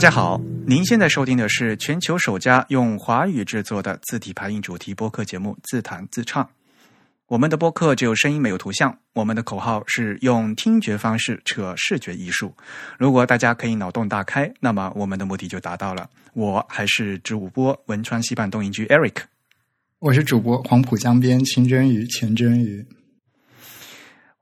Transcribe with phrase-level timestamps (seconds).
[0.00, 6.42] 大家好，您现在收听的是全球首家用华语制作的字体排印主题播客节目《自弹自唱》。
[7.26, 12.56] 我们的播客只有声音没有图像，我们的口号是用听觉方式扯视觉艺术。
[12.98, 16.08] 如果大家可以脑洞大开，那么我们的目的就达到了。
[16.32, 19.16] 我还是主播汶川西畔东营居 Eric，
[19.98, 22.86] 我是主播黄浦江边清蒸鱼钱真鱼。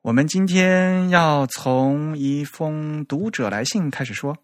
[0.02, 4.36] 我们今天要从一封读者来信开始说。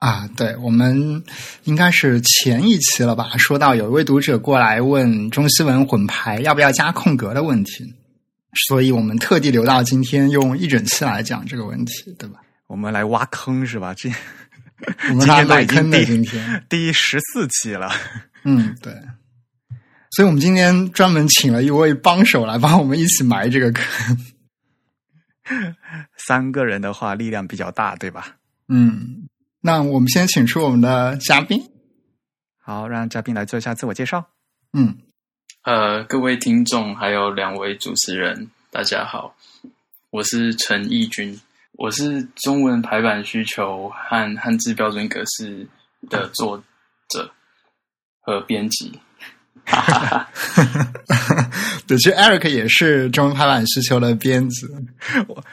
[0.00, 1.22] 啊，对，我们
[1.64, 3.30] 应该是前一期了吧？
[3.38, 7.94] 说到有一位读者过来问中西文混排要不要加空格的问题，
[8.66, 12.40] 所以我们特地留到今天用一整期来讲这个问题，对吧？
[12.66, 13.92] 我们来挖坑是吧？
[13.94, 14.10] 这
[15.10, 17.92] 我们来挖坑的今天 第十四期了。
[18.44, 18.94] 嗯，对。
[20.12, 24.18] 所以我们今天专门请了一位帮手来帮我们一起埋这个坑。
[26.16, 28.36] 三个人的话力量比较大，对吧？
[28.68, 29.19] 嗯。
[29.62, 31.70] 那我们先请出我们的嘉宾，
[32.62, 34.24] 好，让嘉宾来做一下自我介绍。
[34.72, 34.96] 嗯，
[35.64, 39.34] 呃，各位听众还有两位主持人，大家好，
[40.08, 41.38] 我是陈义军，
[41.72, 45.68] 我是中文排版需求和汉字标准格式
[46.08, 46.64] 的作
[47.10, 47.30] 者
[48.22, 48.98] 和编辑。
[49.70, 50.28] 哈哈
[51.08, 51.50] 哈！
[51.86, 54.70] 对，其实 Eric 也是中文排版需求的鞭子。
[55.28, 55.44] 我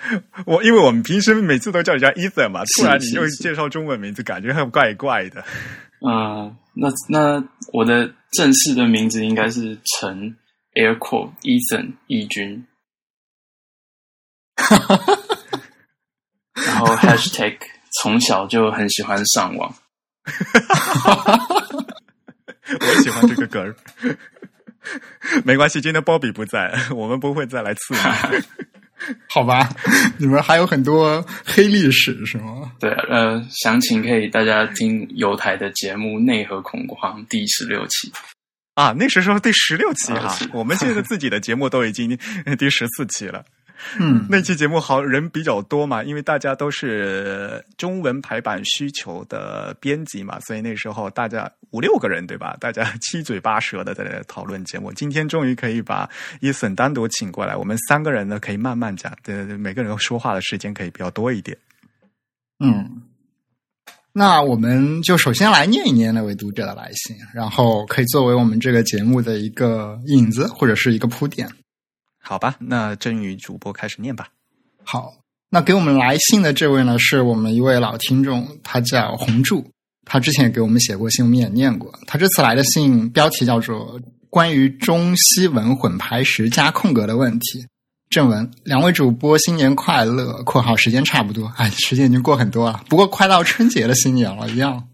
[0.46, 5.44] 我，因为我们平时每次都叫人家 Ethan 嘛，突然你又介绍中文名字，感觉很怪怪的。
[6.08, 10.36] 嗯，那那我的正式的名字应该是陈
[10.74, 12.66] Air Core Ethan 义军。
[14.58, 15.18] 哈哈哈！
[16.54, 17.58] 然后 Hashtag
[18.02, 19.74] 从小就很喜欢上网。
[22.80, 23.76] 我喜欢这个梗，
[25.46, 28.00] 没关系，今天鲍比不在， 我们不会再来刺你。
[29.30, 29.70] 好吧，
[30.18, 32.72] 你们还有很多黑历史是吗？
[32.80, 38.12] 对，呃，详情可以大家听有台的节目《内核恐慌》第十六期
[38.74, 42.18] 啊，那时候第十六期哈，我们现在自己的节目都已经
[42.58, 43.46] 第十四期了。
[44.00, 52.58] 嗯，那期节目好人比较多嘛，因为大家都是中文排版需求的编辑嘛，所以那时候大家五六个人对吧？
[52.60, 54.92] 大家七嘴八舌的在讨论节目。
[54.94, 56.10] 今天终于可以把
[56.42, 61.58] 伊森单独请过来，我们三个人呢可以慢慢讲，对每个人说话的时间可以比较多一点。
[62.60, 63.04] 嗯，
[64.12, 71.48] 那我们就首先来念一念那位读者的来信，然后可以作为我们这个节目的一个引子或者是一个铺垫。
[72.28, 74.28] 好吧，那真宇主播开始念吧。
[74.84, 75.14] 好，
[75.50, 79.72] 那给我们来信的这位呢，是我们一位老听众，他叫红柱，
[80.04, 81.98] 他之前也给我们写过信，我们也念过。
[82.06, 83.98] 他这次来的信标题叫做
[84.30, 87.62] 《关于中西文混排时加空格的问题》。
[88.10, 94.90] 正文：两位主播新年快乐！（括号时间差不多，哎， 时间已经过很多了，不过快到春节的新年了一样。）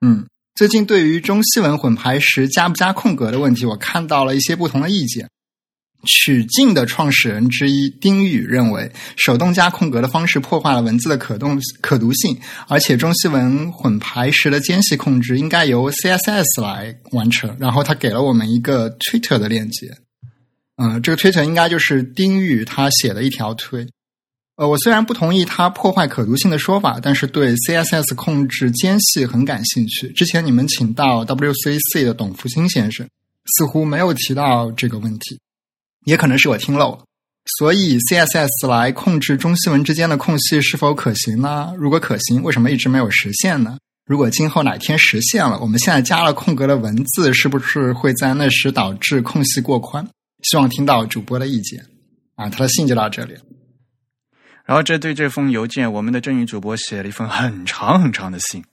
[0.00, 5.28] 嗯，最近对于中西文混排时加不加空格的问题，我看到了一些不同的意见。
[6.06, 12.38] 曲靖的创始人之一丁宇认为，手动加空格的方式破坏了文字的可动可读性，
[12.68, 17.56] 而且中西文混排时的间隙控制应该由 CSS 来完成。
[17.58, 19.88] 然后他给了我们一个 Twitter 的链接，
[20.76, 23.86] 嗯，这个 Twitter 应该就是丁宇他写的一条推。
[24.56, 30.08] 呃，我虽然不同意他破坏可读性的说法，但是对 CSS 控制间隙很感兴趣。
[30.10, 33.06] 之前你们请到 WCC 的董福星先生，
[33.56, 35.38] 似乎没有提到这个问题。
[36.08, 37.04] 也可能是我听漏了，
[37.58, 41.74] 所以 CSS 来控制中西文之间的空隙是否可行呢？
[41.76, 43.78] 如果可行，为什么一直没有实现呢？
[44.06, 50.08] 如果今后哪天实现了，我们现在加了空格的文字，是不是会在那时导致空隙过宽？
[50.42, 51.84] 希望听到主播的意见。
[52.36, 53.34] 啊，他的信就到这里。
[54.64, 58.64] 然后，这对这封邮件，我们的正宇主播写了一封很长很长的信。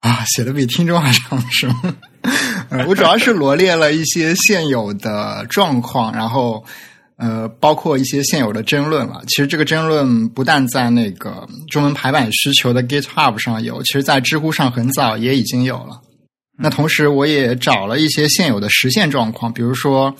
[0.00, 1.96] 啊，写的比听众还长是吗？
[2.86, 6.64] 我主要是罗列了一些现有的状况，然后
[7.16, 9.22] 呃，包括一些现有的争论了。
[9.28, 16.00] 其实这个争论不但在那个中文排版需求的 GitHub 上有，其实在知乎上很早也已经有了。
[16.62, 20.14] 那同时，我也找了一些现有的实现状况，比如说，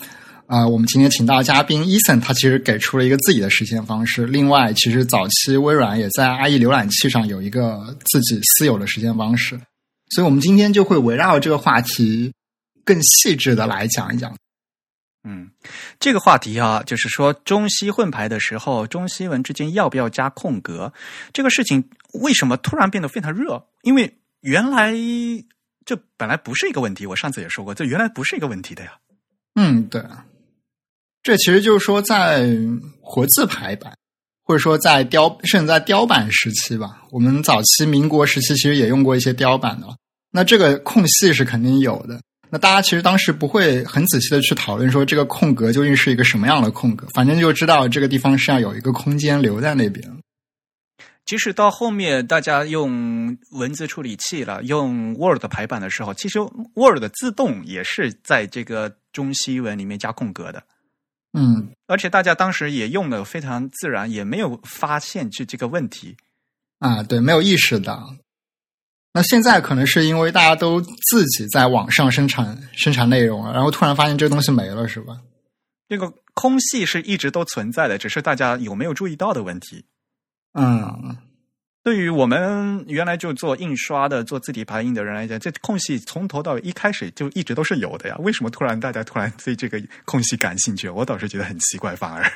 [0.47, 4.25] 呃，我们今天请到嘉宾 Ethan，他其实给出了一个自己的实现方式。
[4.25, 9.59] 另外，其实早期微软也在 IE 浏览器上有一个自己私有的实现方式。
[10.15, 12.33] 所以，我们今天就会围绕这个话题
[12.83, 14.35] 更细致的来讲一讲。
[15.23, 15.51] 嗯，
[15.99, 20.91] 这个话题啊，就是说中西混排的时候，中西文之间要不要加空格？
[21.31, 23.67] 这个事情为什么突然变得非常热？
[23.83, 24.93] 因为原来
[25.85, 27.05] 这本来不是一个问题。
[27.05, 28.97] 我上次也说过，这原来不是一个问题的呀。
[29.55, 30.03] 嗯，对。
[31.23, 32.49] 这其实就是说，在
[32.99, 33.95] 活字排版，
[34.43, 39.87] 或者说在雕，甚至在雕版时期吧，我们早期民国时期其实也用过一些雕版的。
[40.31, 42.21] 那这个空隙是肯定有的。
[42.49, 50.05] 那大家其实当时不会很仔细的去讨论说这个空格究竟是一个什么样的空格，反正就知道这个地方是要有一个空间留在那边。
[51.23, 56.39] 即使到后面大家用文字处理器了，用 Word 排版的时候，其实
[56.73, 60.63] Word 自动也是在这个中西文里面加空格的。
[61.31, 66.17] 嗯，而且大家当时也用的非常自然，也没有发现这这个问题。
[66.79, 68.13] 啊，对，没有意识到。
[69.13, 75.17] 那现在可能是因为大家都自己在网上生产生产内容了，然后突然发现这个东西没了，是吧？
[75.89, 79.83] 这个空隙是一直都存在的，只是大家有没有注意到的问题。
[80.53, 81.17] 嗯，
[81.83, 88.15] 对于我们原来就做印刷的、做字体排印的人来讲，这空隙从头到尾一开始就一直都是有的呀。
[88.19, 90.87] 为什么突然大家突然对这个空隙感兴趣？
[90.87, 92.31] 我倒是觉得很奇怪，反而。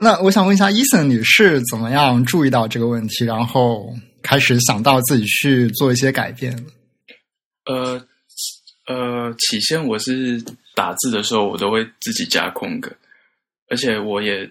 [0.00, 3.92] 那我想问一下，伊森，你是怎么样注意到这个问题，然后？
[4.22, 6.66] 开始想到自己去做一些改变。
[7.66, 8.02] 呃
[8.86, 10.42] 呃，起先我是
[10.74, 12.90] 打字的时候，我都会自己加空格，
[13.68, 14.50] 而且我也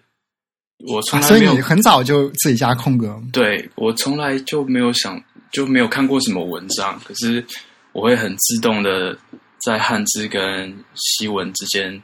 [0.86, 3.20] 我从来所以你很早就自己加空格。
[3.34, 5.22] 对我从来就没有想
[5.52, 7.44] 就没有看过什么文章，可是
[7.92, 9.18] 我会很自动的
[9.66, 12.02] 在汉字跟西文之间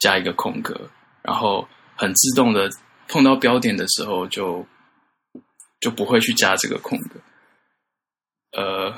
[0.00, 0.88] 加一个空格，
[1.22, 2.70] 然后很自动的
[3.08, 4.66] 碰到标点的时候就。
[5.84, 7.20] 就不会去加这个空格。
[8.52, 8.96] 呃，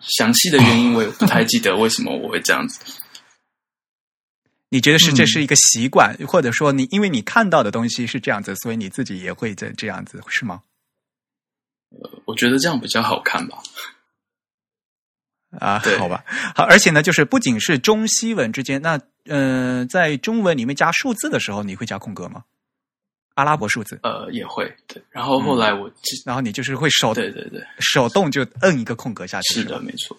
[0.00, 2.80] 详细的原因我也不太记得，为什么我会这样子？
[4.70, 10.62] 你觉得是这是一个习惯，或者说你因为你看到的东西是这样子，所以你自己也会这这样子，是吗？
[11.90, 13.58] 呃，我觉得这样比较好看吧。
[15.60, 16.24] 啊，好吧，
[16.54, 22.44] 好，而且呢，就是不仅是中西文之间，那嗯，在中文里面加数字的时候，你会加空格吗？
[23.36, 25.02] 阿拉伯数字，呃，也会对。
[25.10, 25.90] 然后后来我，
[26.24, 29.60] 然后你就是会手，对对对，手动就摁一个空格下去。
[29.60, 30.16] 是的，没错。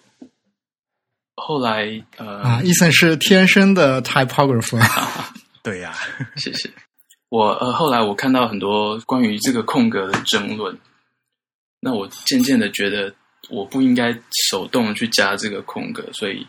[1.34, 1.84] 后来，
[2.16, 4.80] 呃，啊，伊森是天生的 typographer。
[5.62, 5.94] 对呀，
[6.36, 6.70] 谢谢。
[7.28, 10.78] 我呃，后来我看到很多关于这个空格的争论，
[11.80, 13.12] 那我渐渐的觉得
[13.50, 14.16] 我不应该
[14.50, 16.46] 手动去加这个空格，所以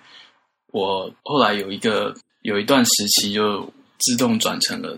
[0.72, 4.98] 我后来有一个有一段时期就自动转成了。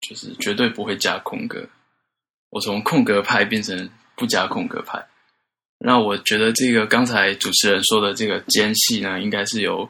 [0.00, 1.66] 就是绝对不会加空格，
[2.50, 5.04] 我从空格派变成不加空格派。
[5.78, 9.88] 那我觉得这个刚才主持人说的这个间隙呢，应该是由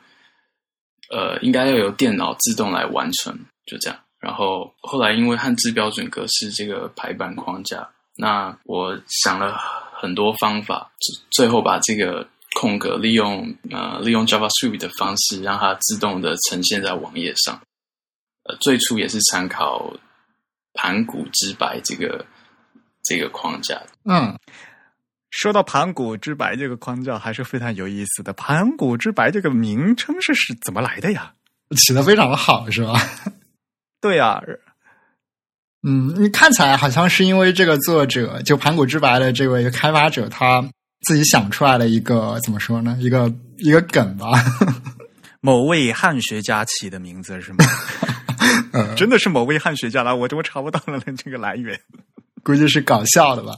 [1.11, 3.99] 呃，应该要由电脑自动来完成，就这样。
[4.19, 9.57] 然后后来因为汉字标准格式这个排版框架，那我想了
[9.93, 10.91] 很多方法，
[11.31, 12.27] 最后把这个
[12.59, 17.61] 空格利用呃利用 JavaScript 的方式，让它自动的呈现在网页上。
[18.49, 19.93] 呃，最初也是参考
[20.75, 22.25] 盘古之白这个
[23.05, 23.81] 这个框架。
[24.05, 24.39] 嗯，
[25.31, 28.33] 说到盘古之白这个框架，还是非常有意思的。
[28.33, 31.33] 盘古之白这个名称是是怎么来的呀？
[31.77, 32.95] 起的非常的好，是吧？
[34.01, 34.41] 对呀。
[35.89, 40.61] 嗯，你看起来好像是因为这个作者，就盘古之白的这位开发者，他
[41.03, 42.97] 自己想出来的一个怎么说呢？
[43.01, 44.33] 一个一个梗吧。
[45.41, 47.65] 某位汉学家起的名字是吗？
[48.97, 51.79] 真的是某位汉学家了，我怎么查不到了这个来源？
[52.43, 53.53] 估计是搞笑的吧。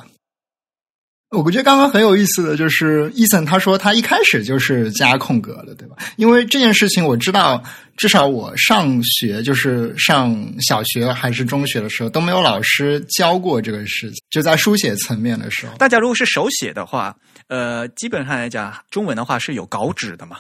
[1.30, 5.97] 我觉得刚刚很有意思的就是，伊森他说他一开始就是加空格的，对吧？
[6.16, 7.62] 因为这件事情我知道，
[7.99, 15.76] 至少我上学就是上小学还是中学的时候都没有老师教过这个事情，就在书写层面的时候。
[15.76, 17.14] 大家如果是手写的话，
[17.49, 20.38] 呃，基本上来讲，中文的话是有稿纸的嘛？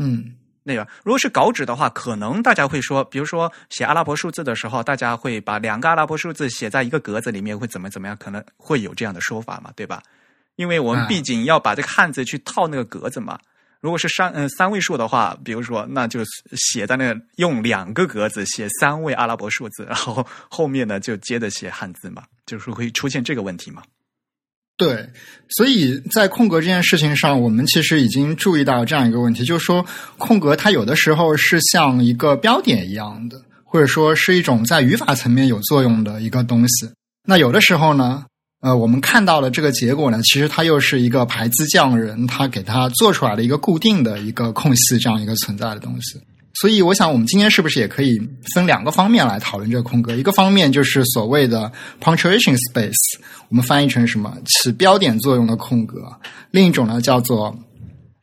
[0.00, 0.36] 嗯。
[0.62, 8.16] 那个，如果是稿纸的话，可能大家会说，比如说写阿拉伯数字的时候，大家会把两个阿拉伯数字写在一个格子里面，会怎么怎么样？
[8.16, 10.02] 可能会有这样的说法嘛，对吧？
[10.56, 13.38] 因为我们毕竟要把这个汉字去套那个格子嘛。
[13.80, 16.20] 如果是三嗯三位数的话，比如说，那就
[16.52, 23.82] 写在那用两个格子写三位阿拉伯数字，然后后面呢就接着写汉字嘛，就是会出现这个问题嘛。
[24.82, 25.08] 对，
[25.50, 29.84] 所以在空格这件事情上，我们其实已经注意到这样一个问题，就是说
[30.18, 36.90] 空格它有的时候是像一个标点一样的，或者说是一种在语法层面有作用的一个东西。
[37.24, 38.24] 那有的时候呢，
[38.60, 46.18] 呃，我们看到了这个结果呢，其实它又是一个排字匠人他给他做出来的一个固定的一个空隙这样一个存在的东西。
[46.62, 48.20] 所以，我想我们今天是不是也可以
[48.54, 50.14] 分两个方面来讨论这个空格？
[50.14, 55.98] 一个方面就是所谓的 punctuation space，我们翻译成什么起标点作用的空格；
[56.52, 57.52] 另一种呢叫做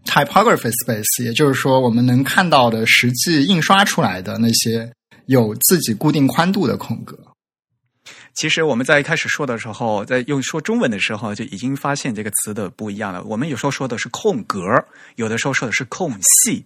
[0.06, 4.90] typography space，也就是说我们能看到的实际印刷出来的那些
[5.26, 7.20] 有自己固定宽度的空格。
[8.36, 13.22] 其实我们在一开始说的时候，在用说中文的时候，就已经发现这个词的不一样了。
[13.26, 14.62] 我们有时候说的是空格，
[15.18, 16.14] 有的时候说的是空
[16.46, 16.66] 隙，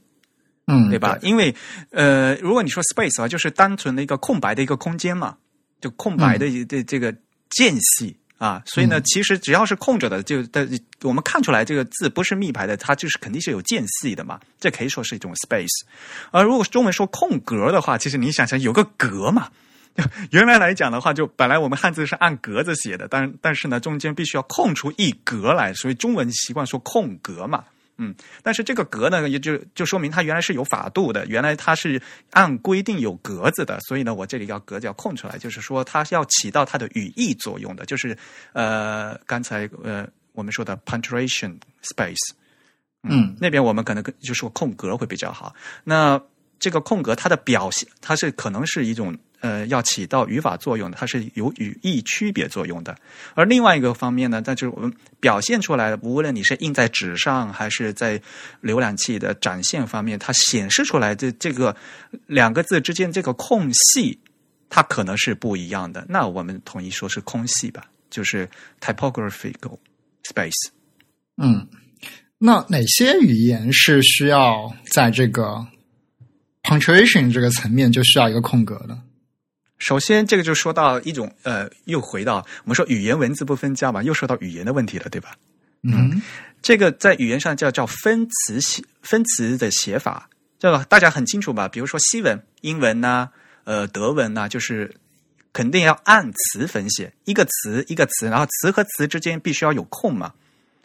[0.65, 1.17] 嗯，对吧？
[1.21, 1.53] 因为
[1.91, 5.35] 呃，如果你说 space 啊，就是单纯的一个空白的一个空间嘛，
[5.81, 7.13] 就空白的这这个
[7.49, 10.67] 间隙啊，所以呢，其实只要是空着的，就的
[11.01, 15.83] 我们看出来这个字不是密排的，它就是肯定是有间隙的嘛，这可以说是一种 space。
[16.31, 19.49] 而如果中文说空格的话，其实你想想有个格嘛。
[20.31, 27.63] 原来来讲的话，就本来我们汉字是按格子写的，但但是呢，中间必须要空出一格来，所以中文习惯说空格嘛，
[27.97, 38.17] 嗯，但是这个格呢，也就就说明它原来是有法度的，原来它是按规定有格子的，所以呢，我这里要格子要空出来，就是说它是要起到它的语义作用的，就是
[38.53, 42.31] 呃，刚才呃我们说的 punctuation space，
[43.03, 45.53] 嗯，那边我们可能就说空格会比较好。
[45.83, 46.19] 那
[46.59, 49.17] 这个空格它的表现，它是可能是一种。
[49.43, 52.95] 呃，要起到语法作用的，它是有语义区别作用的。
[53.33, 58.17] 而另外一个方面呢，那就是我们表现出来的，无论你是印在纸上，还是在
[58.61, 61.75] 浏览器的展现方面，它显示出来的这个
[62.25, 64.17] 两个字之间这个空隙，
[64.69, 66.05] 它可能是不一样的。
[66.07, 69.77] 那我们统一说是空隙吧，就是 typographical
[70.23, 70.69] space。
[71.35, 71.67] 嗯，
[72.37, 75.67] 那哪些语言是需要在这个
[76.61, 78.97] punctuation 这个层面就需要一个空格的？
[79.79, 85.35] 首先，这个就说到一种呃，又回到我们说语言文字不分家嘛，又说到语言的问题了，对吧？
[85.81, 86.21] 嗯，
[86.61, 91.67] 这个在语言上叫叫分词写分词的写法，这个大家很清楚吧？
[91.67, 93.27] 比如说西文、英文呐，
[93.65, 94.95] 呃，德文呐，就是
[95.51, 100.33] 肯定要按词分写，一个词一个词，然后词和词之间必须要有空嘛。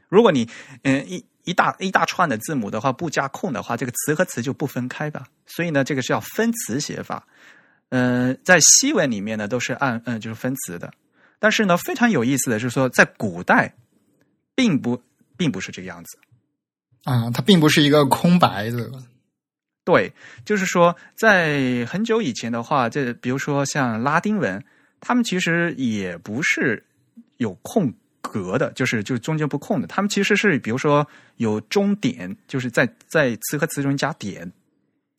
[0.09, 0.49] 如果你
[0.83, 5.27] 嗯一一大一大串的字母的话，不加空的话，这个词和词就不分开吧。
[5.47, 7.25] 所以呢，这个是要分词写法。
[7.91, 10.93] 嗯，在西文里面呢，都是按嗯就是分词的，
[11.39, 13.73] 但是呢，非常有意思的是说，在古代，
[14.55, 15.03] 并不
[15.37, 16.19] 并不是这个样子
[17.05, 18.91] 啊，它并不是一个空白的。
[19.85, 20.13] 对，
[20.45, 24.63] 就是说，在很久以前的话，这比如说像拉丁文，
[25.01, 26.85] 他们其实也不是
[27.39, 27.91] 有空
[28.21, 34.53] 格的，就是就中间不空的，他们其实是比如说有中点，就是在在词和词中加点。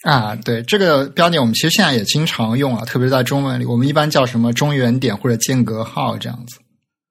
[0.03, 6.59] 啊，对这个标点，我们其实现在也经常用啊，特别是在中文里，我们一般叫什么中原点或者间隔号这样子。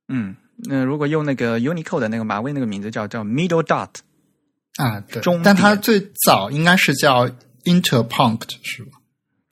[0.09, 3.91] 嗯，那如果用那个 Unicode 的那个马威那个名字叫叫 middle dot
[4.77, 7.29] 啊，对，中，但它最早应该是叫
[7.65, 8.93] interpunct 是吧？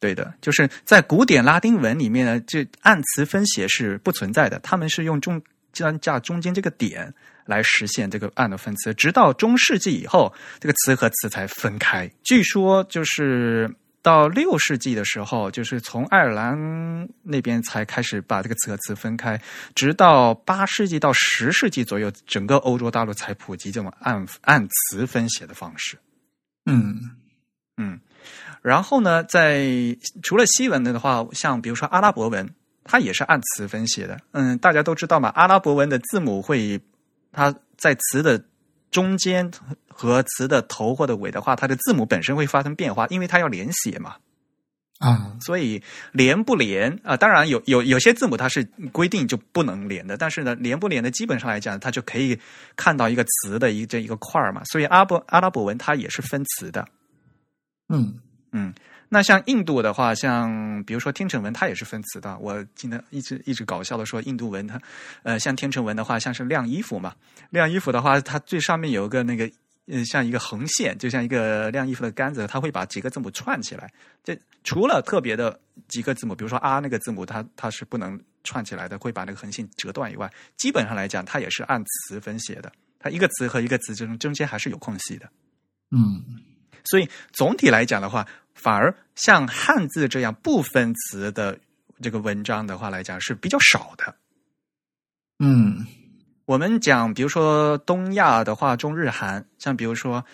[0.00, 7.12] 对的，就是在古典拉丁文里面呢，这按词分写是不存在的，他们是用中加加中间这个点。
[7.46, 12.10] 来实现这个按的分词，直到中世纪以后，这个词和词才分开。
[12.24, 13.72] 据说就是
[14.02, 19.40] 到六世纪的时候，就是从爱尔兰那边才开始把这个词和词分开，
[19.74, 25.96] 直到八世纪到十世纪左右，整个欧洲大陆才普及这种按按词分写的方式。
[26.66, 26.98] 嗯
[27.76, 28.00] 嗯，
[28.60, 29.66] 然后呢，在
[30.22, 32.48] 除了西文的话，像比如说阿拉伯文，
[32.82, 34.20] 它也是按词分写的。
[34.32, 36.80] 嗯，大家都知道嘛，阿拉伯文的字母会。
[37.36, 38.42] 它在词的
[38.90, 39.52] 中间
[39.86, 44.16] 和词的头或者尾的话，它的字母本身会发生变化，因为它要连写嘛。
[44.98, 47.14] 啊，所以连不连啊？
[47.18, 52.38] 当然有有有些字母它是规定就不能连的，但是呢，连不连的基本上来讲，它就可以
[52.74, 54.64] 看到一个词的一这一个块儿嘛。
[54.64, 56.88] 所以阿伯阿拉伯文它也是分词的。
[57.90, 58.18] 嗯
[58.52, 58.72] 嗯。
[59.08, 62.36] 那像印度的话，像比如说天成文，它也是分词的。
[62.38, 64.80] 我记得一直一直搞笑的说，印度文它，
[65.22, 67.14] 呃，像天成文的话，像是晾衣服嘛。
[67.50, 69.48] 晾衣服的话，它最上面有一个那个，
[69.86, 73.88] 呃，像一个横线，就像一个晾衣服的杆子，它会把几个字母串起来。
[74.24, 82.72] 这除了特别的几个字母，比如说啊那个字母，它它是不能串起来的，会把那个横线折断以外，基本上来讲，它也是按词分写的。
[82.98, 85.30] 它一个词和一个词之中中间还是有空隙的。
[85.92, 86.24] 嗯，
[86.84, 88.26] 所以总体来讲的话。
[88.56, 91.56] 反而像汉字这样不分词的
[92.02, 94.16] 这个文章的话来讲是比较少的。
[95.38, 95.86] 嗯，
[96.46, 100.24] 我们讲，比如说东亚的话，中日韩，像比如说。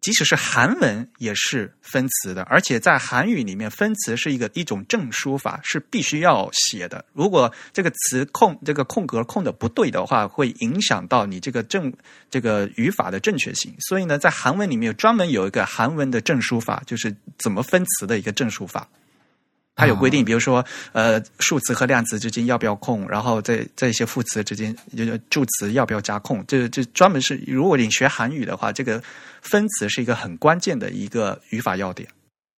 [0.00, 7.04] 即使是韩文也是分词的，而且在韩语里面，分词是一个一种正书法，是必须要写的。
[7.12, 11.92] 如果这个词空这个空格空的不对的话，会影响到你这个正
[12.30, 13.74] 这个语法的正确性。
[13.88, 18.88] 所以呢，在韩文里面有专门有一个韩文的正书法，就是怎么分词的一个正书法。
[19.76, 29.02] 它有规定，比如说，呃，数词和量词之间要不要空，然后在在一些副词之间，就助词要不要加空，这这专门是，如果你学韩语的话，这个
[29.40, 32.06] 分词是一个很关键的一个语法要点。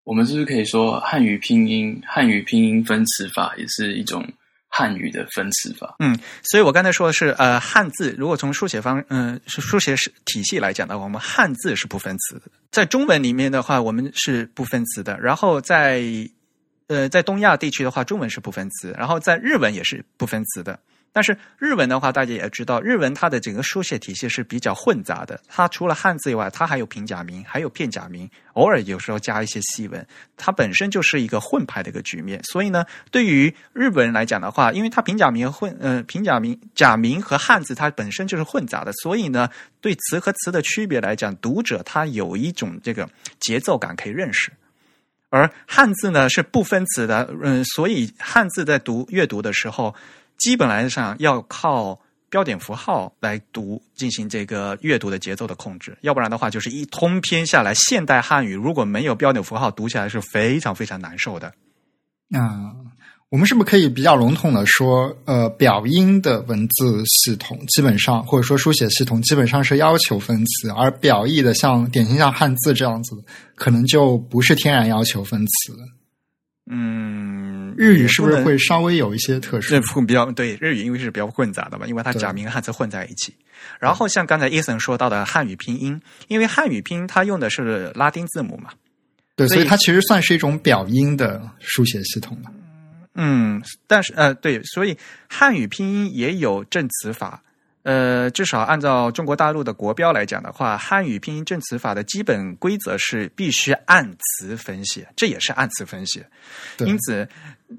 [0.04, 4.26] 我们是不是可以说，汉语拼音汉语拼音分词法也是一种
[4.68, 5.94] 汉语的分词法。
[6.00, 12.42] 嗯，所以我刚才说的是，呃，汉字如果从书写方，嗯、是书写体系来讲的话，我们汉字是不分词的。
[12.72, 15.16] 在中文里面的话，我们是不分词的。
[15.20, 16.02] 然后在
[16.88, 20.78] 呃，在东亚地区的话，中文是不分词，然后在日文也是不分词的。
[21.14, 25.38] 但是日文的话，大家也知道，日文它的整个书写体系是比较混杂的。
[25.46, 30.06] 它除了汉字以外，它还有平假名，还有片假名，偶尔有时候加一些西文。
[30.38, 32.42] 它本身就是一个混排的一个局面。
[32.44, 39.50] 所以呢，对于日本人来讲的话，因为它平假名和混呃平假名假名和汉字它本身就是混杂的，所以呢，
[39.82, 43.06] 对词和词的区别来讲，读者他有一种这个
[43.38, 44.50] 节奏感可以认识。
[45.32, 49.94] 而汉字呢是不分词的，嗯，所以汉字在读阅读的时候，
[50.36, 51.98] 基本来上要靠
[52.28, 61.50] 标点符号来读，进行这个阅读的节奏的控制，要不然的话，就是一通篇下来，现代汉语如果没有标点符号，读起来是非常非常难受的。
[62.34, 62.91] 嗯，
[63.32, 73.16] 我们是不是可以比较笼统的说，呃，表音的文字系统基本上，或者说书写系统基本上是要求分词，而表意的像典型像汉字这样子，
[73.54, 75.74] 可能就不是天然要求分词。
[76.70, 79.80] 嗯，日语是不是会稍微有一些特殊这？
[79.80, 83.34] 混比较对日语，因为是比较混杂的嘛，因为它假名和汉字混在一起。
[83.80, 85.98] 然后像刚才 Ethan 说到的汉语拼音，
[86.28, 88.72] 因为汉语拼音它用的是拉丁字母嘛，
[89.36, 92.50] 对，所以所以它其实算是一种表音的书写系统了。
[93.14, 94.96] 嗯，但是呃，对，所以
[95.28, 97.42] 汉语拼音也有正词法。
[97.84, 106.24] 呃，至少按照中国大陆的国标来讲的话，汉语拼音正词法的基本规则是必须按词分写，这也是按词分写。
[106.78, 107.28] 因此，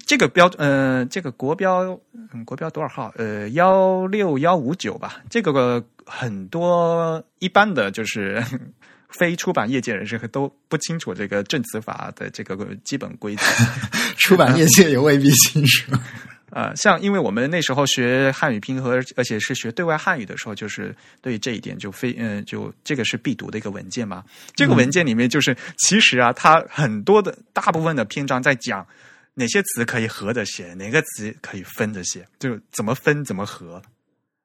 [0.06, 3.10] 这个标呃，这个国标，嗯，国标多少号？
[3.16, 5.22] 呃，幺六幺五九吧。
[5.30, 8.44] 这个很多一般的就是
[9.18, 13.42] 非出版业界人士都不清楚这个证词法的这个基本规则。
[14.18, 15.92] 出版业界也未必清楚。
[16.50, 24.22] 呃，像因为我们那时候学汉语拼和而且是学对外汉语的时候，就是对这一点就非嗯、呃，就这个是必读的一个文件嘛。
[24.54, 28.86] 这个文件里面就是、其实啊，它很多的大部分的篇章在讲
[29.34, 33.82] 哪些词可以合着写，哪个词可以分着写，就怎么分怎么合。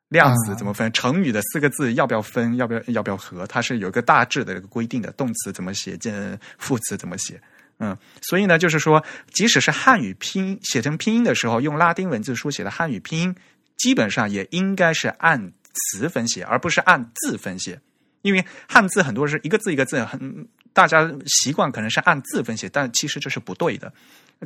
[0.09, 0.91] 量词啊怎么分？
[0.91, 2.55] 成语的四个字要不要分？
[2.57, 3.47] 要不要要不要合？
[3.47, 5.11] 它是有一个大致的一个规定的。
[5.13, 5.95] 动词怎么写？
[5.97, 7.41] 这副词怎么写？
[7.77, 13.35] 嗯，所以呢，就是说，即使是汉语拼音写成拼音的时候，用拉丁文字书写的汉语拼音，
[13.77, 17.79] 基本上也应该是按词分写，而不是按字分写。
[18.21, 23.93] 因为汉字很多是一个字一个字，很大家习惯可能是按字分写，但其实这是不对的。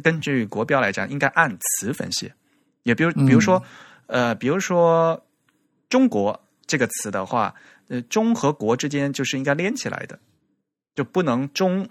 [0.03, 2.31] 根据国标来讲，应该按词分写。
[2.83, 3.63] 也比如，比如说，
[4.05, 5.25] 呃，比如说
[5.93, 7.53] “中国”这个词的话，
[7.87, 10.17] 呃，“中”和“国”之间就是应该连起来的，
[10.95, 11.87] 就不能“中”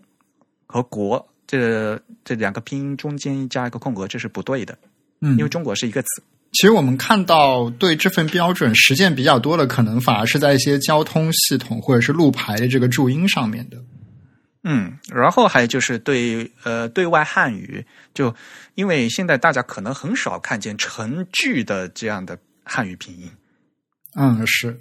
[0.67, 4.77] 和“国”这这两个拼音中间加一个空格，这是不对的，
[5.21, 6.09] 嗯因为“中国”是一个词。
[6.55, 13.77] 其实我们看到对这份标准实践比较多的，可能反而是在一些交通系统或者是路牌的这个注音上面的。
[14.65, 18.35] 嗯，然后还有就是对呃对外汉语，就
[18.75, 23.31] 因为现在大家可能很少看见成句的这样的汉语拼音，
[24.14, 24.79] 嗯，是，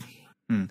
[0.50, 0.68] 嗯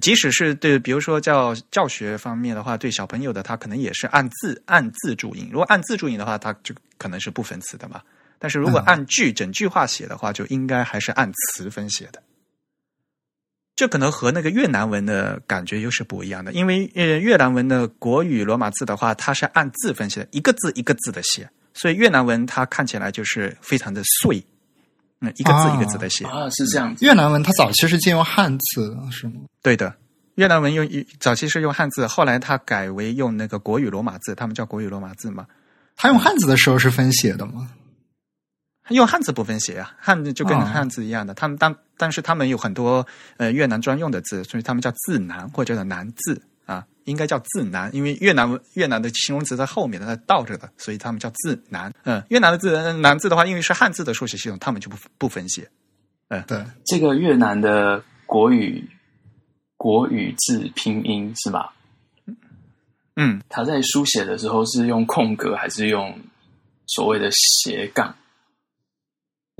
[0.00, 5.48] 即使是对，比如说教教学方面的话，对小朋友的他可能也是按字按字注音。
[5.50, 8.00] 如果按字注音的话，他就可能是不分词的嘛。
[8.38, 12.22] 但是如果嗯按句、整句话写的话，就应该还是按词分写的。
[13.74, 24.44] 这可能和那个越南文的感觉又是不一样的，因为呃越南文的国语罗马字的话，它是按字分写的，一个字一个字的写，所以越南文它看起来就是非常的碎，
[25.20, 26.24] 嗯，一个字啊一个字的写。
[26.24, 27.04] 啊，是这样子。
[27.04, 29.42] 越南文它早期是借用汉字，是吗？
[29.62, 29.94] 对的，
[30.36, 35.46] 越南文用早期是用汉字，后来它改为用那个国语罗马字，他们叫国语罗马字嘛。
[35.96, 37.70] 他用汉字的时候是分写的吗？
[38.88, 41.34] 用汉字不分写啊，汉字就跟哦汉字一样的。
[41.34, 43.06] 他们当但是他们有很多
[43.36, 51.92] 呃越南专用的字，所以他们叫字南或者叫南字啊，应该叫字南，因为越南文越南的形容词在后面的，它倒着的，所以他们叫字南。
[52.04, 55.68] 嗯，越南的字呃南字的话，因为是汉字的书写系统，他们就不不分写。
[56.46, 58.88] 对，这个越南的国语
[59.76, 61.74] 国语字拼音是吧？
[63.16, 66.16] 嗯，他在书写的时候是用空格还是用
[66.86, 68.14] 所谓的斜杠？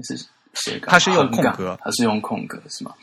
[0.05, 0.17] 是
[0.55, 2.95] 斜杠，他是用空格他是用空格是吗？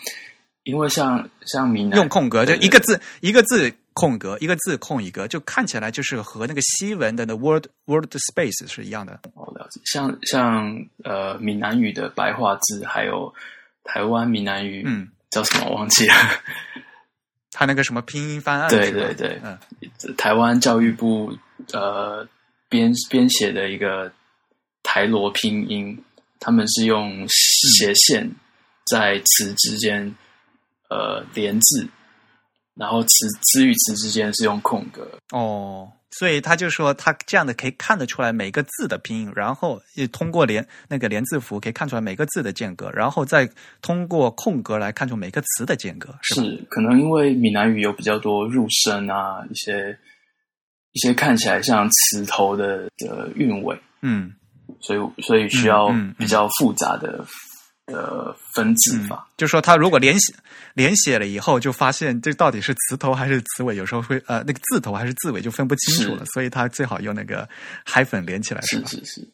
[0.64, 9.20] 因为像像闽南用空格就一个字一个字空格，一个字空一格，就看起来就是和那个西文的那 word word space 是一样的。
[9.34, 10.72] 我了解，像像
[11.04, 13.34] 呃闽南语的白话字，还有
[13.84, 16.14] 台湾闽南语，嗯，叫什么忘记了？
[17.52, 19.42] 他那个什么拼音方案，对对对。
[19.44, 19.58] 嗯，
[20.16, 21.36] 台湾教育部
[21.74, 22.28] 呃
[22.70, 24.12] 编编写的一个
[24.84, 25.98] 台罗拼音，
[26.40, 28.30] 他们是用斜线
[28.86, 30.14] 在词之间
[30.92, 31.88] 呃连字，
[32.78, 35.08] 然后词词与词之间是用空格。
[35.32, 43.50] 哦，所以他就说他这样的可以看得出来每个字的拼音，然后也通过连那个连字符可以看出来每个字的间隔，然后再
[43.82, 46.36] 通过空格来看出每个词的间隔，是？
[46.36, 49.98] 是可能因为闽南语有比较多入声啊，一些
[50.94, 54.34] 一些看起来像词头的的韵尾，嗯，
[54.80, 57.24] 所以所以需要比较复杂的
[57.88, 59.28] 呃分字法。
[59.38, 60.34] 就说他如果连写
[60.74, 67.48] 连写了以后，就发现这到底是词头还是词尾，有时候会呃那个字头还是字尾就分不清楚了，所以他最好用那个
[67.86, 68.88] 嗨粉连起来，是吧？
[68.88, 69.28] 是是是，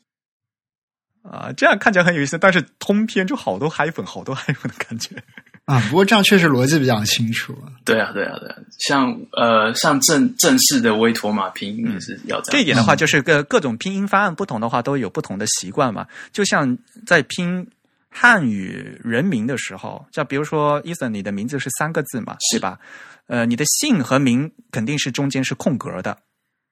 [1.23, 5.15] 啊、这样看起来很有意思，但是通篇就好多嗨粉，好多嗨粉的感觉。
[5.65, 7.57] 啊，不过这样确实逻辑比较清楚。
[7.85, 12.53] 对啊对啊对啊，像呃像正正式的威妥玛拼音也是要这样。
[12.53, 16.05] 这一点的话，就是各各种拼音方案不同的话，都有不同的习惯嘛。
[16.33, 17.65] 就像在拼
[18.13, 22.79] 汉语人名的时候，就比如说伊森，你的名字是三个字嘛，是对吧？
[23.27, 26.17] 呃，你的姓和名肯定是中间是空格的，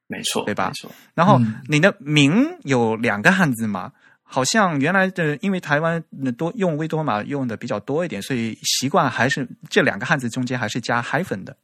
[0.06, 3.92] 没错，对吧没错，然后嗯你的名有两个汉字嘛。
[4.24, 11.54] 好像原来的，因为台湾呃多用威多玛用的比较多一点，所以习惯还是这两个汉字中间还是加 hyphen 的。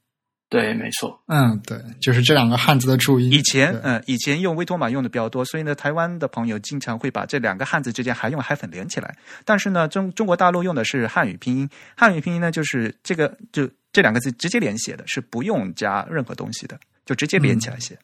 [0.49, 3.31] 对，没错，嗯，对，就是这两个汉字的注音。
[3.31, 9.15] 以前对呃，以前用威托玛用的比较多，所以呢，台湾的朋友经常会把这两个汉字之间还用 hyphen 连起来。
[9.45, 17.95] 但是呢，中中国大陆用的是汉语拼音，汉语拼音呢就是这个就这两个字直接连写的，是不用加任何东西的，就直接连起来写。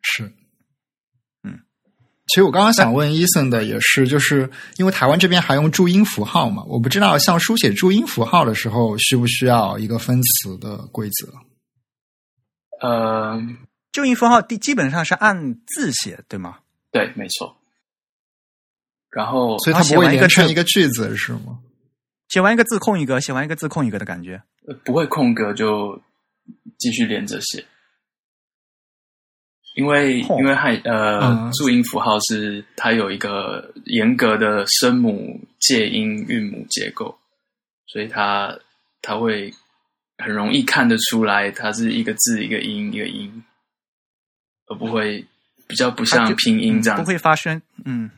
[0.00, 0.24] 是，
[1.44, 1.60] 嗯，
[2.28, 11.30] 其实我刚刚想问伊森的也是，就是因为台湾这边还用注音符号嘛，我不知道像书写注音符号的时候，需不需要一个分词的规则？
[12.80, 13.40] 呃，
[13.92, 16.58] 注音符号第基本上是按字写，对吗？
[16.90, 17.56] 对，没错。
[19.10, 21.58] 然后所以它写不会一个字成一个句子是吗？
[22.28, 24.42] 写完一个字空一个，写完一个字空一个的感觉。
[24.68, 26.00] 呃不会空格就
[26.78, 27.64] 继续连着写，
[29.74, 37.18] 因为哦因为汉呃、嗯注音符号是它有一个严格的声母介音韵母结构，
[37.86, 38.56] 所以它
[39.02, 39.52] 它会
[40.20, 43.42] 很容易看得出来它是一个字一个音一个音，
[44.66, 45.24] 而不会
[45.66, 48.10] 比较不像拼音这样嗯不，会发生，嗯，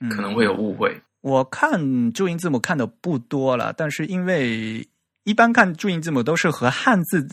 [0.00, 0.08] 嗯。
[0.08, 1.00] 可能会有误会。
[1.20, 4.86] 我看注音字母看的不多了，但是因为
[5.24, 7.26] 一般看注音字母都是和汉字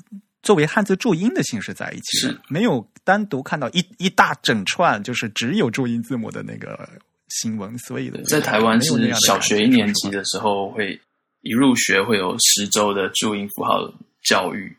[0.43, 6.87] 作为汉字注音的形式在一起的是，没有单独看到一一大整串就是只有注音字母的那个
[7.29, 10.99] 新闻，所以在台湾是小学一年级的时候会
[11.41, 13.91] 一入学会有十周的注音符号
[14.23, 14.75] 教育，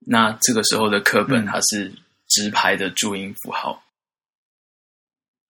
[0.00, 1.46] 那这个时候的课本嗯。
[1.46, 1.92] 它是
[2.28, 3.82] 直排的注音符号，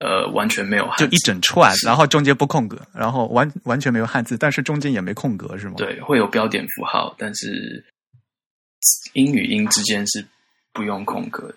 [0.01, 7.85] 呃，完全没有汉就一整串，然后中间不空格，然后完完全没有汉字，但是中间也没空格，是吗？，对，会有标点符号，但是
[9.15, 10.27] 音与音之间是
[10.73, 11.55] 不用空格的。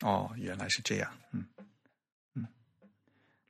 [0.00, 1.55] 哦，原来是这样，嗯嗯，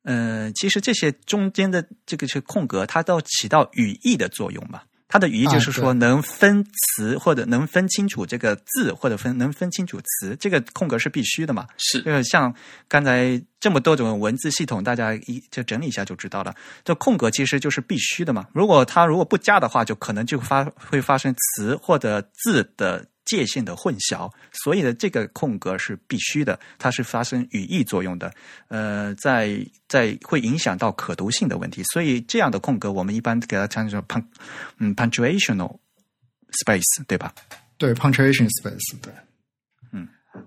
[0.07, 4.81] 呃，其实这些中间的这个是空格，它都起到语义的作用嘛。
[5.09, 11.67] 它的语义就是说能分词或者能分清楚这个字，或者分能分清楚词，这个空格是必须的嘛。
[11.77, 12.53] 是这个像
[12.89, 16.53] 刚才这么多种文字系统，大家一就整理一下就知道了。
[16.85, 18.47] 这空格其实就是必须的嘛。
[18.53, 24.33] 如果它如果不加的话，就可能就发会发生词或者字的界限的混淆。
[24.65, 28.33] 所以呢，这个空格是必须的，它是发生语义作用的。
[28.69, 31.83] 呃，在在会影响到可读性的问题。
[31.93, 34.25] 所以这样的空格，我们一般给它称作 pun
[34.79, 35.79] 嗯 punctuational
[36.65, 37.35] space，对吧？
[37.77, 39.13] 对，punctuation space，对，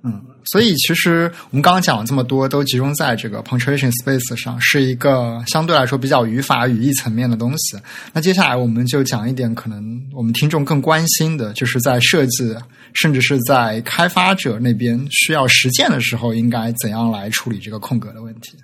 [0.03, 7.77] 嗯，所以其实我们刚刚讲了这么多，都集中在这个 punctuation space 上，是一个相对来说比较语法语义层面的东西。
[8.13, 12.55] 那接下来我们就讲一点可能我们听众更关心的，就是在设计
[12.93, 18.57] 甚至是在开发者那边需要实践的时候，应该怎样来处理这个空格的问题。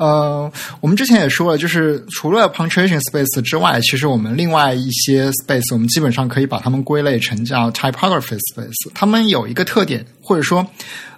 [0.00, 8.90] 呃，我们之前也说了，就是除了 punctuation space 之外，其实我们另外一些 space，我们基本上可以把它们归类成叫 typography space。
[8.94, 10.66] 它们有一个特点，或者说，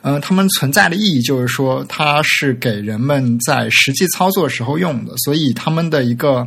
[0.00, 6.44] 呃，它们存在的意义就是说，它是给人们在实际操作时候用的，所以它们的一个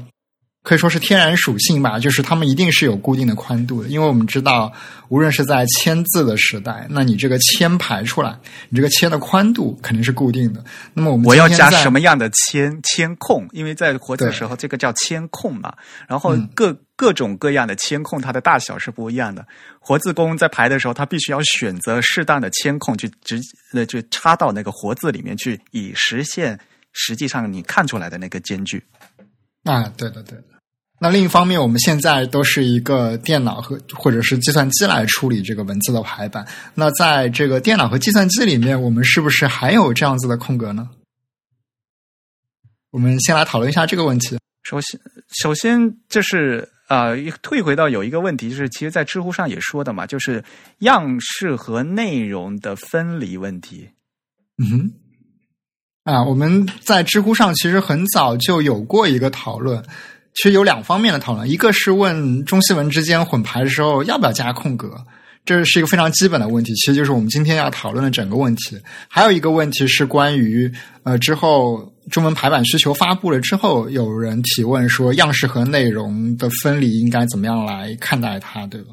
[0.65, 4.73] 可以说是天然属性吧，就是它们一定是有固定的宽度的，因为我们知道，
[5.09, 8.35] 无论是在签字的时代，那你这个签排出来，
[8.69, 10.65] 你这个签的宽度肯定是固定的。
[10.95, 13.47] 那么我们我要加什么样的签签控？
[13.51, 15.71] 因为在活字的时候，这个叫签控嘛。
[16.07, 19.45] 然后嗯各、各种各样的签控，它的大小是不一样的。
[19.79, 23.39] 活字工在排的时候，他必须要选择适当的签控去直
[23.73, 26.59] 呃就插到那个活字里面去，以实现
[26.91, 28.83] 实际上你看出来的那个间距。
[29.63, 30.54] 啊，对的，对的。
[30.97, 36.47] 那另一方面，我们现在都是一个电脑和或者是计算机来处理这个文字的排版。
[36.73, 40.89] 那在这个电脑和计算机里面，我们是不是还有这样子的空格呢？
[42.91, 44.37] 我们先来讨论一下这个问题。
[44.63, 44.99] 首先，
[45.43, 47.09] 首先就是啊，
[47.41, 50.43] 退回到有一个问题，就是其实，在知乎上也说的嘛，就是
[50.79, 53.89] 样式和内容的分离问题。
[54.57, 54.93] 嗯，
[56.05, 59.83] 啊，我们在知乎上其实很早就有过一个讨论。
[60.35, 64.93] 其实有两方面的讨论，一个是问中西文之间混排的时候要不要加空格，
[65.45, 68.77] 这是一个非常基本的问题，其实就是我们今天要讨论的整个问题。
[69.07, 70.69] 还有一个问题是关于
[71.03, 78.89] 呃之后中文排版需求发布了之后，有人提问说样式和内容的分离应该怎么样来看待它，对吧？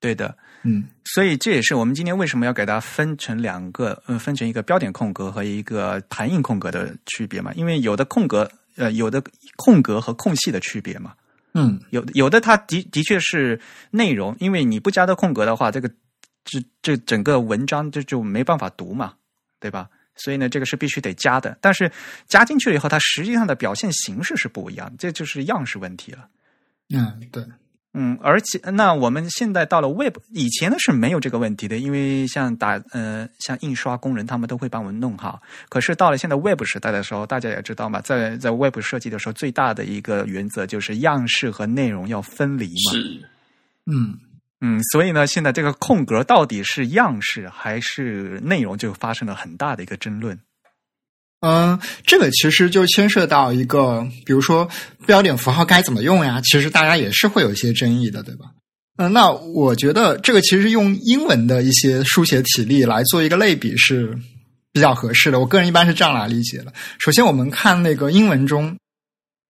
[0.00, 8.50] 对的，嗯，所以这也是我们今天为什么要给它分成两个，嗯，分成一个标点空格和一个弹印空格的区别嘛，因为有的空格。
[8.76, 9.22] 呃，有的
[9.56, 11.14] 空格和空隙的区别嘛？
[11.54, 15.90] 嗯，有有的它的的确是内容，因为你不加的空格的话，这个
[16.44, 19.14] 这这整个文章就就没办法读嘛，
[19.60, 19.88] 对吧？
[20.14, 21.56] 所以呢，这个是必须得加的。
[21.60, 21.90] 但是
[22.26, 26.28] 加进去了以后，它实际上的表现形式是不一样，这就是样式问题了。
[26.88, 27.44] 嗯，对。
[27.94, 35.42] 嗯，而且那我们现在到了 Web，以前呢是没有这个问题的，因为像打呃像印刷工人他们都会帮我们弄好。
[35.68, 42.92] 可是到了现在 Web 时代的时候，大家也知道嘛，在在 Web 设计的时候，最大的一个原则就是样式和内容要分离嘛。
[42.92, 43.28] 是，
[43.84, 44.18] 嗯
[44.62, 50.38] 嗯，所以呢，现在这个空格到底是样式还是内容，就发生了很大的一个争论。
[51.42, 54.68] 嗯，这个其实就牵涉到一个，比如说
[55.06, 56.40] 标点符号该怎么用呀？
[56.44, 58.46] 其实大家也是会有一些争议的，对吧？
[58.96, 64.16] 嗯，那我觉得这个其实用英文的一些书写体例来做一个类比是
[64.72, 65.40] 比较合适的。
[65.40, 66.72] 我个人一般是这样来理解的。
[66.98, 68.76] 首先，我们看那个英文中。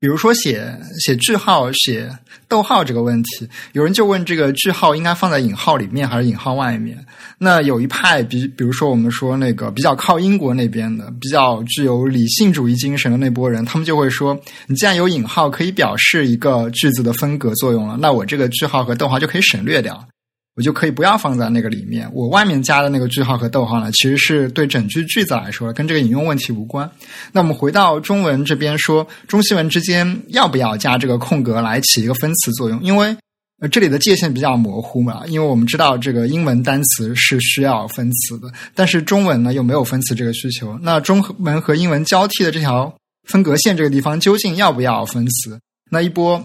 [0.00, 2.11] 比如说写写句号、写
[2.48, 7.07] 逗号这个问题，有人就问这个句号应该放在引号里面还是引号外面？
[7.42, 20.07] 那有一派，比比如说我们说那个比较靠英国那边的、比较具有理性主义精神的那波人，他们就会说，你既然有引号可以表示一个句子的分隔作用了，那我这个句号和逗号就可以省略掉。
[20.55, 26.90] 我就可以不要放在那个里面，我外面加的那个句号和逗号呢，其实是对整句句子来说，跟这个引用问题无关。
[27.33, 32.78] 那我们回到中文这边说，中西文之间要不要加这个空格来起一个分词作用？
[32.83, 33.16] 因为
[33.62, 40.77] 呃这里的界限比较模糊嘛，因为我们知道这个英文单词是需要分词的，但是中文呢又没有分词这个需求。
[40.83, 42.92] 那中文和英文交替的这条
[43.29, 45.61] 分隔线这个地方究竟要不要分词？
[45.90, 46.42] 那一波。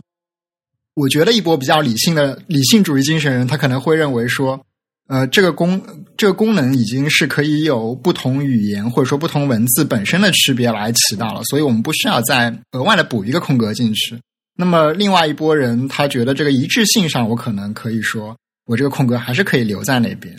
[0.93, 4.59] 我觉得一波比较理性的理性主义精神人，他可能会认为说，
[5.07, 5.79] 呃，这个功
[6.17, 14.19] 这个功能已经是可以有不同语言或者说不同文字本身的区别来起到了，所以我们不需要再额外的补一个空格进去。
[14.57, 20.35] 那么另外一波人，他觉得这个一致性上，我可能可以说，我这个空格还是可以留在那边。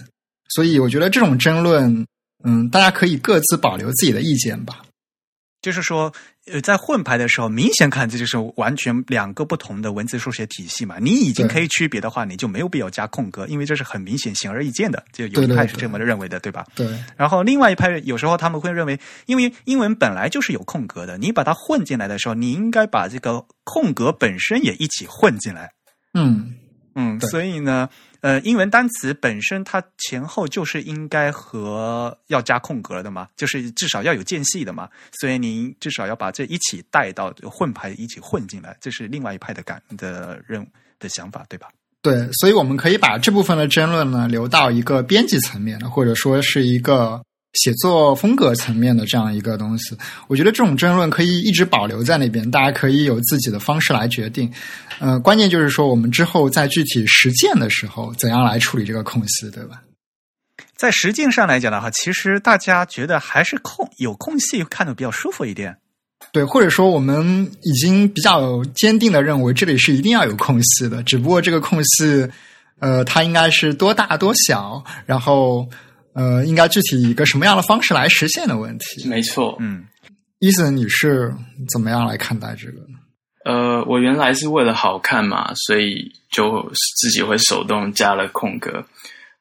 [0.50, 2.04] 所以我觉得这种争论，
[2.44, 4.82] 嗯，大家可以各自保留自己的意见吧。
[5.62, 6.12] 就是说，
[6.52, 10.96] 呃，在混排的时候，明显看这就是完全两个不同的文字书写体系嘛。
[11.00, 15.04] 你已经可以区别的话，你就没有必要加空格，因为这是很明显、显而易见的。
[15.12, 16.64] 就有一派是这么认为的，对吧？
[16.74, 16.86] 对。
[17.16, 25.70] 然后另外一派有时候他们会认为，因为英文本来就是有空格的，你把它混进来的时候，你应该把这个空格本身也一起混进来。
[26.14, 26.54] 嗯
[26.94, 27.88] 嗯，所以呢。
[28.20, 34.88] 呃，英文单词本身它前后就是应该和要加空格的嘛，就是至少要有间隙的嘛，
[35.20, 40.66] 所以您至少要把这一起带到混排一起混进来，这是另外一派的感的任务
[40.98, 41.68] 的想法，对吧？
[42.02, 47.22] 对，所以我们可以把这部分的争论呢留到一个编辑层面的，或者说是一个。
[47.54, 49.96] 写作风格层面的这样一个东西，
[50.28, 54.52] 我觉得这种争论可以一直保留在那边，大家可以有自己的方式来决定。
[54.98, 59.80] 呃，关键就是说，我们之后在具体实践的时候，怎样来处理这个空隙，对吧？
[60.76, 65.78] 在实践上来讲的话，其实大家觉得还是空有空隙看的比较舒服一点。
[66.32, 72.28] 对，或者说我们已经比较坚定的认为这里是一定要有空隙的，只不过这个空隙，
[72.78, 75.66] 呃，它应该是多大多小，然后。
[76.18, 79.08] 呃，应该具体以一个什么样的方式来实现的问题？
[79.08, 79.86] 没错，嗯，
[80.40, 81.32] 伊森，你是
[81.70, 82.98] 怎么样来看待这个呢？
[83.44, 88.84] 呃，我原来是为了好看嘛，所以就自己会手动加了空格。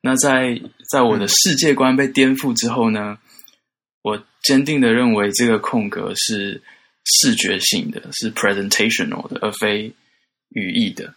[0.01, 0.61] 那在
[0.91, 3.17] 在我的世界观被颠覆之后呢，
[4.03, 6.61] 我坚定的认为这个空格是
[7.05, 9.91] 视觉性的，是 presentational 的，而非
[10.49, 11.15] 语义的，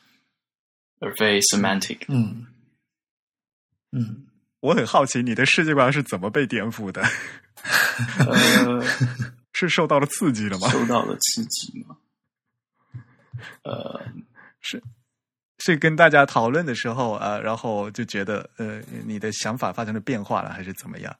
[1.00, 1.98] 而非 semantic。
[2.08, 2.46] 嗯
[3.92, 4.26] 嗯。
[4.60, 7.02] 我很好奇你的世界观是怎么被颠覆的？
[8.18, 8.82] 呃，
[9.52, 10.68] 是受到了刺激了吗？
[10.68, 11.96] 受到了刺激吗？
[13.64, 14.00] 呃，
[14.60, 14.82] 是
[15.58, 21.16] 是跟大家讨论的时候啊、呃然后就觉得呃，你的想法发生了变化了，还是怎么样？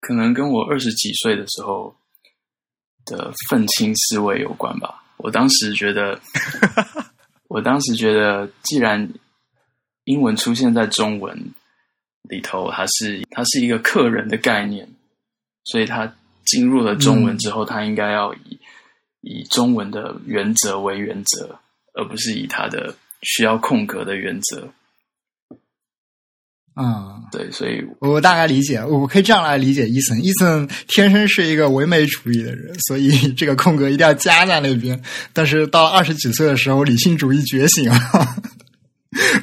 [0.00, 1.96] 可能跟我二十几岁的时候
[3.04, 5.02] 的愤青思维有关吧。
[5.16, 6.20] 我当时觉得，
[7.48, 9.12] 我当时觉得，既然
[10.04, 11.52] 英文出现在中文
[12.28, 14.88] 里头，它是它是一个客人的概念，
[15.64, 16.12] 所以它
[16.44, 18.58] 进入了中文之后，它应该要以
[19.20, 21.58] 以中文的原则为原则，
[21.94, 24.68] 而不是以它的需要空格的原则。
[26.74, 30.22] 啊、对，所以我大概理解，我可以这样来理解伊森。
[30.22, 35.02] 伊森天生是一个唯美主义的人，所以这个空格一定要加在那边。
[35.32, 37.98] 但是到二十几岁的时候，理性主义觉醒了，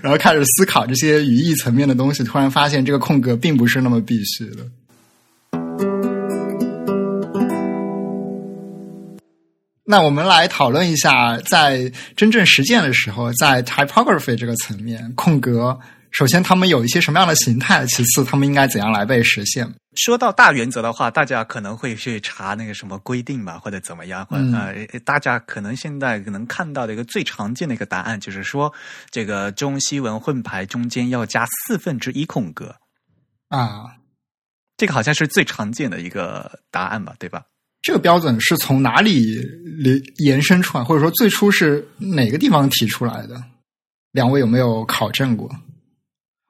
[0.02, 4.66] 然后开始思考这些语义层面的东西，突然发现这个空格并不是那么必须的。
[9.86, 15.78] 那我们来讨论一下，在真正实践的时候，在 typography 这个层面，空格
[16.14, 19.68] 首先他们有一些什么样的形态，其次他们应该怎样来被实现？
[19.96, 24.54] 说到大原则的话，大家可能会去查那个什么规定吧，或者怎么样，或者、嗯
[24.92, 28.72] 呃，大家可能现在能看到的一个最常见的一个答案，就是说
[29.10, 32.76] 这个中西文混排中间要加四分之一空格，
[33.50, 33.98] 啊，
[34.78, 37.44] 这个好像是最常见的一个答案吧，对吧？
[37.82, 43.44] 这个标准是从哪里里延伸出来，或者说最初是哪个地方提出来的？
[44.12, 45.50] 两位有没有考证过？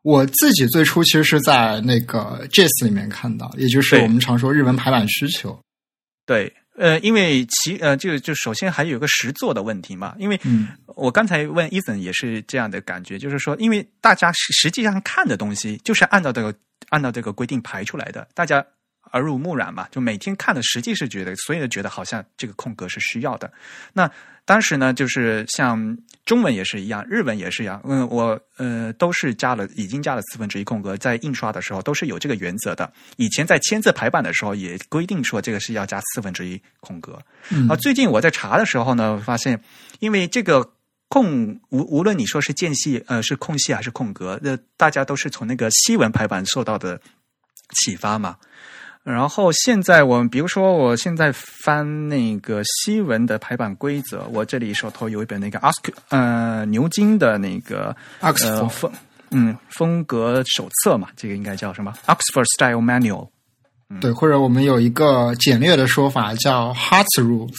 [0.03, 5.57] 我自己最初其实是在那个 JS 里面看到，也就是我们常说日文排版需求。
[6.25, 16.53] 对，呃，因为其呃，就就首先还有一个实作的问题嘛，因为嗯我刚才问 Ethan 也是这样的感觉，就是说，因为大家实实际上看的东西就是按照这个
[16.89, 18.65] 按照这个规定排出来的，大家
[19.13, 23.51] 耳濡目染嘛，就每天看的实际是觉得，所以就觉得好像这个空格是需要的。
[23.93, 24.09] 那
[24.45, 32.91] 当时呢，就是像中文也是一样，日文也是一样，嗯，我呃都是加了，已经加了四分之一空格，在印刷的时候都是有这个原则的。
[33.15, 37.17] 以前在签字排版的时候也规定说这个是要加四分之一空格。
[37.49, 39.57] 嗯啊，最近我在查的时候呢，发现
[39.99, 40.73] 因为这个
[41.07, 46.99] 空无无论你说是间隙呃是空隙还是空格，那大家都是从那个西文排版受到的
[47.75, 48.35] 启发嘛。
[49.03, 58.91] 然后现在我们比如说，我现在翻那个西文的排版规则，我这里手头有一本那个 Ask 呃牛津的那个呃 Oxford 风
[59.31, 63.27] 嗯风格手册嘛，这个应该叫什么？Oxford Style Manual。
[63.99, 67.53] 对，或者我们有一个简略的说法叫 Hearts Rules，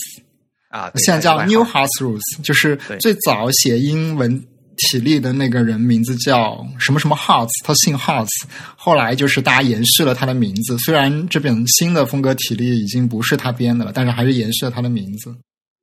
[0.69, 4.45] 啊，现在叫 New Hearts Rules，就是最早写英文
[4.77, 8.45] 体力的那个人名字叫什么什么 House，他姓 House
[8.77, 10.77] 后来就是大家延续了他的名字。
[10.79, 15.37] 虽然这本新的风格体力已经不是他编的了，但是还是延续了他的名字。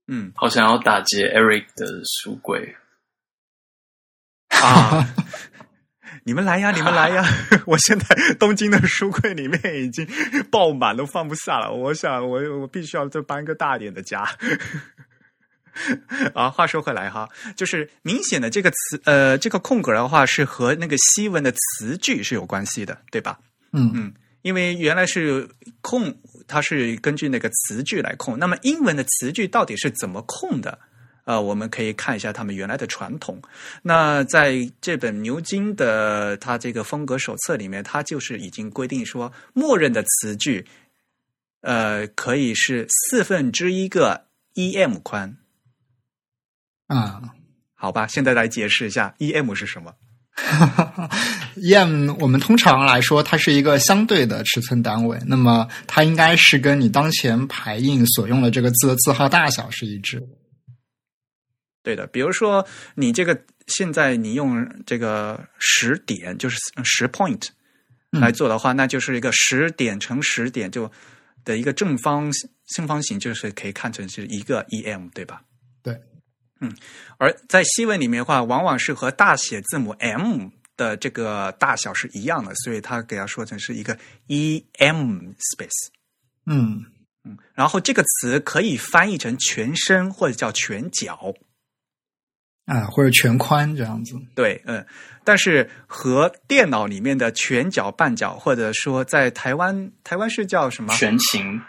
[0.08, 2.76] 嗯好想要打劫 Eric 的书柜。
[4.50, 5.08] 啊。
[6.24, 7.26] 你们来呀，你们来呀！
[7.66, 10.08] 我现在东京的书柜里面已经
[10.52, 11.74] 爆满，都放不下了。
[11.74, 14.24] 我想，我我必须要再搬个大点的家。
[16.34, 23.40] 啊，话说回来哈，就是明显的这个词，呃，这个空格的话是和那个西文的词句是有关系的，对吧？
[23.72, 25.50] 嗯嗯，因为原来是
[25.82, 26.14] 空，
[26.48, 28.38] 它是根据那个词句来空。
[28.38, 30.78] 那么英文的词句到底是怎么空的？
[31.24, 33.40] 呃，我们可以看一下他们原来的传统。
[33.84, 40.66] 那在这本牛津的它这个风格手册里面，它就是已经规定说，默认的词句，
[41.62, 45.38] 呃，可以是四分之一个 em 宽。
[46.96, 47.22] 啊
[47.74, 49.94] 好吧，现在来解释一下 em 是什么。
[51.58, 60.28] em 我们通常来说它是一个相对的尺寸单位，那么它应该是跟你当前排印所用的这个字的字号大小是一致的。
[61.84, 67.48] 对的，比如说你这个现在你用这个十点，就是十 point
[68.12, 70.90] 嗯来做的话，那就是一个十点乘十点就
[71.44, 72.32] 的一个正方
[72.76, 75.42] 正方形，就是可以看成是一个 em，对吧？
[76.62, 76.76] 对，嗯，
[77.18, 83.98] 而在西文里面的话，往往是和大写字母 m 的这个大小是一样的，所以它给它说成是一个
[84.28, 85.90] em space。
[86.46, 86.86] 嗯
[87.24, 91.34] 嗯，然后这个词可以翻译成全身或者叫全脚。
[92.66, 94.16] 啊，或者全宽这样子。
[94.36, 94.86] 对，嗯，
[95.24, 101.60] 但是和电脑里面的全角、半角，或者说在台湾，台湾是叫什么全形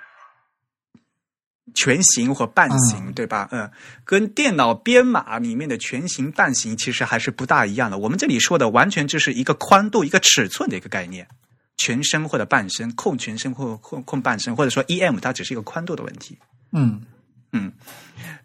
[1.74, 3.48] 全形或半形，嗯对吧？
[3.52, 3.70] 嗯，
[4.04, 7.98] 跟电脑编码里面的全形、半形其实还是不大一样的。
[7.98, 11.26] 我们这里说的完全就是一个宽度、一个尺寸的一个概念。
[11.78, 16.38] 全身或者半身，控全身或空空半身，或者说 EM 它只是一个宽度的问题。
[16.70, 17.02] 嗯
[17.50, 17.72] 嗯，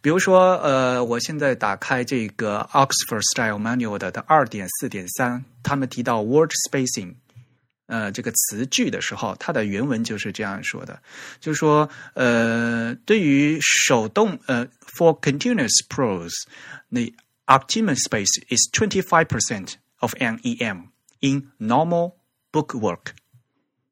[0.01, 7.13] 比如说，呃，我现在打开这个 Oxford Style Manual 的的二点四点三，他们提到 word spacing，
[7.86, 11.02] 呃，这个词句的时候，它的原文就是这样说的，
[11.40, 14.66] 就是说，呃，对于手动，呃，
[14.96, 17.12] for continuous prose，the
[17.46, 22.14] optimum space is twenty five percent of an EM in normal
[22.52, 23.14] book work.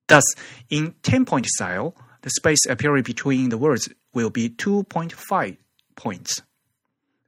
[0.06, 0.24] Thus,
[0.68, 5.56] in 10 point style, the space appearing between the words will be 2.5
[5.94, 6.42] points.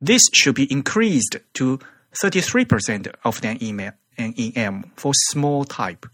[0.01, 1.79] This should be increased to
[2.21, 6.07] 33% of an email an EM for small type.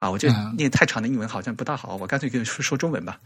[0.00, 3.20] 啊，我这嗯念太长的英文好像不大好，我干脆跟你说说中文吧。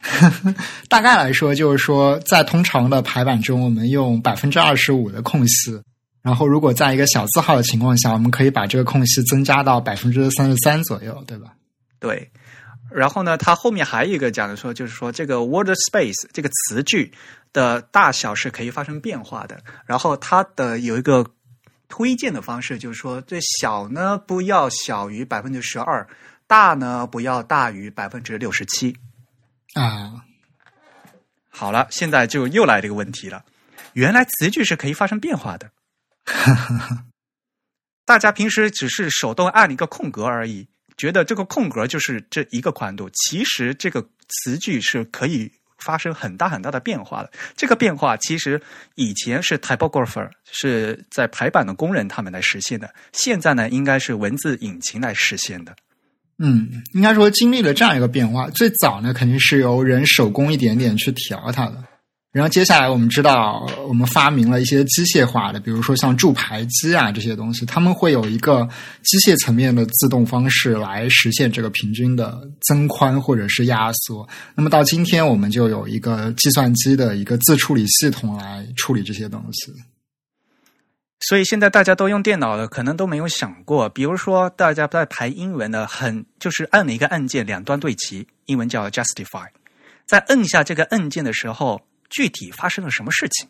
[0.88, 5.78] 大概来说，就是说，在通常的排版中，我们用百分之二十五的空隙，
[6.22, 11.52] 然后如果在一个小字号的情况下，我们可以把这个空隙增加到百分之三十三左右，对吧？
[11.98, 12.30] 对，
[12.90, 17.12] 然后呢，它后面还有一个讲的说，就是说这个 word space 这个词句
[17.52, 19.60] 的大小是可以发生变化的。
[19.84, 21.26] 然后它的有一个
[21.90, 26.08] 推荐的方式，就是说这小呢不要小于百分之十二，
[26.46, 28.96] 大呢不要大于百分之六十七。
[29.74, 30.24] 啊，
[31.50, 33.44] 好了，现在就又来这个问题了，
[33.92, 35.70] 原来词句是可以发生变化的。
[38.06, 43.10] 大家平时只是手动按一个空格而已，觉得这个空格就是这一个宽度。
[43.10, 47.30] 其实这个词句是可以发生很大很大的变化了。
[47.56, 48.60] 这个变化其实
[48.94, 55.74] 以前是 typographer 是在排版的工人他们来实现的，现在呢应该是文字引擎来实现的。
[56.38, 58.48] 嗯，应该说经历了这样一个变化。
[58.48, 61.84] 最早呢，肯定是由人手工一点点去调它的。
[62.32, 68.68] 然后接下来我们知道，我们发明了一些机械化的，比如说像助排机啊这些东西，他们会有一个
[69.02, 74.28] 机械层面的自动方式来实现这个平均的增宽或者是压缩。
[74.54, 79.72] 那么到今天，我们就有一个计算机的一个自处理系统来处理这些东西。
[81.28, 89.48] 所以现在大家都用电脑了，可能都没有想过，比如说大家在排英文的，很就是按了一个按键，两端对齐，英文叫 justify，
[90.06, 93.48] 在摁下这个按键的时候，具体发生了什么事情？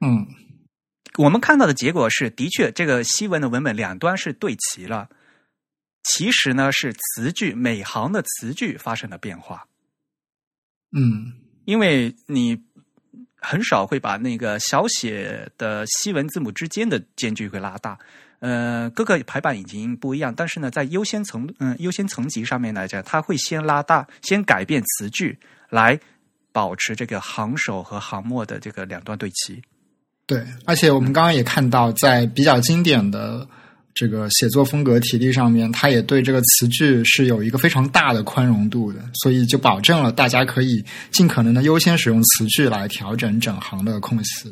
[0.00, 0.26] 嗯
[1.18, 5.08] 我们看到的结果是，的确这个西文的文本两端是对齐了，
[6.02, 9.66] 其实呢是词句每行的词句发生了变化，
[10.92, 11.32] 嗯
[11.64, 12.62] 因为你
[13.36, 17.98] 很少会把那个小写的西文字母之间的间距会拉大。
[18.40, 25.38] 呃，各个排版已经不一样，但是呢，在优先层嗯、优先层级上面来讲，它会先拉大，先改变词句，
[25.70, 25.98] 来
[26.56, 29.60] 保持这个行首和行末的这个两端对齐。
[30.24, 33.46] 对，而且我们刚刚也看到，在比较经典的
[33.92, 44.50] 这个写作风格体例上面，它也对这个词句是有一个非常大的宽容度的，所以就保证了大家可以尽可能的优先使用词句来调整整行的空隙。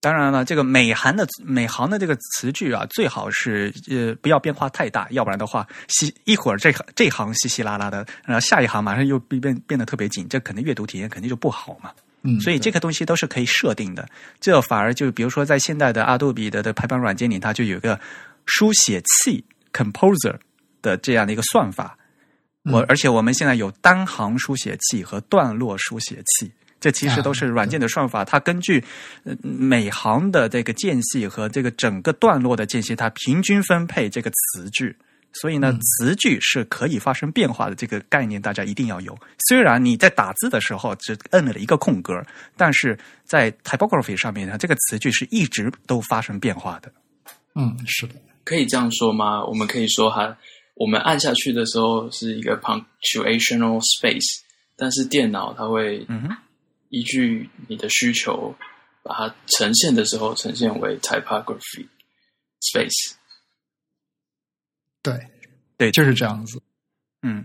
[0.00, 11.90] 当然了，这个每行的每行的这个词句啊，最好是呃不要变化太大，要不然的话，稀一会儿这行这行稀稀拉拉的，然后下一行马上又变变变得特别紧，这肯定阅读体验肯定就不好嘛。
[12.22, 14.08] 嗯，所以这个东西都是可以设定的。
[14.40, 18.00] 这反而就比如说在现在的阿杜比的的排版软件里，它就有一个
[18.46, 20.36] 书写器 Composer
[20.80, 21.98] 的这样的一个算法。
[22.64, 26.50] 我、嗯而且我们现在有单行书写器和段落书写器。
[26.80, 28.82] 这其实都是软件的算法，它根据
[29.24, 34.96] 呃每行的这个间隙和这个整个段落的间隙，它平均分配这个词句。
[35.32, 39.16] 所以呢，嗯词句是可以发生变化的，这个概念大家一定要有。
[39.48, 42.20] 虽然你在打字的时候只摁了一个空格，
[42.56, 46.90] 但是在 typography 上面呢，这个词句是一直都发生变化的。
[47.54, 49.44] 嗯，是的，可以这样说吗？
[49.44, 50.36] 我们可以说哈，
[50.74, 54.40] 我们按下去的时候是一个 punctuational space，
[54.76, 56.36] 但是电脑它会嗯哼，
[56.90, 58.54] 依据你的需求，
[59.02, 61.88] 把它呈现的时候呈现为 typography
[62.60, 63.14] space。
[65.02, 65.18] 对
[65.78, 66.60] 对就是这样子。
[67.22, 67.44] 嗯，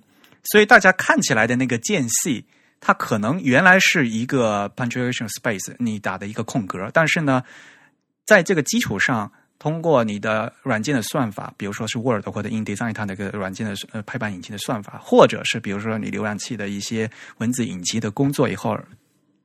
[0.52, 2.46] 所以大家看起来的那个间隙，
[2.82, 7.44] 它可能原来是一个 punctuation space，你打的一个空格，但是呢，
[8.26, 18.78] 在这个基础上，通过你的软件的算法，比如说是 Word 或者 InDesign 它那个软件的呃排版引擎的算法，或者是比如说你浏览器的一些文字引擎的工作以后，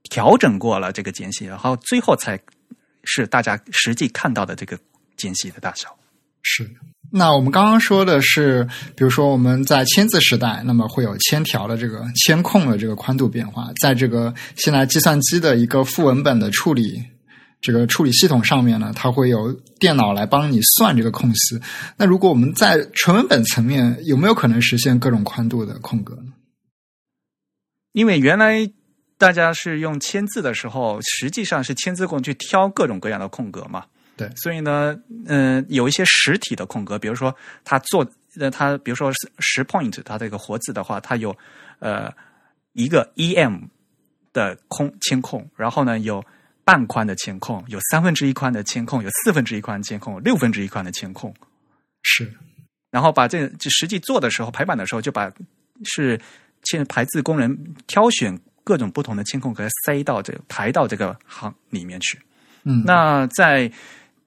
[0.04, 2.40] 调整过了这个间隙，然后最后才
[3.04, 4.78] 是大家实际看到的这个
[5.16, 5.96] 间隙的大小。
[6.42, 6.70] 是。
[7.12, 17.02] 那我们刚刚说的是，比如说我们在签字时代，那么会有铅条的这个铅控的这个宽度变化，在这个现在计算机的一个副文本的处理
[17.60, 21.60] 这个处理系统上面呢，它会有电脑来帮你算这个空隙。
[21.96, 26.32] 那如果我们在纯文本层面，有没有可能实现各种宽度的空格呢？
[27.92, 28.70] 因为原来
[29.20, 33.84] 大家是用签字的时候，实际上是签字工去挑各种各样的空格嘛。
[34.16, 41.36] 对，所以呢，嗯、有一些实体的空格，比如说他做，呃，他比如说十 point 它这个活字的话，它有
[41.80, 42.10] 呃
[42.72, 43.68] 一个 em
[44.32, 46.24] 的空签空，然后呢有
[46.64, 51.34] 半宽的签空，有三分之一宽的签空，有四分之一宽的铅空，有六分之一宽的签空，
[52.02, 52.32] 是，
[52.90, 55.30] 然后把这就实际做的时候排版的时候，就把
[55.84, 56.18] 是
[56.64, 58.38] 现排字工人挑选
[58.70, 62.16] 各种不同的清空，给它塞到这个排到这个行里面去。
[62.62, 63.68] 嗯，那在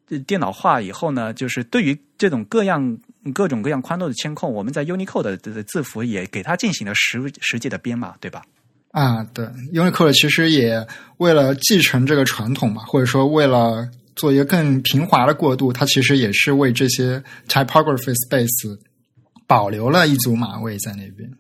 [0.10, 2.98] 呃电脑化以后呢，就是对于这种各样
[3.34, 8.42] 各种各样宽度的监控，我们在 Unicode 的的字符也给它进行了实实际的编码，对吧？
[8.92, 10.86] 啊，对，Unicode 其实也
[11.20, 18.78] 为了继承这个传统嘛，或者说为了做一个更平滑的过渡，它其实也是为这些 typography space
[19.48, 21.32] 保留了一组码位在那边。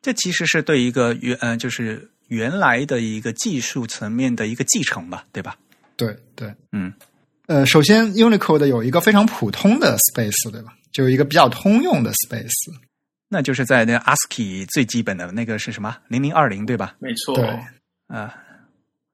[0.00, 5.56] 这其实是对一个原呃，就是原来的一个技术层面的一个继承吧，对吧？
[5.96, 6.92] 对对，嗯，
[7.46, 10.74] 呃，首先 Unicode 有一个非常普通的 space，对吧？
[10.92, 12.50] 就有一个比较通用的 space。
[13.28, 16.94] 那就是在那个 ASCII 最基本的那个是什么零零二零对吧？
[17.00, 17.48] 没错，对
[18.06, 18.32] 啊、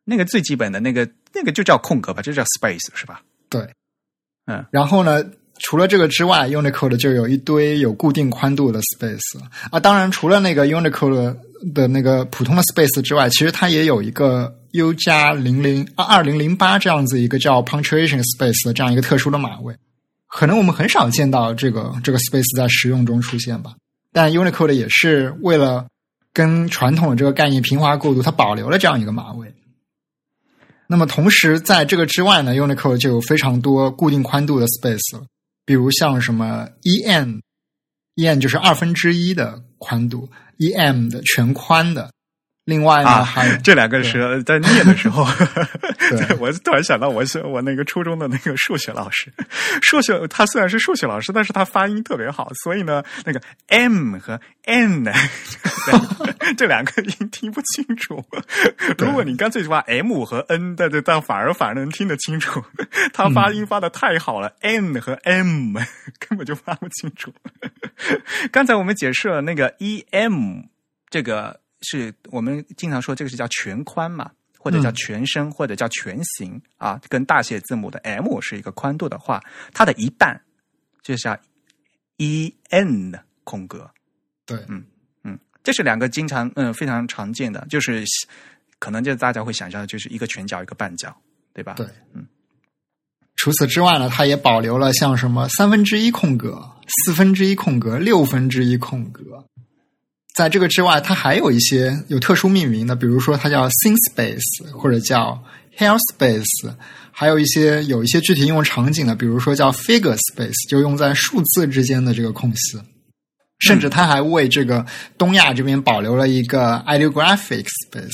[0.05, 3.23] 那个最基本的那个那个就叫空格吧，就叫 space 是吧？
[3.49, 3.67] 对，
[4.45, 5.25] 嗯，然后呢，
[5.63, 9.41] 除了这个之外，Unicode 就有一堆有固定宽度的 space
[9.71, 9.79] 啊。
[9.79, 11.37] 当然，除了那个 Unicode
[11.73, 19.75] 的那个普通的 space 之外，其实它也有一个 U 加零零啊二零零八这样子一个叫 punctuation space 的这样一个特殊的码位。
[20.27, 23.75] 可能我们很少见到这个这个 space 在实用中出现吧。
[24.13, 25.87] 但 Unicode 也是为了
[26.33, 29.55] 跟传统的这个概念平滑过渡，它保留了这样一个码位。
[30.89, 35.25] 那么同时，在这个之外呢，Unicode 就有非常多固定宽度的 space 了，
[35.65, 42.13] 比如像什么 en，en 就是二分之一的宽度，em 的全宽的。
[42.65, 45.27] 另外呢，啊还有 这两个是在念的时候
[45.99, 49.33] 对，我突然想到，我是我那个初中的那个数学老师，
[49.83, 55.05] 数学他虽然是数学老师，但是他发音特别好，所以呢，那个 m 和 n
[56.57, 58.25] 这两个音听不清楚。
[58.97, 62.63] 如果你干脆就把 m 和 n 的这，但反而反而能听得清楚。
[63.13, 65.75] 他发音发的太好了、n 和 m
[66.21, 67.33] 根本就发不清楚。
[68.53, 70.67] 刚才我们解释了那个 em
[71.11, 71.62] 这个。
[71.83, 80.41] 是我们经常说这个是叫全宽嘛，或者叫全身，或者叫全形啊，跟大写字母的 M 是一个宽度的话，它的一半
[81.03, 81.37] 就叫
[82.17, 83.13] E N
[83.45, 83.91] 空格。
[84.47, 84.85] 对，嗯
[85.25, 88.05] 嗯，这是两个经常嗯非常常见的，就是
[88.79, 91.17] 可能就大家会想象的就是一个全角一个半角，
[91.53, 91.75] 对吧？
[91.75, 92.27] 对，嗯。
[93.35, 99.45] 除此之外呢，它也保留了像什么三分之一空格、四分之一空格、六分之一空格。
[100.35, 105.43] 在这个之外，它还有一些有特殊命名的，比如说它叫 Thin Space 或者叫
[105.77, 106.75] Hair Space，
[107.11, 112.81] 还有一些有一些具体应用场景的，比如说叫 Figure Space，就用在数字之间的这个空隙。
[113.59, 114.85] 甚至它还为这个
[115.17, 118.11] 东亚这边保留了一个 Ideographic Space。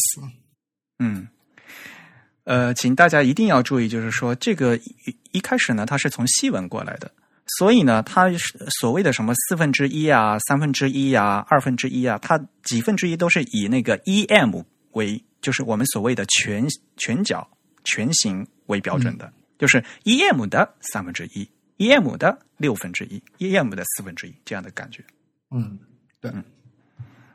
[0.98, 1.28] 嗯，
[2.44, 7.10] 呃，请大家一定要注意，就是说这个一一开始呢，它是从西文过来的。
[7.56, 8.30] 所以呢，它
[8.78, 16.66] 所谓的什么四分之一啊、三分之一啊、二分之一啊，它几分之一都是以那个 em 为，就是我们所谓的全
[16.98, 17.48] 全角
[17.84, 25.02] 全形为标准的，嗯、就是 em 的三分之一、em 的六分之一、em 的四分之一这样的感觉。
[25.50, 25.78] 嗯，
[26.20, 26.30] 对。
[26.34, 26.44] 嗯、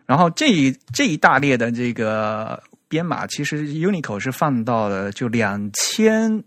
[0.06, 6.44] 然后这一这一大列的这个编码，其实 Unicode 是放到了就两千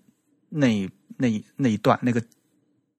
[0.49, 2.23] 那那那一段那个。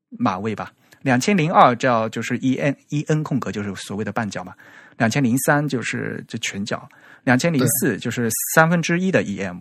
[0.09, 4.53] 码位吧，两千零二叫就是 e n e n 空格，就是所谓的半角嘛。
[4.97, 6.87] 两千零三就是这全角，
[7.23, 9.57] 两千零四就是三分之一的 e m，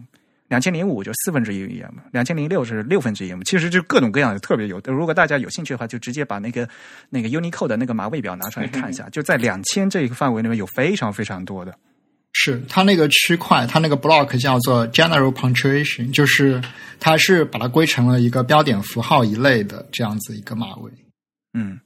[0.48, 3.42] 两千零五就四分之一 e m，两千零六是六分之一 m。
[3.42, 4.80] 其实就各种各样的特别有。
[4.86, 6.66] 如果大家有兴趣的话，就直接把那个
[7.10, 11.76] 那个 Unicode 的那个码位表拿出来看一下， 就在两千这一个范围里面有非常非常多的。
[12.38, 16.60] 是它那个区块，它那个 block 叫做 general punctuation，就是
[17.00, 20.92] 它是把它归成了一个标点符号一类的这样子一个码位。
[21.54, 21.80] 嗯，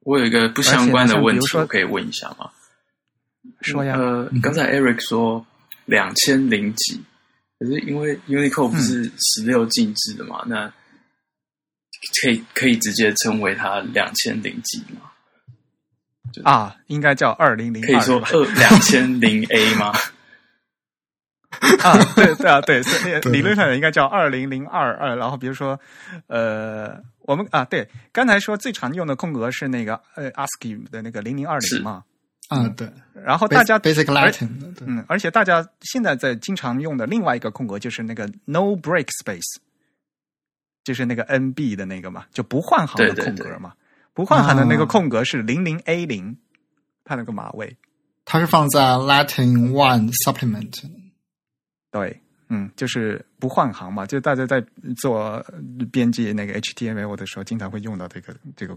[0.00, 2.50] 我有一个不相关的问题，我可以问一下吗？
[3.62, 3.96] 说呀。
[3.96, 5.46] 呃，刚才 Eric 说
[5.86, 7.00] 两千零几，
[7.58, 10.72] 可是因为 Unicode 不是十六进制的嘛，嗯、那
[12.22, 15.07] 可以可以直接称为它两千零几吗？
[16.44, 19.92] 啊，应该叫二零零，可以说二两千零 A 吗？
[21.82, 25.16] 啊，对对啊，对，所以理论上应该叫二零零二二。
[25.16, 25.80] 然后比如说，
[26.28, 32.04] 呃，我们啊，对，刚才说最常用的空格是那个呃 ASCII 的那个零零二零嘛。
[32.48, 32.88] 啊，对。
[33.14, 34.48] 然后大家 Basic Latin，
[34.86, 39.56] 嗯，而且大家现在在经常用的另外一个空格就是那个 No Break Space，
[40.84, 43.72] 就是那个 NB 的那个嘛，就不换行的空格嘛。
[44.18, 46.36] 不换行的那个空格是零零 A 零，
[47.04, 47.76] 它那个码位。
[48.24, 50.74] 它是放在 Latin One Supplement。
[51.92, 54.60] 对，嗯，就是不换行嘛，就大家在
[54.96, 55.40] 做
[55.92, 58.76] 编辑那个 HTML 的时候，经常会用到这个这个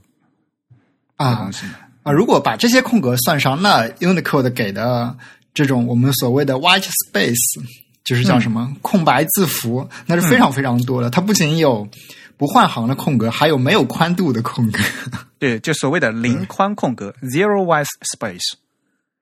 [1.16, 1.66] 啊东西
[2.04, 2.12] 啊。
[2.12, 5.18] 如果把这些空格算上，那 Unicode 给的
[5.56, 7.64] 这种我们所谓的 White Space，
[8.04, 11.10] 就是叫什么空白字符，那是非常非常多的。
[11.10, 11.89] 它不仅有
[12.42, 14.80] 不换行的空格，还有没有宽度的空格。
[15.38, 17.86] 对，就所谓的零宽空格 （Zero White
[18.18, 18.54] Space）。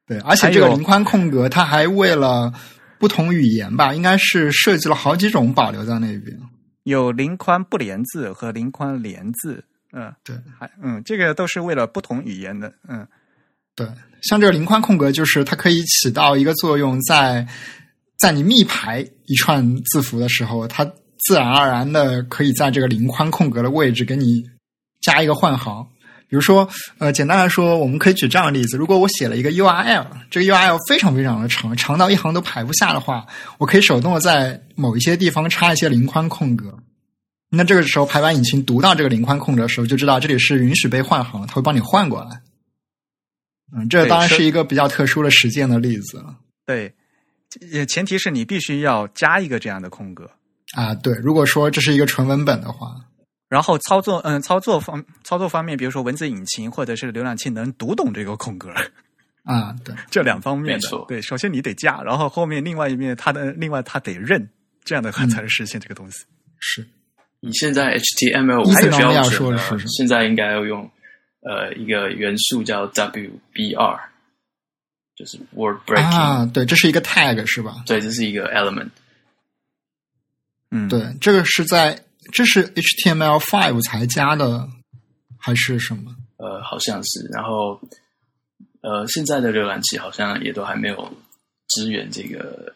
[0.08, 2.54] 对，而且这个零宽空格，它还为了
[2.98, 6.40] 不同语言吧，应该是设计了好几种保留在那边。
[6.84, 13.06] 有零宽不连字和零宽连字，嗯，对，还嗯，这个都是为了不同语言的，嗯，
[13.76, 13.86] 对。
[14.22, 17.46] 像这个零宽空格，就是它可以起到一个作用，在
[18.18, 20.90] 在你密排一串字符的时候，它
[21.26, 24.44] 自然而然的可以在这个零宽空格的位置给你
[25.02, 25.88] 加一个换行。
[26.28, 33.26] 比如说，呃，简单来说，我们可以举这样的例子：如果我写了一个 URL，这个 URL 非常非常的长，长到一行都排不下的话，
[33.58, 36.78] 我可以手动的在某一些地方插一些零宽空格。
[37.50, 42.42] 那这个时候，排版引擎读到这个零宽空格的时候，就知道这里是允许被换行，它会帮你换过来。
[43.76, 46.36] 嗯，这当然是一个比较特殊的实践的例子了。
[46.64, 46.94] 对，
[47.88, 50.30] 前提是你必须要加一个这样的空格
[50.76, 50.94] 啊。
[50.96, 52.96] 对，如果说这是一个纯文本的话。
[53.50, 58.70] 然后操作，嗯，操作方操作方面，比如说文字引擎或者是浏览器能读懂这个空格
[59.44, 64.48] 啊，对， 这两方面的，对，首先你得加，然后后面另外一面它的另外它得认，
[64.84, 66.24] 这样的话才能实现这个东西。
[66.60, 66.88] 是，
[67.40, 70.88] 你现在 HTML 还标准现在应该要用
[71.42, 74.00] 呃一个元素叫 WBR，
[75.16, 77.78] 就是 Word Breaking 啊，对，这是一个 tag 是吧？
[77.88, 78.90] 对，这是一个 element。
[80.72, 82.04] 嗯，对，这个是在。
[82.32, 84.70] 这是 HTML5 才加的，
[85.36, 86.16] 还是什么？
[86.38, 87.28] 呃，好像是。
[87.34, 87.82] 然后，
[88.82, 91.12] 呃，现在的浏览器好像也都还没有
[91.70, 92.76] 支援这个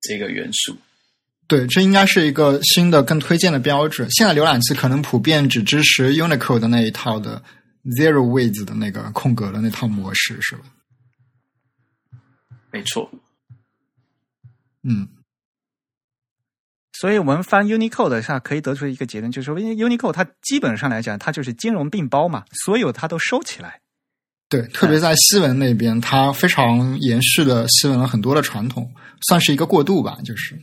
[0.00, 0.76] 这个元素。
[1.46, 4.04] 对，这应该是一个新的、更推荐的标志。
[4.10, 7.40] 现在浏览器可能普遍只支持 Unicode 的那一套的
[7.84, 10.64] Zero Width 的那个空格的那套模式，是吧？
[12.72, 13.08] 没错。
[14.82, 15.08] 嗯。
[17.02, 23.80] 所以我们翻 Unicode 的下可以得出一个结论，就是说，因为 Unicode 它基本上来讲，它就是兼容并包嘛，所有它都收起来。
[24.48, 28.88] 对，特别在西文那边，它非常延续的西文了很多的传统，
[29.22, 30.56] 算是一个过渡吧，就是。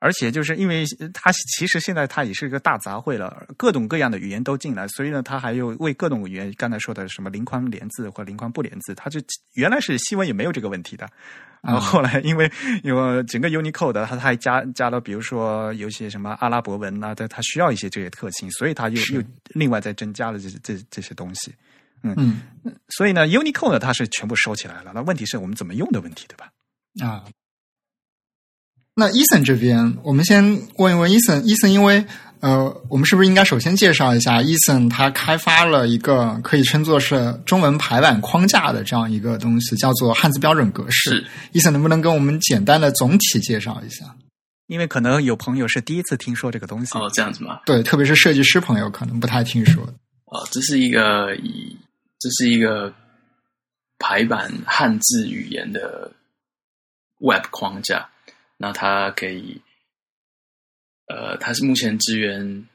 [0.00, 9.20] 而且就是因为它其实现在它也是一个大杂烩了，各种各样的语言都进来，所以呢，它还有为各种语言刚才说的什么零宽连字或零宽不连字，它就
[9.52, 11.06] 原来是西文也没有这个问题的，
[11.60, 12.50] 然后后来因为
[12.82, 21.54] 因为整个 Unicode 它它还加加了，比如说有些什么阿拉伯文啊，它它需要一些这些特性，所以它又又另外再增加了这这这些东西，
[22.02, 22.14] 嗯
[22.64, 26.50] 嗯，所以呢，Unicode 它是全部收起来了，那问题是我们怎么用的问题，对吧？
[27.06, 27.22] 啊。
[29.00, 30.44] 那伊森这边，我们先
[30.76, 31.42] 问一问伊森。
[31.48, 32.04] 伊森，因为
[32.40, 34.90] 呃，我们是不是应该首先介绍一下伊森？
[34.90, 41.26] 他开发了一个可以称作是中文排版框架的这样一个东西，叫做汉字标准格式。
[41.52, 44.04] 伊森能不能跟我们简单的总体介绍一下？
[44.66, 46.98] 因为可能有朋友是第一次听说这个东西。
[46.98, 47.60] 哦，这样子吗？
[47.64, 49.82] 对，特别是设计师朋友可能不太听说。
[50.26, 51.74] 哦，这是一个以
[52.18, 52.92] 这是一个
[53.98, 56.12] 排版汉字语言的
[57.18, 58.06] Web 框架。
[58.62, 59.62] 那它可以，
[61.06, 62.68] 呃，它是目前支援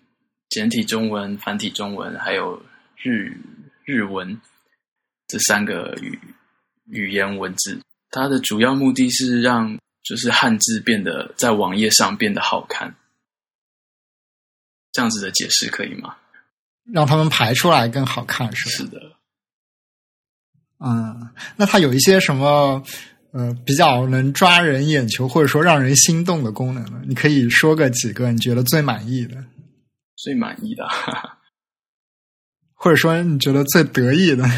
[0.49, 2.59] 简体中文、繁体中文，还有
[2.97, 3.37] 日
[3.83, 4.41] 日文
[5.27, 6.19] 这三个语
[6.87, 7.79] 语言文字。
[8.09, 12.95] 它的主要目的是让就是汉字变得在网页上变得好看，
[14.91, 16.17] 这样子的解释可以吗？
[16.91, 18.99] 让他们排出来更好看，是是的。
[20.79, 22.83] 嗯，那它有一些什么？
[23.35, 27.01] 呃，比较能抓人眼球或者说让人心动的功能呢？
[27.05, 29.43] 你可以说个几个你觉得最满意的？
[30.15, 30.87] 最满意的，
[32.73, 34.49] 或者说你觉得最得意的？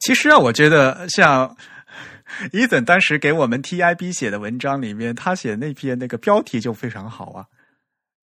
[0.00, 1.56] 其实啊，我觉得像
[2.52, 7.46] 伊森当时给我们 TIB 写的文章里面，他写那篇那个标题就非常好啊，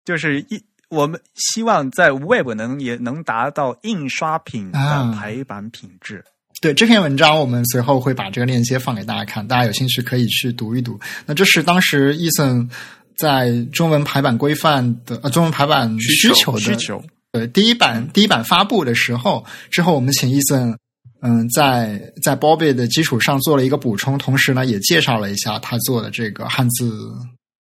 [0.04, 6.26] 就是一我们希望在 Web 能也能达到印刷品的排版品质。
[6.62, 11.00] 对这篇文章，我们随后会把这个链接放给大家看，大家有兴趣可以去读一读。
[11.26, 12.70] 那这是当时 Eason
[13.16, 17.04] 在中文排版规范的呃中文排版需求的需求。
[17.32, 20.78] 对第一版第一版发布的时候，之后我们请 Eason
[21.22, 26.98] 嗯在在 Bobby 的基础上做了一个补充，同时呢也介绍了一下他做的这个汉字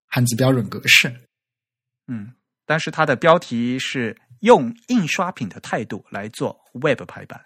[0.07, 1.13] 汉字标准格式。
[2.07, 2.31] 嗯，
[2.65, 7.41] 但是它的标题是用印刷品的态度来做 Web 排版。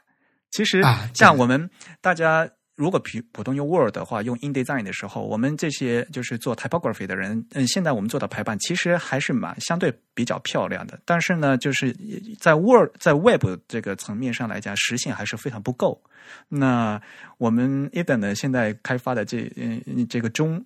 [0.52, 0.84] 其实
[1.14, 1.70] 像我们
[2.02, 10.98] 大家如果普普通用 Word 的话，用 InDesign 的时候，我们这些就是做 typography 的人，嗯，现在我们做的排版其实还是蛮相对比较漂亮的。
[11.04, 11.94] 但是呢，就是
[12.40, 16.02] 在 Word 在 Web 这个层面上来讲，实现还是非常不够。
[16.48, 17.02] 那
[17.38, 20.66] 我们 Eden 呢，现在开发的这嗯这个中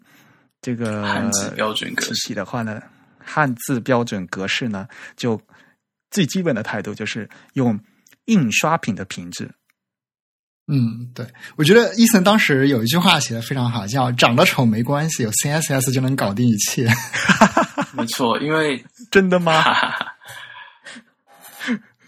[0.61, 2.79] 这个汉字标准格式体系的话呢，
[3.17, 5.41] 汉字标准格式呢，就
[6.11, 7.79] 最基本的态度就是用
[8.25, 9.49] 印刷品的品质。
[10.67, 16.87] 嗯，对，我觉得伊森当时有一句话写的非常好，叫“长得丑没关系，有 CSS 就能搞定一切
[17.93, 19.61] 没错，因为 真的吗？
[19.61, 20.15] 哈哈哈，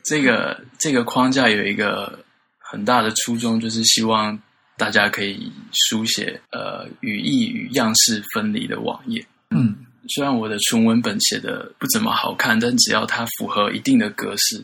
[0.06, 2.18] 这个这个框架有一个
[2.58, 4.40] 很大的初衷，就是希望
[4.78, 5.52] 大家可以
[5.90, 9.26] 书写呃语义与样式分离的网页。”。
[9.52, 9.76] 嗯
[10.08, 14.64] 虽然我的纯文本写的不怎么好看，但只要它符合一定的格式，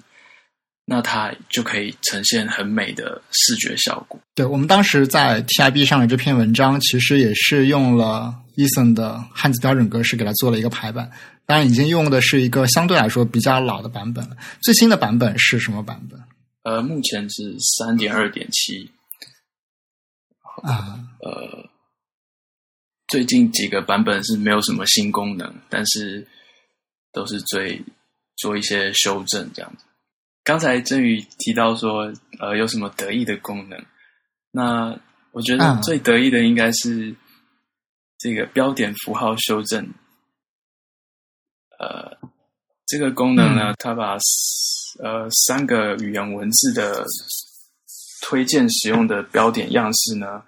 [0.93, 4.19] 那它就可以呈现很美的视觉效果。
[4.35, 11.09] 对，我们当时在 TIB 上的这篇文章，其实也是用了 Eason 的汉字标准格式给它做了一个排版。
[11.45, 14.35] 当然，已经用的是一个相对来说比较老的版本了。
[14.61, 16.19] 最新的版本是什么版本
[16.63, 18.91] 呃，目前是三点二点七，
[20.63, 20.99] 啊？
[21.21, 21.69] 呃，
[23.07, 26.27] 最近几个版本是没有什么新功能，但是
[27.13, 27.81] 都是最
[28.35, 29.85] 做一些修正这样子。
[30.43, 33.79] 刚才振宇提到说，呃，有什么得意的功能？
[34.51, 34.99] 那
[35.31, 37.15] 我觉得嗯最得意的应该是
[38.17, 39.93] 这个标点符号修正。
[41.79, 42.17] 呃，
[42.87, 44.17] 这个功能呢，它把
[44.99, 47.05] 呃三个语言文字的
[48.21, 50.43] 推荐使用的标点样式呢，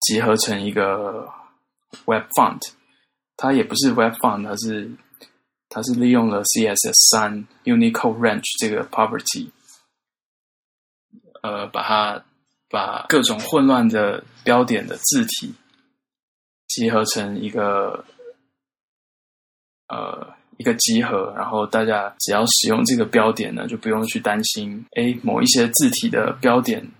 [0.00, 1.28] 集合成一个
[2.06, 2.60] Web Font。
[3.36, 4.90] 它也不是 Web Font，它是
[5.68, 9.50] 它是利用了 CSS 三 Unicode Range 这个 property，
[11.42, 12.24] 呃，把它
[12.70, 15.54] 把各种混乱的标点的字体
[16.68, 18.04] 集合成一个
[19.88, 26.90] 呃一个集合，然后大家只要使用这个标点呢，就不用去担心，哎，某一些字体的标点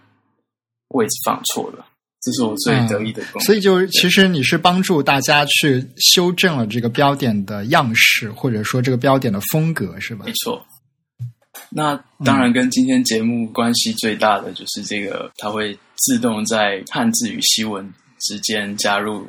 [0.88, 1.86] 位置放错了。
[2.20, 3.40] 这是我最得意的功能。
[3.44, 10.32] 所以就其实你是帮助大家去修正了这个标点的样式，或者说这个标点的风格，是吧没？
[10.44, 10.64] 错。
[11.70, 19.26] 那当然，跟今天节目关系最大的就是这个，它会自动在汉字与西文之间加入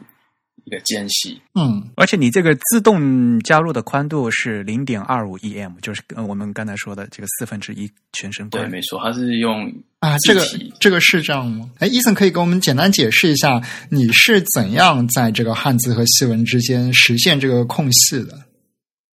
[0.70, 1.42] 一个间隙。
[1.60, 10.46] 嗯而且你这个自动加入的宽度是零点二五 em，就是呃我们刚才说的这个四分之一全身对，没错，它是用啊，这个
[10.80, 11.72] 这个是这样吗？
[11.80, 13.60] 哎，伊森可以给我们简单解释一下，
[13.90, 18.46] 你是怎样在这个汉字和西文之间实现这个空隙的？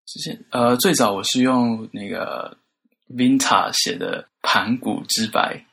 [0.07, 2.57] 实现呃，最早我是用那个
[3.09, 5.65] Vinta 写的盘古之白，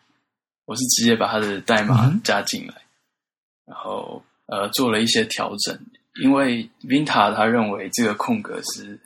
[0.66, 2.74] 我是直接把它的代码嗯加进来，
[3.66, 5.80] 然后呃做了一些调整，
[6.22, 9.00] 因为 Vinta 他认为这个空格是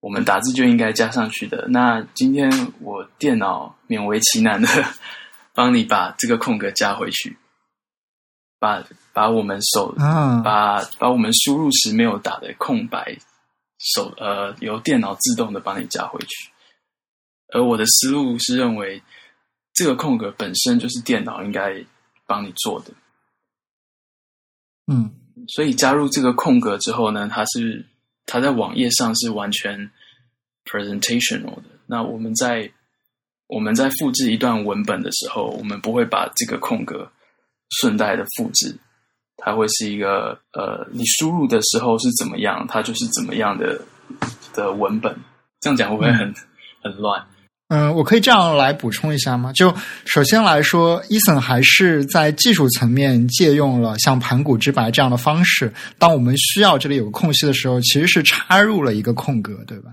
[0.00, 1.68] 我们打字就应该加上去的。
[1.68, 4.68] 那今天我电脑勉为其难的
[5.54, 7.36] 帮你把这个空格加回去，
[8.58, 13.16] 把把我们手啊，把把我们输入时没有打的空白
[13.78, 16.50] 手呃由电脑自动的帮你加回去。
[17.52, 19.02] 而我的思路是认为，
[19.74, 21.84] 这个空格本身就是电脑应该
[22.26, 22.92] 帮你做的，
[24.90, 25.10] 嗯
[25.48, 27.84] 所以加入这个空格之后呢，它是
[28.26, 29.90] 它在网页上是完全
[30.64, 31.64] presentational 的。
[31.86, 32.70] 那我们在
[33.46, 37.10] 我们在复制一段文本的时候，我们不会把这个空格
[37.80, 38.76] 顺带的复制，
[39.36, 43.80] 它会是一个呃，你输入的时候是怎么样，它就是怎么样的
[44.52, 45.16] 的文本。
[45.60, 46.32] 这样讲会不会很、
[46.82, 47.26] 很乱？
[47.70, 49.52] 嗯，我可以这样来补充一下吗？
[49.52, 49.72] 就
[50.04, 55.72] 首先来说，伊森还是在技术层面借用了像盘古之白这样的方式。
[55.96, 59.92] 当我们需要这里有个空隙的时候，其实是插入了一个空格，对吧？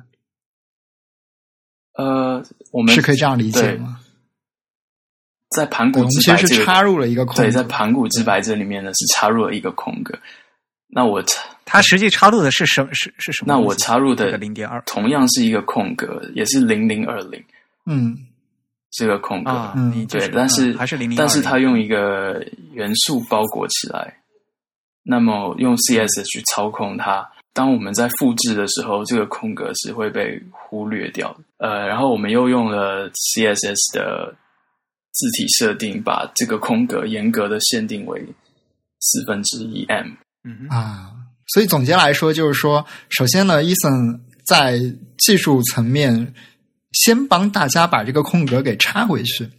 [1.93, 3.99] 呃，我们是可以这样理解吗？
[5.55, 7.43] 在盘，古之白这个其实是插入了一个空格。
[7.43, 10.17] 对，在盘古之白这里面呢是插入了一个空格。
[10.89, 13.53] 那我插它实际插入的是什是是什么？
[13.53, 17.39] 那我插入的这个零点二，同样是一个空格，也是零零二零。
[17.87, 18.15] 嗯
[18.91, 24.21] 这个空格，啊，嗯你对，但是、嗯还是零零，但是它用一个元素包裹起来，
[25.03, 27.27] 那么用 CSS 去操控它。
[27.53, 31.39] 当我们在复制的时候，这个空格是会被忽略掉的。
[31.57, 34.35] 呃，然后我们又用了 CSS 的
[35.11, 38.23] 字体设定，把这个空格严格的限定为
[38.99, 40.07] 四分之一 m。
[40.43, 41.11] 嗯啊，
[41.47, 44.79] 所以总结来说，就是说，首先呢，，Eason 在
[45.17, 46.33] 技术层面
[46.93, 49.49] 先帮大家把这个空格给插回去，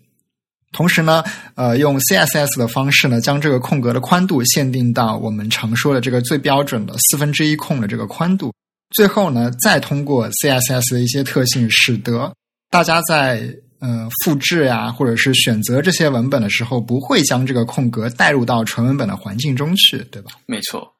[0.72, 1.22] 同时呢，
[1.54, 8.52] 呃，用 CSS 的方式呢，将这个空格的宽度限定到我们常说的这个最标准的四分之一空的这个宽度。
[8.90, 12.34] 最后呢，再通过 CSS 的一些特性，使得
[12.70, 20.32] 大家在呃复制呀，或者是选择这些文本的时候，不会将这个空格带入到纯文本的环境中去，对吧？
[20.46, 20.94] 没错，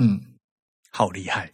[0.00, 0.20] 嗯。
[0.94, 1.50] 好厉害，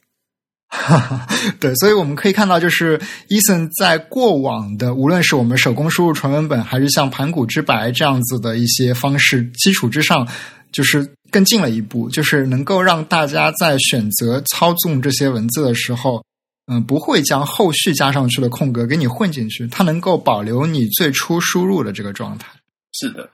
[1.59, 2.99] 对，所以我们可以看到，就是
[3.29, 10.29] Ethan 在过往的，无论是我们手工输入纯文本，还是像盘古之白这样子的一些方式基础之上，
[10.71, 16.23] 就是更进了一步，就是能够让大家在选择操纵这些文字的时候，
[16.71, 22.47] 嗯，不会将后续加上去的空格给你混进去，它能够保留你最初输入的这个状态。
[22.93, 23.31] 是的。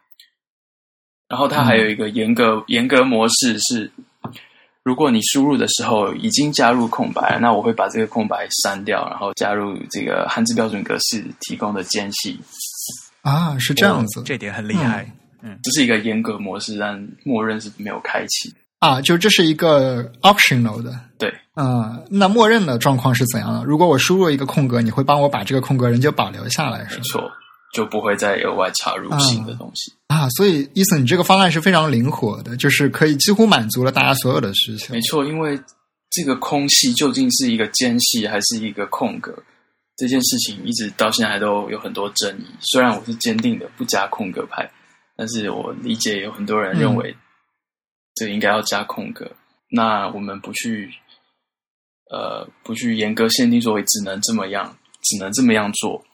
[1.29, 3.91] 然后它还有一个严格、严格模式是，
[4.85, 12.39] 如果你输入的时候已经加入空白，那我会把这个空白删掉，然后加入这个汉字标准格式提供的间隙。
[13.23, 15.11] 啊，是这样子这点很厉害。
[15.43, 18.55] 嗯这是一个严格模式，但默认是没有开启。
[18.81, 23.65] 啊，就这是一个 optional 的，对，嗯，那默认的状况是怎样的？
[23.65, 27.03] 如果我输入一个空格，你会帮我把这个空格仍旧保留下来，是吗？
[27.03, 27.31] 没错，
[27.75, 29.93] 就不会再额外插入新的东西。
[30.07, 35.01] 啊，所以伊森，你这个方案是非常灵活的，就是可以几乎满足了大家所有的需求没。
[35.03, 35.61] 错，因为
[36.11, 39.37] 这个空隙究竟是一个间隙还是一个空格，
[39.97, 42.47] 这件事情一直到现在还都有很多争议。
[42.61, 44.71] 虽然我是坚定的不加空格派，
[45.17, 47.15] 但是我理解有很多人认为
[48.15, 49.29] 这应该要加空格。
[49.69, 50.89] 那我们不去
[52.13, 56.05] 呃不去严格限定作为只能这么样，只能这么样做，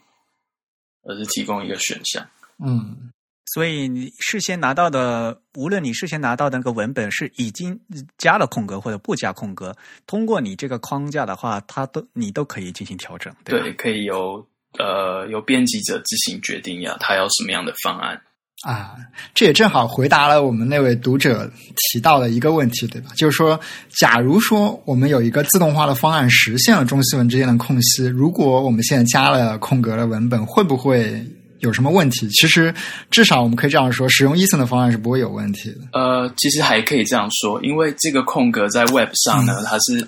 [1.03, 2.27] 而是提供一个选项。
[2.65, 3.11] 嗯
[3.53, 7.81] 所以你事先拿到的，无论你事先拿到的那个文本是已经
[8.17, 9.77] 加了空格或者不加空格，
[10.07, 14.47] 通过你这个框架的话，它都你都可以进行调整，对可以由
[14.79, 18.23] 呃由编辑者自行决定呀，他要什么样的方案。
[18.63, 18.95] 啊，
[19.35, 23.11] 这也正好回答了我们那位读者提到的一个问题，对吧？
[23.17, 23.59] 就是说，
[23.99, 31.25] 假如说我们有一个自动化的方案实现了中西文之间的空隙，如果我们现在加了空格的文本，会不会
[31.61, 32.29] 有什么问题？
[32.29, 32.75] 其实，
[33.11, 35.79] 至少我们可以这样说，使用 Eason 的方案是不会有问题的。
[35.93, 40.07] 呃，其实还可以这样说，因为这个空格在 Web 上呢，它是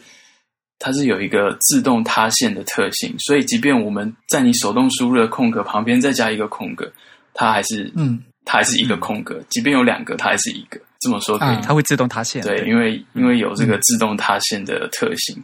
[0.78, 6.92] 它是有一个自动塌陷的特性，所以即便我们在你手动输入的空格旁边再加一个空格，
[7.32, 10.80] 它还是嗯它还是一个空格，即便有两个，它还是一个。
[11.00, 11.56] 这么说可以？
[11.62, 12.42] 它会自动塌陷。
[12.42, 15.42] 对，因为因为有这个自动塌陷的特性，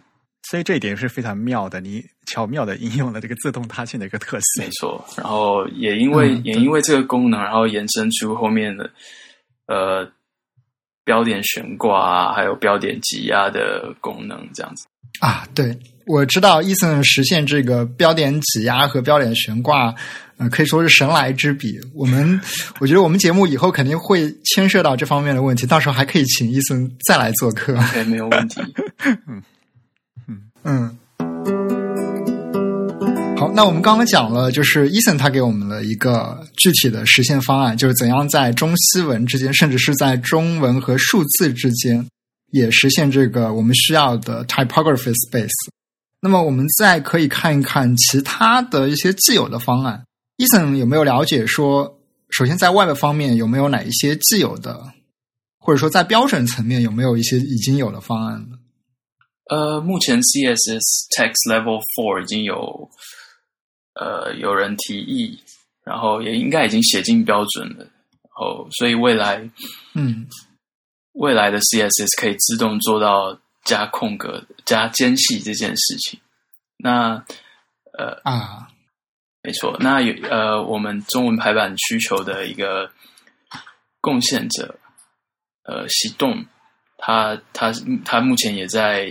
[0.49, 4.71] 所以这一点是非常妙的，你巧妙的应用了这个自动塌陷的一个特性没。
[4.71, 5.05] 错。
[5.17, 8.89] 然后也因为、嗯也因为这个功能，然后延伸出后面的
[9.67, 10.09] 呃
[11.05, 14.87] 标点悬挂啊，还有标点挤压的功能，这样子。
[15.19, 15.77] 啊，对，
[16.07, 19.93] 我知道 Eason 实现这个标点挤压和标点悬挂，
[20.39, 21.78] 呃，可以说是神来之笔。
[21.95, 22.41] 我们
[22.78, 27.76] 我觉得我们节目以后肯定会牵涉到这方面的问题，到时候还可以请 Ethan 再来做客。
[27.76, 28.61] OK，没有问题。
[29.26, 29.43] 嗯
[30.28, 30.99] 嗯嗯，
[33.36, 42.07] 好，那我们刚刚讲了，就是 Ethan 他给我们了一个具体的实现方案，就是怎样在中西文之间，甚至是在中文和数字之间，
[42.53, 45.49] 也实现这个我们需要的 typography space。
[46.20, 50.05] 那么我们再可以看一看其他的一些既有的方案。
[50.39, 51.99] Ethan 有没有了解说，
[52.30, 54.93] 首先在 Web 方面有没有哪一些既有的，
[55.59, 58.57] 或者说在标准层面有没有一些已经有的方案呢？
[59.51, 62.89] 呃，目前 CSS Text Level Four 已经有
[63.95, 65.41] 呃有人提议，
[65.84, 67.78] 然后也应该已经写进标准了。
[67.78, 69.51] 然后，所以未来
[69.95, 70.28] 嗯
[71.14, 76.20] 未来的 CSS 可以自动做到加空格、加间隙这件事情。
[76.76, 77.24] 那
[77.99, 78.68] 呃，啊。
[79.49, 82.91] 没错，那有呃，我们中文排版需求的一个
[83.99, 84.79] 贡献者，
[85.63, 86.45] 呃，西动，
[86.99, 87.73] 他他
[88.05, 89.07] 他目前也在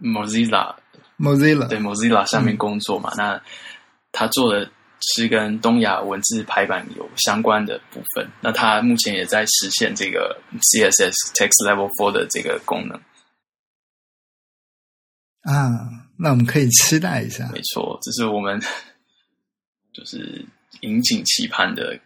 [0.00, 0.76] Mozilla
[1.18, 3.42] Mozilla 对 Mozilla 上面工作嘛，那
[4.12, 4.70] 他做的
[5.00, 12.96] 是跟东亚文字排版有相关的部分，那他目前也在实现这个 CSS Text Level Four 的这个功能。
[15.42, 17.48] 啊，那我们可以期待一下。
[17.52, 18.60] 没错，这是我们
[19.92, 20.44] 就是
[20.80, 21.98] 引颈期盼的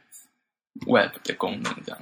[0.86, 2.00] Web 的功能这样。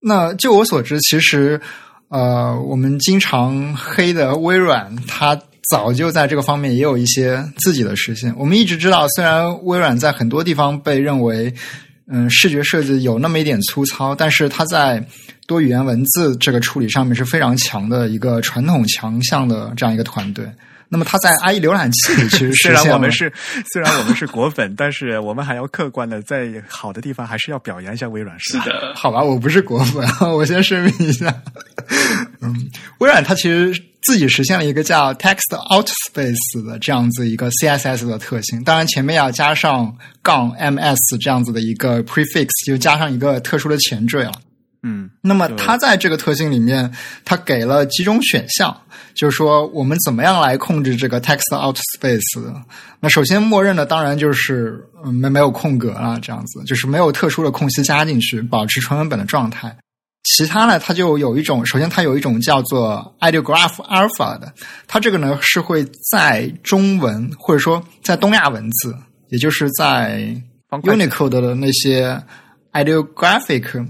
[0.00, 1.60] 那就我所知，其实
[2.08, 5.40] 呃，我们经常黑的微软，它
[5.70, 8.34] 早就在这个方面也有一些自己的实现。
[8.36, 11.54] 我们一直知道，虽然微软在很多地方被认为
[12.08, 15.06] 嗯视觉设计有那么一点粗糙，但是它在
[15.52, 20.50] 多语言文字这个处理上面是非常强的一个传统强项的这样一个团队。
[20.88, 23.32] 那么它在 IE 浏览器里其实 虽然我们 是
[23.72, 28.34] 虽然我们是果粉，但是我们还要客观的在好的地方还是要表扬一下微软。
[28.38, 31.34] 是的，好吧，我不是果粉， 我先声明一下。
[32.40, 32.54] 嗯，
[32.98, 44.32] 微软它其实自己实现了一个叫 Text Out Space 的这样子一个 CSS 的特性，当然前面要加上杠 MS 这样子的一个 prefix，就加上一个特殊的前缀了。
[44.84, 46.92] 嗯，那么它在这个特性里面，
[47.24, 48.76] 它给了几种选项，
[49.14, 52.52] 就是说我们怎么样来控制这个 text out space。
[52.98, 59.72] 那首先默认的当然就是嗯没没有空格啊，这样子就是没有特殊的空隙加进去，保持纯文本的状态。
[60.24, 64.52] 其他呢，它就有一种，首先它有一种叫做 ideograph alpha 的，
[64.88, 68.96] 它这个呢是会在中文或者说在东亚文字，
[69.28, 70.36] 也就是在
[70.70, 72.20] Unicode 的那些
[72.72, 73.86] ideographic。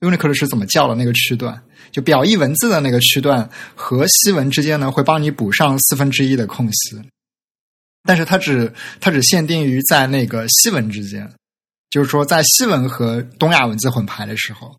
[0.00, 7.02] Unicode 是怎么叫的那个区段，就表意文字的那个区段和西文之间呢，会帮你补上四分之一的空隙，
[8.04, 11.28] 但是它只它只限定于在那个西文之间，
[11.90, 14.78] 就是说在西文和东亚文字混排的时候，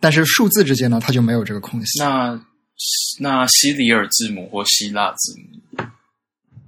[0.00, 2.00] 但是数字之间呢，它就没有这个空隙。
[2.00, 2.44] 那
[3.20, 5.84] 那西里尔字母或希腊字母，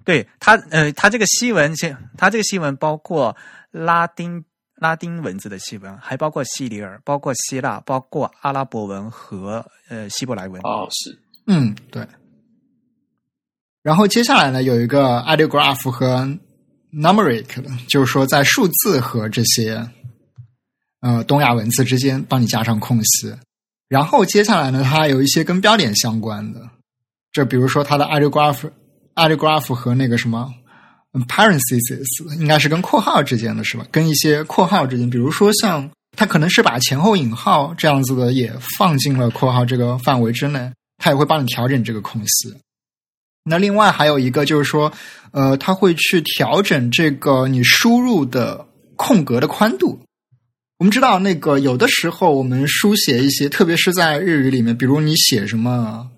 [0.04, 3.36] 对它呃，它这个西文先，它这个西文包括
[3.72, 4.44] 拉丁。
[4.82, 10.60] 拉丁文字的西文还包括西里尔，包括希腊，包括阿拉伯文和呃希伯来文。
[10.62, 11.16] 哦，是，
[11.46, 12.04] 嗯，对。
[13.82, 16.36] 然后接下来呢，有一个 ideograph 和
[16.92, 19.88] numeric 的，就是说在数字和这些
[21.00, 23.32] 呃东亚文字之间帮你加上空隙。
[23.88, 26.60] 然后接下来呢，它有一些跟标点相关的，
[27.32, 28.68] 就比如说它的 ideograph
[29.14, 30.52] ideograph 和那个什么。
[31.28, 33.86] Parentheses 应该是跟括号之间的是吧？
[33.90, 42.54] 跟一些括号之间，比如说像它可能是把前后引号这样子的也放进了括号这个范围之内，它也会帮你调整这个空隙。
[43.44, 44.92] 那另外还有一个就是说，
[45.32, 50.00] 呃，它会去调整这个你输入的空格的宽度。
[50.78, 56.10] 我们知道，那个有的时候我们书写一些，特别是在日语里面，比如你写什么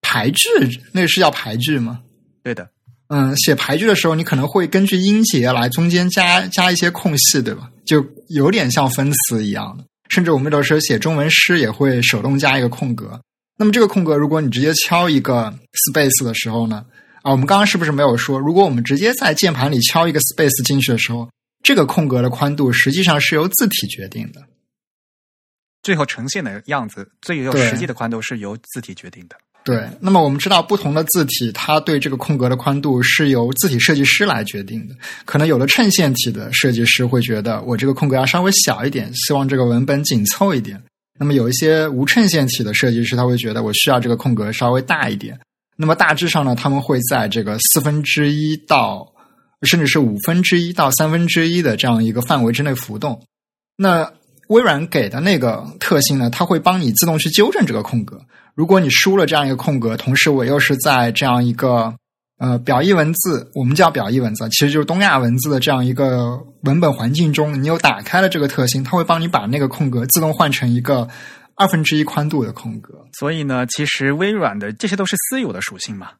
[0.00, 0.48] 排句，
[0.92, 2.02] 那是叫排句吗？
[2.42, 2.70] 对的。
[3.16, 7.70] 嗯，写排句的时候，你可能会根据音节来中间加加一些空隙，对吧？
[7.86, 9.84] 就有点像分词一样的。
[10.08, 13.20] 甚至我们有时候写中文诗也会手动加一个空格。
[13.56, 15.56] 那么这个空格，如果你直接敲一个
[15.92, 16.84] space 的时候呢？
[17.22, 21.30] 啊，我们刚刚是不是没有说，如果我们直接在键盘里敲一个 space 进去的时候，
[21.62, 24.42] 这个空格的宽度实际上是由字体决定的。
[25.82, 29.36] 最后呈现的样子，最有实际的宽度是由字体决定的。
[29.64, 34.94] 对，那么我们知道，不同的字体，它对这个空格的宽度是由字体设计师来决定的。
[35.24, 40.82] 可能有的衬线体的设计师会觉得，我这个空格要稍微小一点，希望这个文本紧凑一点。
[41.18, 45.40] 那么有一些无衬线体的设计师，他会觉得我需要这个空格稍微大一点。
[45.76, 49.14] 那么大致上呢，他们会在这个四分之一到
[49.62, 53.22] 甚至是五分之一到三分之一的这样一个范围之内浮动。
[53.78, 54.12] 那
[54.48, 58.20] 微软给的那个特性呢，它会帮你自动去纠正这个空格。
[58.54, 61.94] 如果你输了这样一个空格，同时我又是在这样一个
[62.38, 71.08] 呃表意文字，我们叫表意文字，其实就是东亚文字的这样一个文本环境中，你又打开了这个特性，它会帮你把那个空格自动换成一个
[71.56, 72.94] 二分之一宽度的空格。
[73.18, 76.10] 所以呢，其实微软的这些都是私有的属性嘛。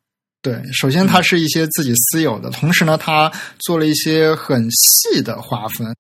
[0.43, 5.95] 对，首先它是一些自己私有的，同时呢，它做了一些很细的划分。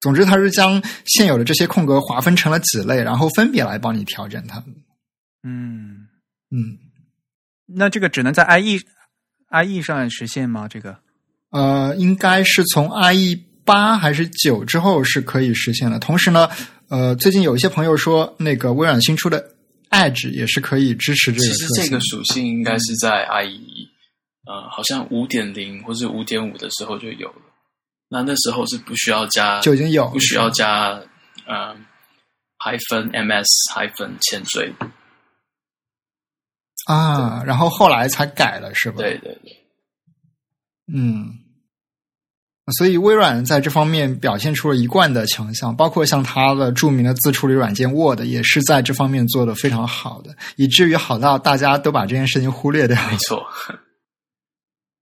[0.00, 4.66] 总之，它是将现有的这些空格划分成了几类，然后分别来帮你调整它们。
[5.46, 6.08] 嗯
[6.50, 6.76] 嗯，
[7.66, 8.82] 那这个只能在 IE
[9.50, 10.66] IE 上实现吗？
[10.66, 10.98] 这个
[11.50, 16.00] 呃，应该是从 IE 八还是九之后是可以实现的。
[16.00, 16.48] 同时呢，
[16.88, 19.54] 呃，最近有一些朋友说，那个微软新出的
[19.90, 21.46] Edge 也是可以支持这个。
[21.46, 23.88] 其实这个属性应该是在 IE
[24.46, 27.42] 呃，好像五点零或者五点五的时候就有了。
[28.08, 31.00] 那那时候是不需要加，就已经有不需要加
[31.46, 31.74] 呃
[32.58, 34.72] ，hyphen ms hyphen 前缀。
[36.86, 38.98] 啊，然后后来才改了，是吧？
[38.98, 39.66] 对对对，
[40.92, 41.38] 嗯，
[42.78, 52.96] 所以微软在这方面表现出了一贯的强项，包括像它的著名的自处理软件 Word 也是在这方面做的非常好的，以至于好到大家都把这件事情忽略掉。
[53.10, 53.44] 没错，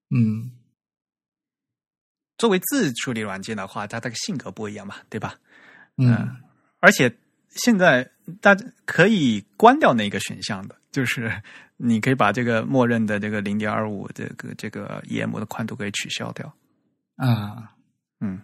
[0.08, 0.52] 嗯，
[2.38, 5.36] 作为自处理软件的话，它的性格不一样嘛，对吧？
[5.96, 6.36] 嗯
[6.80, 7.14] 而且
[7.50, 8.10] 现在
[8.40, 11.42] 大家可以关掉那个选项的，就是
[11.76, 16.54] 你可以把这个默认的这个零点二五这个这个 EM 的宽度给取消掉。
[17.16, 17.74] 啊，
[18.20, 18.40] 嗯，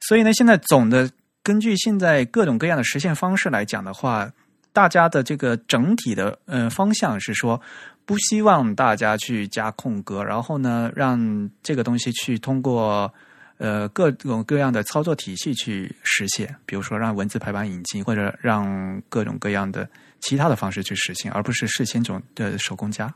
[0.00, 1.10] 所以呢，现在总的
[1.42, 4.30] 根据现在各种各样的实现方式来讲的话，
[4.72, 7.60] 大家的这个整体的呃方向是说，
[8.06, 13.12] 不希望大家去加空格，然后呢，让这个东西去通过
[13.58, 19.88] 呃各种各样的操作体系去实现，比如说让文字排版引进，或者让各种各样的
[20.22, 23.14] 其他的方式去实现，而不是事先种的手工加。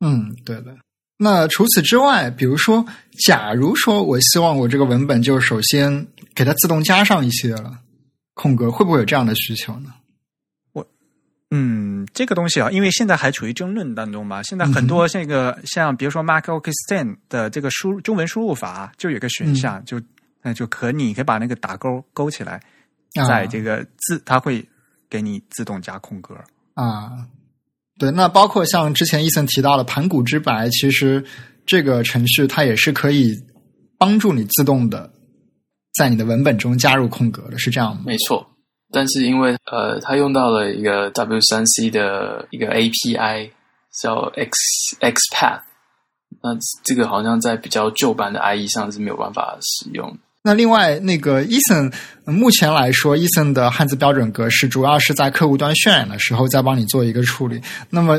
[0.00, 0.76] 嗯，对的。
[1.18, 2.84] 那除此之外，比如说，
[3.24, 7.78] 假如说我希望我这个文本就首先给它自动加上一些了
[8.34, 9.94] 空格，会不会有这样的需求呢？
[10.72, 10.86] 我
[11.50, 14.42] 嗯，这个东西啊，因为现在还处于争论当中嘛。
[14.42, 19.98] 现在很多这个像比如说 MacOxten 的这个输中文输入法，就有个选项，就
[20.42, 22.60] 那就可你可以把那个打勾勾起来，
[23.14, 24.62] 啊在这个字它会
[25.08, 26.34] 给你自动加空格。
[26.74, 27.26] 啊，
[27.98, 31.24] 对，那包括像之前伊森提到的盘古之白，其实
[31.64, 33.34] 这个程序它也是可以
[33.98, 35.10] 帮助你自动的
[35.94, 38.02] 在你的文本中加入空格的，是这样吗？
[38.06, 38.46] 没错。
[38.92, 43.50] 但是因为呃，它用到了一个 W 三 C 的一个 API
[44.00, 45.62] 叫 X XPath，
[46.42, 50.18] 那这个好像在比较旧版的 IE 上是没有办法使用的。
[50.46, 51.92] 那另外，那个 Ethan
[52.24, 57.60] 目前来说，Ethan 的汉字标准格式主要是在客户端渲染的时候再帮你做一个处理。
[57.90, 58.16] 那么，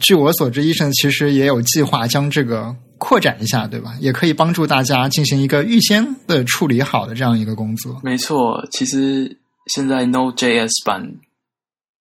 [0.00, 3.94] 据我所知，Ethan 其实也有计划将这个扩展一下，对吧？
[4.00, 8.00] 也可以帮助大家进行一个预先的处理好的这样一个工作。
[8.02, 11.16] 没错，其实现在 Node.js 版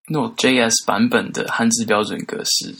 [0.08, 2.74] Node.js 版本的汉字标准格式，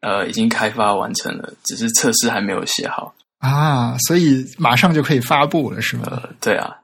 [0.00, 3.14] 呃，已经开发完成了，只是测试还没有写好。
[3.38, 6.04] 啊，所以马上就可以发布了，是吗？
[6.10, 6.76] 呃，对啊，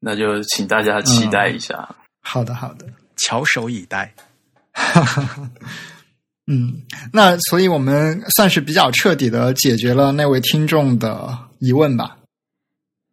[0.00, 1.88] 那就请大家期待一下。
[2.22, 2.86] 好的，好的。
[3.16, 4.14] 翘首以待。
[6.46, 6.82] 嗯，
[7.12, 12.16] 那所以我们算是比较彻底的解决了那位听众的疑问吧。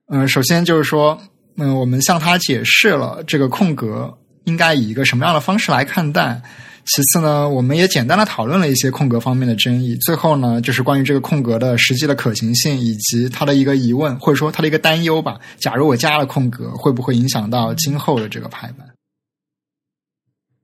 [0.07, 1.22] 嗯、首先就是说，
[1.57, 6.41] 嗯、我们向他解释了这个空格应该以一个什么样的方式来看待。
[6.86, 9.96] 其次呢，我们也简单的讨论了一些空格方面的争议。
[9.98, 15.40] 最后呢，就是关于这个空格的实际的可行性，以及它的一个疑问，或者说它的一个担忧吧。
[15.58, 18.88] 假如我加了空格，会不会影响到今后的这个排版？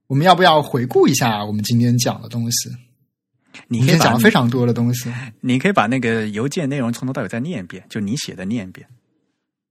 [0.08, 2.70] 我们要不要回顾一下我们今天讲的东西？
[3.68, 5.10] 你可以把今天讲了非常多的东西
[5.40, 8.86] 你可以把那个邮件内容从头到尾再念一遍，就你写的念一遍。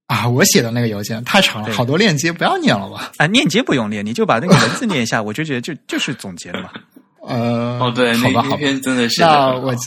[0.07, 0.27] 啊！
[0.27, 3.11] 我写的那个邮件太长了，好多链接，不要念了吧？
[3.17, 6.71] 啊，链接不用念，你就把那个文字念一下，我就觉得就就是总结了嘛。
[7.27, 8.61] 呃，哦，对，那好吧，好吧。
[8.81, 9.75] 真的写的那我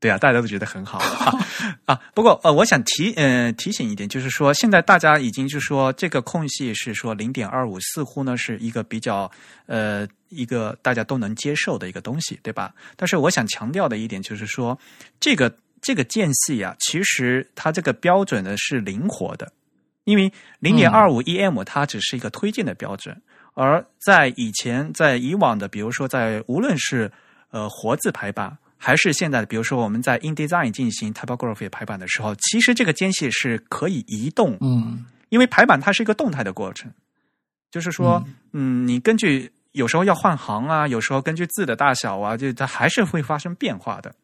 [0.00, 1.32] 对啊，大家都觉得很好啊
[1.86, 1.98] 啊。
[2.12, 9.30] 不过呃，我想提呃提醒一点，就是说现在大家已经就是说这个空隙是说零点二五，似乎呢是一个比较
[9.66, 12.74] 呃一个大家都能接受的一个东西，对吧？
[12.96, 14.78] 但是我想强调的一点就是说，
[15.20, 15.50] 这个
[15.84, 19.52] 这个间隙啊，其实它这个标准呢是灵活的，
[20.04, 23.20] 因为零点二五 EM 它只是一个推荐的标准，
[23.52, 27.12] 而在以前在以往的，比如说在无论是
[27.50, 28.56] 呃活字排版。
[28.76, 36.92] 还是现在的，比如说我们在 InDesign 进行 typography 排版的时候，其实这个间隙是可以移动，嗯因为排版它是一个动态的过程，
[37.70, 44.14] 就是说，嗯你根据有时候要换行啊，有时候根据字的大小啊，就它还是会发生变化的。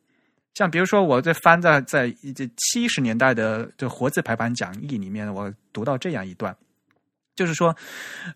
[0.55, 6.55] 像比如说，我在翻在在这七十年代的这活字排版讲义里面，我读到这样一段，
[7.35, 7.75] 就是说，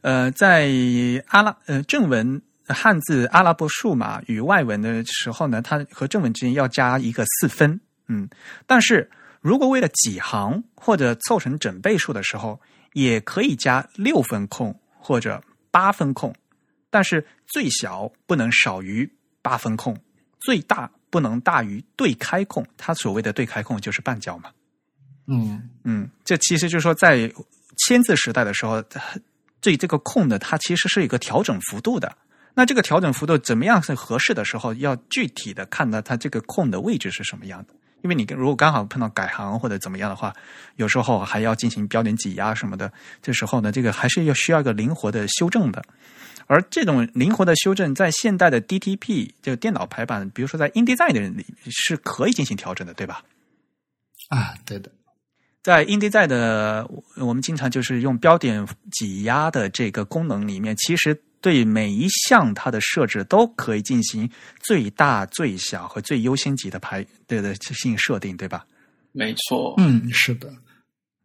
[0.00, 0.70] 呃，在
[1.26, 8.28] 阿拉呃正文汉字阿拉伯数码与外文的时候呢，它和正文之间要加一个四分，嗯，
[8.66, 9.10] 但是
[9.40, 12.58] 如果为了几行或者凑成整倍数的时候，
[12.94, 16.34] 也可以加六分空或者八分空，
[16.88, 19.06] 但是最小不能少于
[19.42, 19.94] 八分空，
[20.40, 22.66] 最大不能大于对开空。
[22.76, 24.50] 它所谓的对开空就是半角嘛。
[25.28, 27.32] 嗯嗯，这其实就是说，在
[27.76, 28.82] 签字时代的时候，
[29.60, 32.16] 对这个空的，它其实是一个调整幅度的。
[32.52, 37.74] 那这个调整幅度怎么样是合适的时候，要具体的看到它这个空的位置是什么样的。
[38.05, 40.31] 因为你如果刚好碰到改行或者怎么样的话，
[40.76, 45.82] 有时候还要进行标点挤压什么的，这时候呢，这个还是要需要一个灵活的修正的。
[46.47, 53.22] 而这种灵活的修正，在现代的 DTP 就电脑排版，比如说在 InDesign 的里是可以进行调整的，对吧？
[54.28, 54.90] 啊，对的，
[55.62, 56.86] 在 InDesign 的
[57.16, 64.26] 我们经常就是用标点挤压的这个功能里面，其实对每一项它的设置都可以进行
[64.60, 68.64] 最大、最小和最优先级的排对的进行设定，对吧？
[69.12, 70.50] 没错，嗯，是的。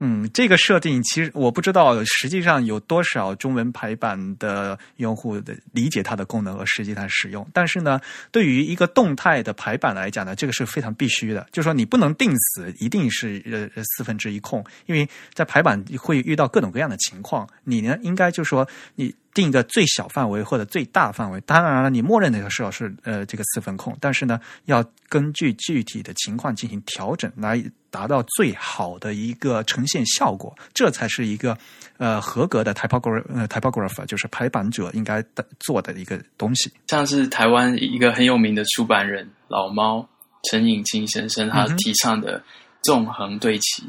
[0.01, 7.45] 嗯，这个设定其实我不知道，实际上有多少中文排版的用户的理解它的功能和实际它使用。
[7.53, 13.41] 但是呢，对于一个动态的排版来讲呢，这个是非常必须的，就是说你不能定死一定是
[13.75, 17.47] 呃四分之一空，因为在排版会遇到各种各样的情况。
[17.63, 19.15] 你呢，应该就是说你。
[19.34, 31.57] 定一个最小范围或者最大范围，当然了，你默认的时候是呃这个四分控，但是呢，要根据具体的情况进行调整，来达到最好的一个呈现效果，这才是一个
[31.97, 35.23] 呃合格的 typographer 呃 typographer 就是排版者应该
[35.60, 36.72] 做的一个东西。
[36.88, 40.07] 像是台湾一个很有名的出版人老猫
[40.49, 42.43] 陈颖清先生，他提倡的
[42.81, 43.84] 纵横对齐，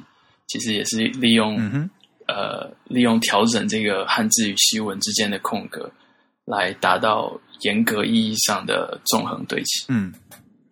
[0.47, 1.91] 其实也是利用。
[2.31, 5.90] 呃，利用调整这个汉字与西文之间的空格，
[6.44, 7.32] 来达到
[7.62, 9.85] 严格意义上的纵横对齐。
[9.89, 10.12] 嗯，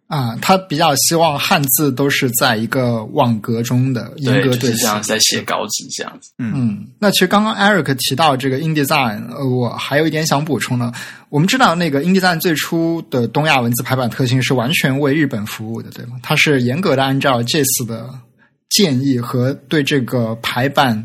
[0.06, 6.32] 啊，他比较希望汉字都是在一个网格中的严格对齐，像在写稿纸这样子。
[6.38, 10.92] 嗯，那其实刚刚 Eric 提到这个 InDesign，呃，我还有一点想补充呢。
[11.28, 16.12] 我们知道那个 InDesign 最初的东亚文字排版特性是完全为日本服务的，对吗？
[16.22, 18.08] 它是严格的按照这次的
[18.70, 21.04] 建议和对这个排版。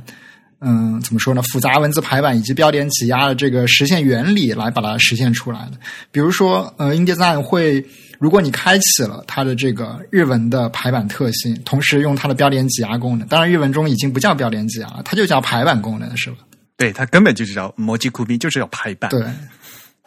[0.64, 1.41] 嗯，怎么说呢？
[1.52, 5.73] 复杂文字排版以及标点挤压的这个实现原理来把它实现出来的。
[6.11, 7.85] 比如说，呃，InDesign 会，
[8.19, 16.38] 如果你开启了它的这个日文的排版特性，同时用它的标点挤压功能，当然日文中已经不叫标点挤压了，它就叫排版功能，是吧？
[16.77, 19.10] 对，它根本就是叫模级库 B，就是要排版。
[19.11, 19.23] 对。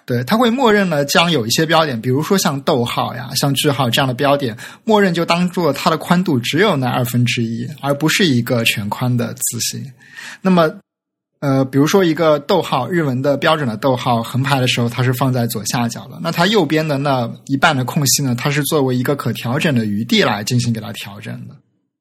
[0.07, 9.85] 对，它会默认呢，将有一些标点，比如说像逗号呀、像句号这样的标点，默认就当做它的宽度只有那二分之一，而不是一个全宽的字形。
[10.41, 10.73] 那么，
[11.41, 16.21] 呃，比如说一个逗号，日文的标准的逗号横排的时候，它是放在左下角的。
[16.23, 21.57] 那它右边的那一半的空隙呢，它是作为一个可调整的余地来进行给它调整的。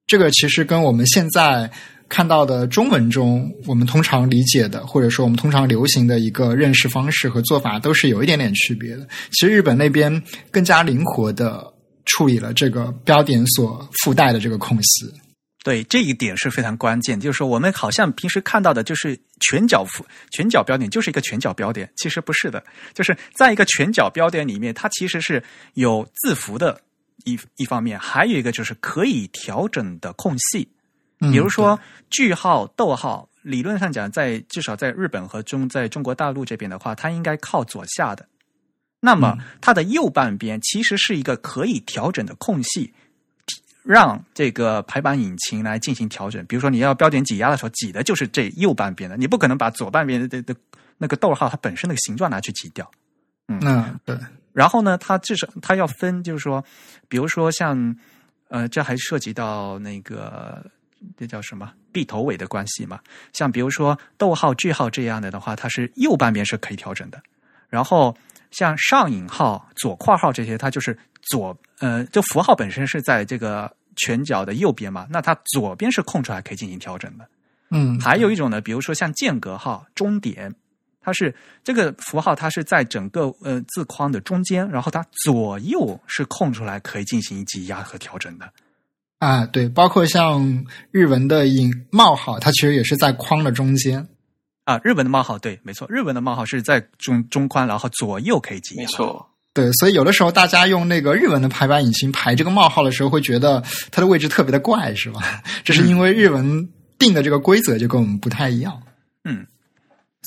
[0.06, 1.72] 这个其实跟我们现在。
[2.16, 9.06] 看到的中文中，我们通常理解的，或者说我们通常流行的一个认识方式和做法，都是有一点点区别的。
[9.34, 11.74] 其实日本那边更加灵活的
[12.06, 15.14] 处理了这个标点所附带的这个空隙。
[15.62, 17.20] 对，这一点是非常关键。
[17.20, 21.92] 就是说，我们好像平时看到的，就是全角符、全角标点，就是一个全角标点。
[21.98, 22.64] 其实不是的，
[22.94, 25.44] 就是在一个全角标点里面，它其实是
[25.74, 26.80] 有字符的
[27.26, 30.70] 一一方面，还有一个就是可以调整的空隙。
[31.20, 31.80] 比如说
[32.10, 38.28] 句号、逗号，理论上讲，在至少在日本和中在中国大陆这边的话，它应该靠左下的。
[39.00, 42.94] 那么它的右半边其实是一个可以调整的空隙，
[43.84, 46.46] 让这个排版引擎来进行调整。
[46.48, 50.56] 比如说你要标点挤压的时候，挤的就是这右半边的，你不可能把左半边的的
[50.98, 52.90] 那个逗号它本身那个形状拿去挤掉。
[53.48, 54.18] 嗯，对。
[54.52, 56.64] 然后呢，它至少它要分，就是说，
[57.08, 57.96] 比如说像
[58.50, 60.66] 呃，这还涉及到那个。
[61.18, 61.72] 这叫什么？
[61.92, 63.00] 闭头尾的关系嘛。
[63.34, 67.22] 像比如说逗号、句号这样的的话，它是右半边是可以调整的。
[67.70, 68.16] 然后
[68.52, 77.28] 像上引号、左括号这些，它就是左呃，就符号本身是在这个全角的右边嘛，那它左边是空出来可以进行调整的。
[77.72, 80.54] 嗯，还有一种呢，比如说像间隔号、终点，
[81.02, 88.50] 它是这个符号，它是在整个呃字框的中间，然后它左右是空出来可以进行挤压和调整的。
[89.26, 94.08] 啊，对，包括像日文的引冒号，它其实也是在框的中间。
[94.66, 98.76] 啊，日文的冒号，对，没错，日文的冒号是在中中宽，然后左右可以挤。
[98.78, 105.42] 没错，对，所以有的时候大家用那个日文的排版引擎排这个冒号的时候，会觉得它的位置特别的怪，是吧？
[105.64, 106.70] 这是因为日文
[107.00, 108.80] 定的这个规则就跟我们不太一样。
[109.24, 109.48] 嗯，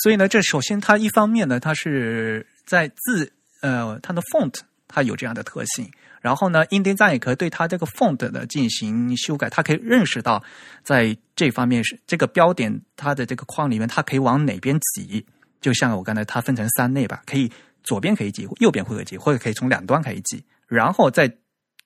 [0.03, 4.55] 所以呢，这首先它一方面呢，它是在字呃，它的 font
[4.89, 5.89] 它有这样的特性。
[6.29, 10.45] 然后呢，InDesign 也可以对它这个 font 的进行修改，它可以认识到
[10.83, 15.25] 在这方面是这个标点它的这个框里面，它可以往哪边挤。
[15.63, 17.51] 就像我刚才它分成三类吧，可以
[17.83, 20.45] 左边可以挤，右边会挤，或者可以从两端可以挤。
[20.67, 21.35] 然后再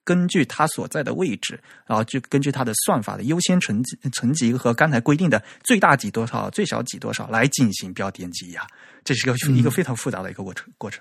[0.02, 8.66] 根据它所在的位置，然后就根据它的算法的优先层级层级和刚才规定的最大挤多少、最小挤多少来进行标点挤压。
[9.04, 11.00] 这是个一个非常复杂的一个过程过程。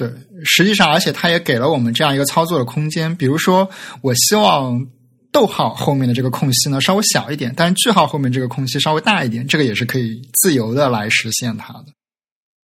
[0.00, 0.10] 对，
[0.46, 3.14] 实际上，而且它也给了我们这样一个操作的空间。
[3.14, 3.68] 比如说，
[4.00, 4.86] 我希望
[5.30, 11.84] 逗号后面的这个空隙呢稍微小一点，但是句号后面这个空隙稍微大一点，这个也是可以自由的来实现它的。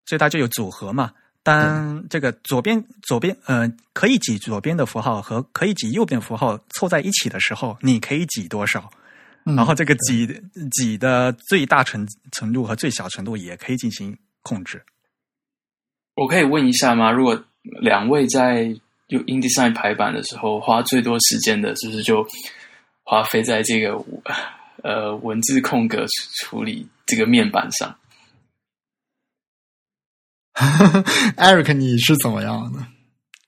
[0.06, 1.14] 所以它就有组合嘛。
[1.42, 8.88] 当这个左边左边呃可以挤左边的符号和可以挤右边符号凑在一起的时候，你可以挤多少？
[9.44, 10.28] 然后这个挤
[10.72, 14.80] 挤的最大程程度和最小程度也可以进行控制。
[16.16, 17.12] 我可以问一下吗？
[17.12, 17.44] 如果
[17.82, 18.64] 两位在
[19.08, 22.26] 用 InDesign 排版的时候花最多时间的，是不是就
[23.04, 24.02] 花费在这个
[24.82, 26.06] 呃文字空格
[26.40, 27.96] 处理这个面板上。
[31.36, 32.80] Eric，你是怎么样的？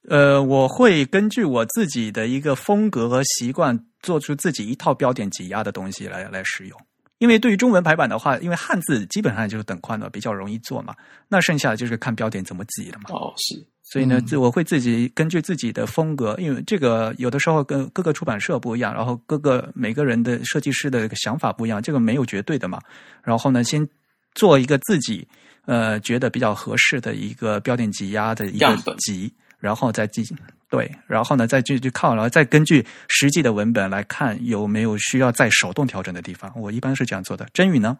[0.09, 6.86] 呃，我会根据我自己的一个风格和习惯，做出自己一套标点挤压的东西来来使用。
[7.19, 10.95] 因为对于中文排版的话，因为汉字基本上就是等宽的，比较容易做嘛。
[11.27, 13.09] 那剩下的就是看标点怎么挤了嘛。
[13.09, 22.79] 哦，是，所以呢，嗯自我会自己根据自己的风格，因为这个有的时候跟各个出版社不一样，然后各个每个人的设计师的这个想法不一样，这个没有绝对的嘛。
[23.23, 23.87] 然后呢，先
[24.35, 25.27] 做一个自己
[25.65, 30.23] 呃觉得比较合适的一个标点挤压的一个样本集，然后再进
[30.69, 36.51] 对，然后呢再继续靠，然后再根据实际的文本来看有没有需要再手动调整的地方。
[36.57, 37.47] 我一般是这样做的。
[37.53, 37.97] 真宇呢？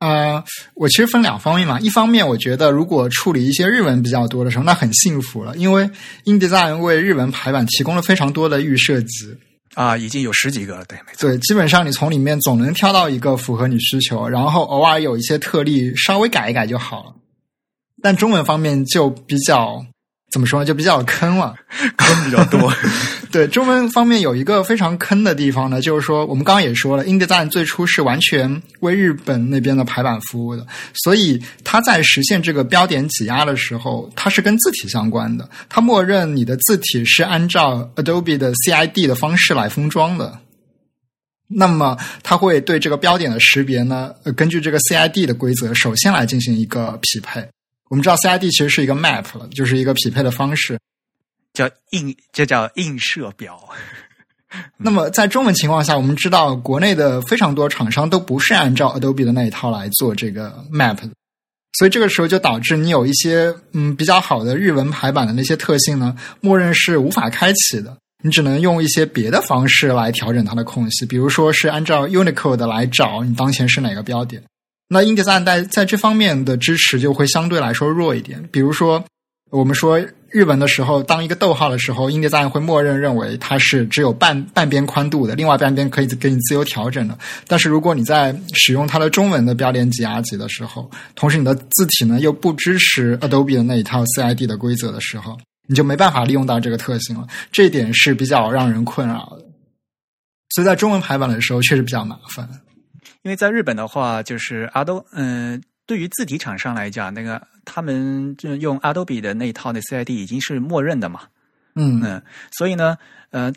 [0.00, 0.42] 呃，
[0.74, 1.78] 我其实分两方面嘛。
[1.80, 5.88] 一方面，我觉得如果处理一些日文比较多的时候，那很幸福了，因为
[6.24, 9.36] InDesign 为日文排版提供了非常多的预设集。
[9.74, 11.28] 啊，已经有十几个了，对，没错。
[11.28, 17.14] 对，基本上你从里面总能挑到一个符合你需求，然后偶尔有一些特例稍微改一改就好了。
[18.02, 19.84] 但中文方面就比较
[20.34, 21.54] 怎么说呢，就比较坑了。
[21.96, 22.72] 坑比较多。
[23.30, 30.66] 对中文方面有一个非常坑的地方呢，就是说我们刚刚也说了，InDesign 最初是完全为日本那边的排版服务的，
[31.04, 40.40] 所以它在实现这个标点挤压的时候，它是跟字体相关的，它默认你的字体是按照 Adobe 的 CID 的方式来封装的。
[41.46, 47.46] 那么，它会对这个标点的识别呢，呃根据这个 CID 的规则，首先来进行一个匹配。
[47.88, 50.78] 我们知道 CID 其实是一个 map 了，就是一个匹配的方式。
[51.52, 53.60] 叫映，这叫映射表。
[54.76, 61.10] 那么在中文情况下，我们知道国内的非常多厂商都不是按照 Adobe 的那一套来做这个 map，的
[61.78, 67.96] 所以这个时候就导致你有一些嗯比较好的日文排版的那些特性呢，默认是无法开启的。
[68.22, 74.42] 你只能用一些别的方式来调整它的空隙，比如说是按照 Unicode 来找你当前是哪个标点。
[74.94, 78.48] 那 InDesign 在在这方面的支持就会相对来说弱一点。
[78.52, 79.04] 比如说，
[79.50, 80.00] 我们说
[80.30, 87.18] 日文的时候，当一个逗号的时候，InDesign 会默认认为它是只有半半边宽度的，另外半边可以给你自由调整的。
[87.48, 97.26] 但是如果你在使用它的中文的标点挤压级的时候，同时你的字体呢又不支持 Adobe 的那一套 CID 的规则的时候，你就没办法利用到这个特性了。
[97.50, 99.44] 这一点是比较让人困扰的。
[100.50, 102.48] 所以在中文排版的时候，确实比较麻烦。
[103.24, 111.22] 因为在日本的话，就是 Adobe，嗯、对于字体厂商来讲，那个他们就用 Adobe 的那一套的 CID 已经是默认的嘛，
[111.74, 112.22] 嗯嗯，
[112.52, 112.98] 所以呢，
[113.30, 113.50] 呃，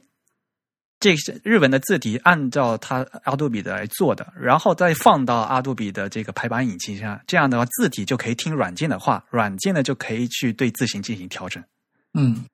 [1.02, 11.62] 这是日文的字体按照它阿杜比的来做的，然后再放到阿杜比的这个排版引擎上，这样的话字体就可以听软件的话，软件呢就可以去对字形进行调整。
[12.14, 12.46] 嗯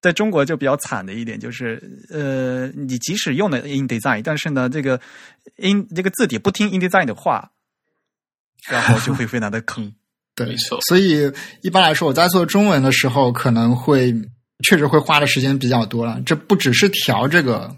[0.00, 5.00] 在中国就比较惨的一点就是，呃，你即使用了 InDesign，但是呢，这个
[5.56, 7.50] In 这个字体不听 InDesign 的话，
[8.68, 9.92] 然后就会非常的坑。
[10.36, 14.14] 对没错，所以一般来说，我在做中文的时候，可能会
[14.64, 16.22] 确实会花的时间比较多了。
[16.24, 17.74] 这不只是调这个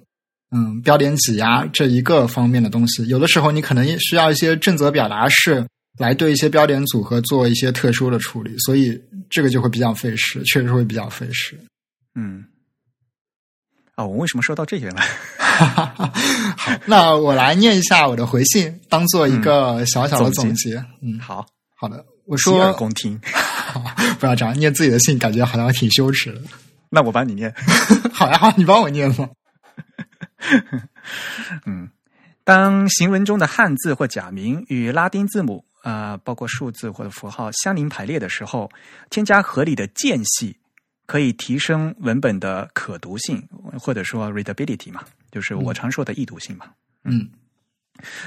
[0.51, 5.67] 嗯标点挤压这一个方面的东西，有的时候你可能需要一些正则表达式
[5.99, 11.59] 来对一些标点组合做一些特殊的处理，所以这个就会比较费时，确实会比较费时。
[12.21, 12.45] 嗯，
[13.95, 15.07] 啊，我为什么说到这些来？
[15.41, 16.13] 好，
[16.87, 20.85] 那我来念一下我的回信，当做一个小小的总总结。
[21.01, 23.19] 嗯，好，好的，我洗耳说恭听。
[24.21, 26.43] 不要这样念自己的信，感觉好像挺羞耻的。
[26.91, 27.55] 那我帮你念。
[28.13, 29.29] 好呀，好，你帮我念吧？
[31.65, 31.89] 嗯，
[32.45, 38.71] 当行文中的汉字或假名与拉丁字母啊、呃包括数字或者符号相邻排列的时候，
[39.09, 40.57] 添加合理的间隙，
[41.11, 43.43] 可以提升文本的可读性，
[43.81, 46.66] 或者说 readability 嘛，就是我常说的易读性嘛。
[47.03, 47.28] 嗯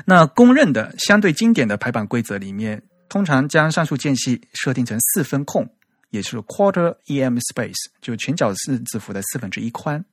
[0.03, 5.65] 那公认的相对经典的排版规则里面，通常将上述间隙设定成四分空，
[6.09, 10.03] 也就是 quarter em space，就全角四字符的四分之一宽。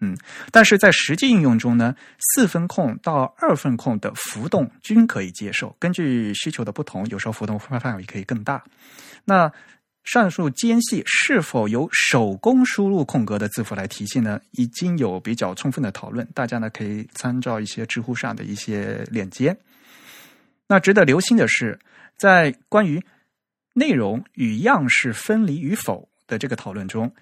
[0.00, 0.18] 嗯，
[0.50, 1.94] 但是在实际应用中呢，
[2.34, 8.64] 四分空到二分空的浮动均可以接受，根据需求的不同，有时候浮动范围可以更大。
[9.24, 9.50] 那
[10.06, 14.40] 上述间隙是否由手工输入空格的字符来体现呢？
[14.52, 19.54] 已经有比较充分的讨论，大家呢可以参照一些知乎上的一些链接。
[20.68, 21.76] 那值得留心的是，
[22.16, 23.04] 在关于
[23.74, 27.12] 内容与样式分离与否的这个讨论中，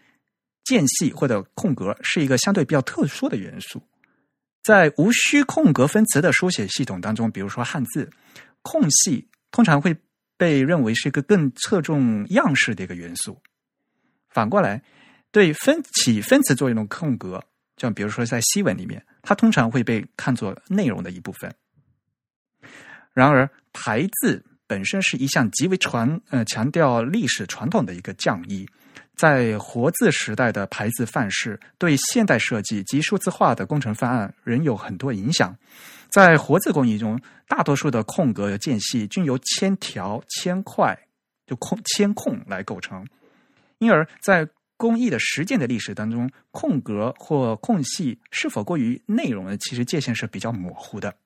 [0.62, 3.82] 间隙或者空格是一个相对比较特殊的元素。
[4.62, 8.10] 在无需空格分词的书写系统当中，比如说汉字，
[8.60, 9.96] 空隙通常会
[10.36, 13.40] 被认为是一个更侧重样式的一个元素。
[14.28, 14.82] 反过来，
[15.30, 17.42] 对分起分词作用的空格，
[17.76, 21.54] 像比如说在西文里面，它通常会被看作内容的一部分。
[23.12, 28.68] 然而，排字本身是一项极为传呃强调历史传统的一个匠艺，
[29.16, 35.56] 在活字时代的排字范式对现代设计及数字化的工程方案仍有很多影响。
[36.14, 40.96] 在活字工艺中，大多数的空格间隙均由铅条、铅块
[41.44, 43.04] 就空铅空来构成，
[43.78, 49.56] 因而，在工艺的实践的历史当中，空格或空隙是否过于内容呢？
[49.56, 51.16] 其实界限是比较模糊的。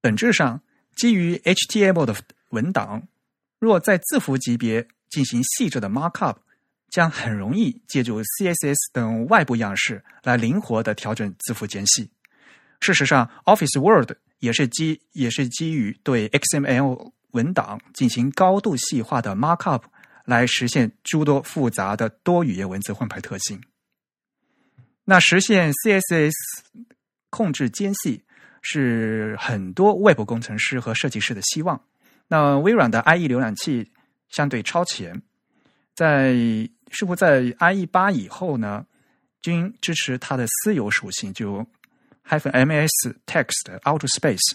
[0.00, 0.62] 本质上，
[0.94, 2.14] 基于 HTML 的
[2.50, 3.08] 文档，
[3.58, 6.36] 若在字符级别进行细致的 markup，
[6.90, 12.08] 将很容易借助 CSS 等外部样式来灵活的调整字符间隙。
[12.84, 19.82] 事实上，Office Word 也是基也是基于对 XML 文档进行高度细化的 markup。
[20.26, 23.60] 来实现诸多复杂的多语言文字换排特性。
[25.04, 26.32] 那实现 CSS
[27.28, 28.24] 控制间隙
[28.62, 31.78] 是很多外部工程师和设计师的希望。
[32.26, 33.92] 那微软的 IE 浏览器
[34.30, 35.20] 相对超前，
[35.94, 36.32] 在
[36.90, 38.86] 似乎在 IE 八以后呢，
[39.42, 41.66] 均支持它的私有属性，就
[42.28, 42.90] -ms
[43.26, 44.52] text outer space，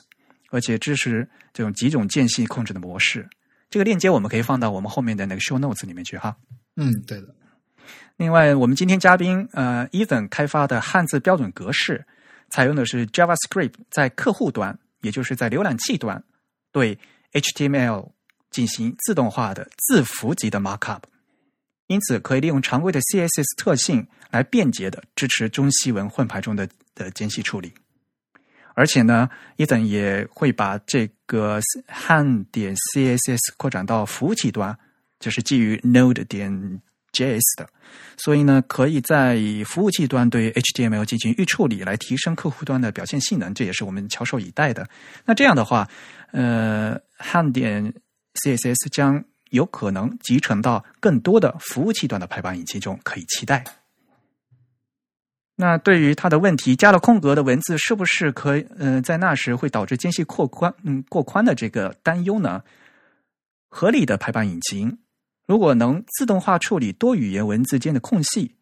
[0.50, 3.28] 而且支持这种几种间隙控制的模式。
[3.70, 6.36] 这个链接我们可以放到我们后面的那个 show notes 里面去哈。
[6.76, 7.36] 嗯，对的。
[8.18, 12.06] 另外，我们今天嘉宾呃，Ethan 开发的汉字标准格式
[12.50, 16.22] 采用的是 JavaScript，在客户端，也就是在浏览器端，
[16.72, 16.98] 对
[17.32, 18.12] HTML
[18.50, 21.02] 进行自动化的字符级的 markup，
[21.88, 26.68] 因此可以利用常规的 CSS 特性来便捷的支持中西文混排中的
[27.00, 27.74] 的间隙处理。
[28.76, 29.28] 而且呢，
[29.58, 34.78] 伊登也会把这个汉点 CSS 扩展到服务器端，
[35.20, 36.82] 就是基于 Node 点
[37.12, 37.68] JS 的，
[38.16, 44.88] 所以呢，可以在服务器端对 HTML 进行预处理，来提升客户端的表现性能，这也是我们翘首以待的。
[45.26, 45.90] 那这样的话，
[46.32, 47.94] 呃，汉点
[48.36, 53.62] CSS 将有可能集成到更多的服务器端的排版引擎中，可以期待。
[55.62, 58.66] 那对于他的问题，加了空格的文字是不是可以？
[58.78, 62.64] 嗯，在那时会导致间隙扩宽，嗯，过宽的这个担忧呢？
[63.68, 65.00] 合理的排版引擎
[65.46, 68.56] 如果能自动化处理多语言文字间的空隙，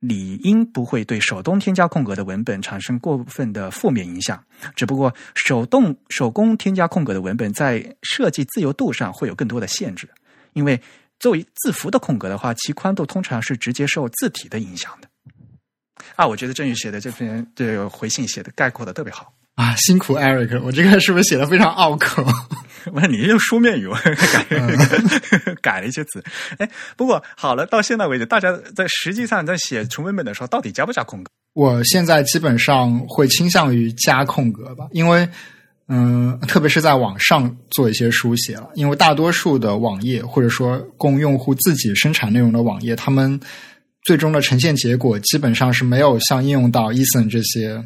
[0.00, 4.42] 理应不会对手动添加空格的文本产生过分的负面影响。
[4.74, 10.08] 只不过手动手工添加空格的文本在设计自由度上会有更多的限制，
[10.54, 10.80] 因为
[11.20, 15.07] 作为字符的空格的话，其宽度通常是直接受字体的影响的。
[16.16, 22.24] 啊，我觉得郑宇写的这篇这个回信写的概括的特别好啊，辛苦 Eric，我这个是不是写的非常拗口？
[22.92, 23.88] 不是，你用书面语
[24.32, 24.46] 改
[25.60, 26.22] 改了一些词。
[26.58, 31.30] 哎，不过好了，到现在为止，大家在实际上在写纯文本的时候，到底加不加空格？
[31.54, 35.28] 我现在基本上会倾向于加空格吧，因为
[35.88, 43.38] 嗯，特别是在网上做一些书写了，因为大多数的网页或者说供用户自己生产内容的网页，他们。
[44.08, 47.84] 最终的呈现结果基本上是没有像应用到 Eason 这些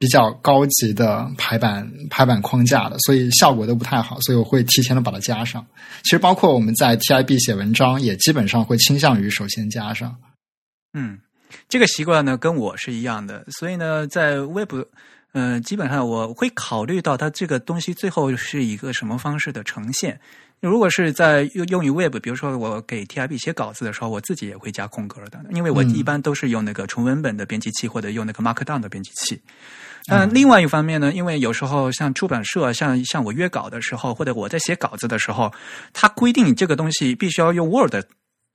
[0.00, 4.20] 比较高级的排版排版框架的，所以效果都不太好。
[4.22, 5.64] 所以我会提前的把它加上。
[6.02, 10.16] 其实包括我们在 TIB 写文章，也基本上会倾向于首先加上。
[10.92, 11.20] 嗯，
[11.68, 13.46] 这个习惯呢跟我是一样的。
[13.60, 14.74] 所以呢，在 Web，
[15.34, 20.18] 嗯，基本上我会考虑到它这个东西最后是一个什么方式的呈现。
[20.60, 29.40] 如果是在用用于 Web，比如说我给 TIB 写稿子的时候，我自己也会加空格的，因为我一般都是用那个纯文本的编辑器或者用那个 Markdown 的编辑器。
[30.06, 35.50] 那，另外一方面呢，因为有时候像出版社，像像我约稿的时候，或者我在写稿子的时候，
[35.94, 37.94] 它规定这个东西必须要用 Word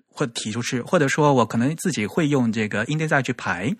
[0.08, 3.76] 或提出去，或者说我可能自己会用这个 InDesign 去排。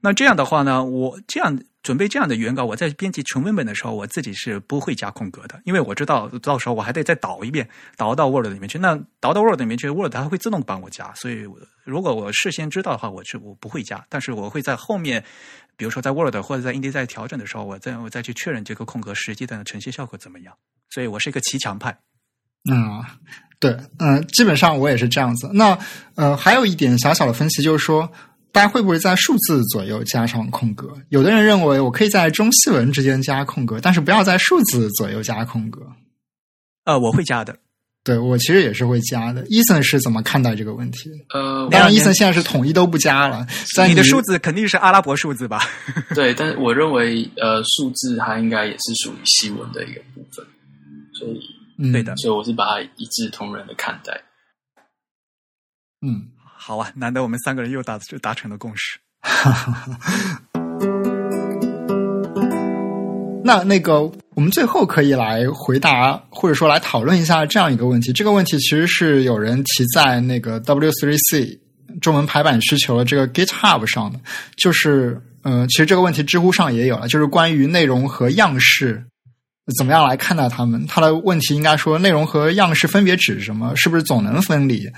[0.00, 1.58] 那这样的话呢，我这样。
[1.86, 8.76] 准备这样的原稿，我在编辑纯文本的时候，我自己是不会加空格的，因为我知道到时候我还得再导一遍，导到 Word 里面去。
[8.76, 11.14] 那导到 Word 里面去，Word 它会自动帮我加。
[11.14, 11.46] 所以
[11.84, 14.04] 如果我事先知道的话，我是我不会加。
[14.08, 15.22] 但是我会在后面，
[15.76, 20.52] 比如说在 Word 或者在 InDesign 调整的时候，我再我再去确认这个空格实际的呈现效果怎么样。
[20.90, 21.96] 所以我是一个骑墙派。
[22.68, 23.00] 嗯，
[23.60, 25.48] 对，嗯，基本上我也是这样子。
[25.54, 25.78] 那
[26.16, 28.10] 呃，还有一点小小的分歧就是说。
[28.56, 30.90] 大家会不会在数字左右加上空格？
[31.10, 35.86] 有的人认为我可以在中西文之间加空格，但是不要在数字左右加空格。
[36.84, 37.54] 呃，我会加的。
[38.02, 39.44] 对我其实也是会加的。
[39.48, 41.10] 伊森是怎么看待这个问题？
[41.34, 43.46] 呃，当然，伊森现在是统一都不加了。
[43.86, 45.60] 你的数字肯定是阿拉伯数字吧？
[46.16, 50.46] 对，但是我认为，呃，数字它应该也是属于西文的一个部分，
[51.12, 54.18] 所以对的，所以我是把它一视同仁的看待。
[56.00, 56.28] 嗯。
[56.66, 58.98] 好啊，难得我们三个人又达达成了共识。
[63.44, 64.02] 那那个，
[64.34, 68.12] 我们最后可以来回答，或者说来讨论一下这样一个问题。
[68.12, 71.56] 这个问题其实是有人提在那个 W3C
[72.00, 74.18] 中文排版需求的这个 GitHub 上的，
[74.56, 79.04] 就是呃，其实这个问题知乎上也有了，就是关于内容和样式
[79.78, 80.84] 怎么样来看待它们。
[80.88, 83.72] 它的问题应该说，内容和样式分别指什么？
[83.76, 84.90] 是不是总能分离？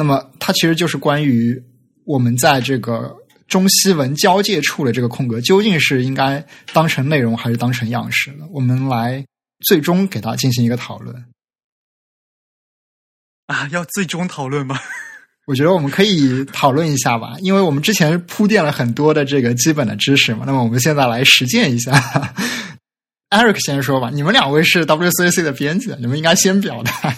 [0.00, 1.62] 那么它其实就是关于
[2.04, 3.14] 我们在这个。
[3.50, 8.46] 中西文交界处的这个空格究竟是应该当成内容还是当成样式呢？
[8.52, 9.26] 我们来
[9.66, 11.24] 最终给它进行一个讨论。
[13.48, 14.78] 啊，要最终讨论吗？
[15.48, 20.44] 我觉得我们可以讨论一下吧，因为我们之前铺垫了很多的这个基本的知识嘛。
[20.46, 21.90] 那么我们现在来实践一下。
[23.30, 27.16] Eric 先说吧，你们两位是 WCC 的编辑，你们应该先表态。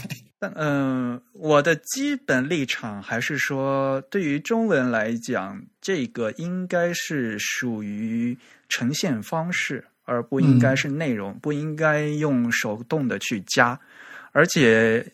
[0.56, 8.38] 嗯，我的基本立场还是说，对于中文来讲，这个应该是属于
[8.68, 13.76] 呈现方式，而不应该是内容，不应该用手动的去加。
[14.30, 15.04] 而且，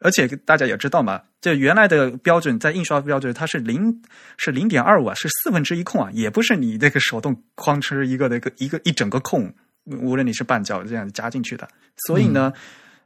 [0.00, 4.02] 而且大家也知道嘛，这原来的标准在印刷标准，它是零
[4.36, 9.50] 是零点二五啊，是四分之一空啊，也不是你这个手动哐哧一个那个一个一整个空，
[9.86, 11.66] 无论你是半角这样加进去的，
[11.96, 12.52] 所以呢。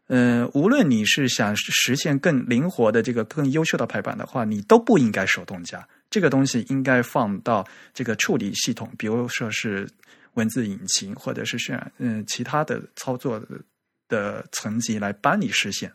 [0.08, 9.88] 呃，无论你是想实现更灵活的这个更优秀的排版的话，你都不应该手动加这个东西，应该放到这个处理系统，比如说是
[10.34, 13.44] 文字引擎或者是选嗯其他的操作
[14.08, 15.92] 的层级来帮你实现。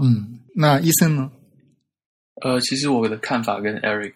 [0.00, 1.32] 嗯，那医生呢？
[2.42, 4.14] 呃，其实我的看法跟 Eric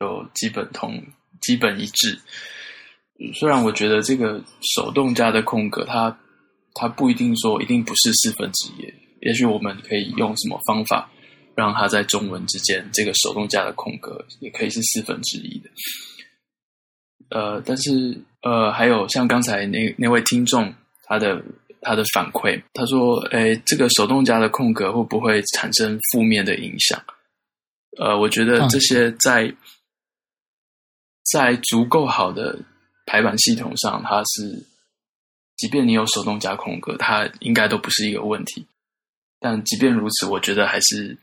[0.00, 1.06] 就基本同
[1.40, 2.18] 基本一致。
[3.32, 4.42] 虽然我觉得这个
[4.74, 6.18] 手动加的空格它。
[6.78, 8.92] 它不一定说一定不是四分之一，
[9.22, 11.10] 也许我们可以用什么方法
[11.54, 15.70] 让它在中文之间这个手动加的空格也可以是四分之一的。
[17.30, 20.72] 呃，但是呃，还有像刚才那那位听众
[21.04, 21.42] 他的
[21.80, 27.02] 他的反馈，他说：“哎，这个手动加的空格会不会产生负面的影响？”
[27.98, 29.52] 呃，我觉得这些在
[31.32, 32.58] 在足够好的
[33.06, 34.62] 排版系统上，它是。
[35.56, 38.66] 即便你有手动加空格，它应该都不是一个问题。
[39.40, 41.16] 但即便如此，我觉得还是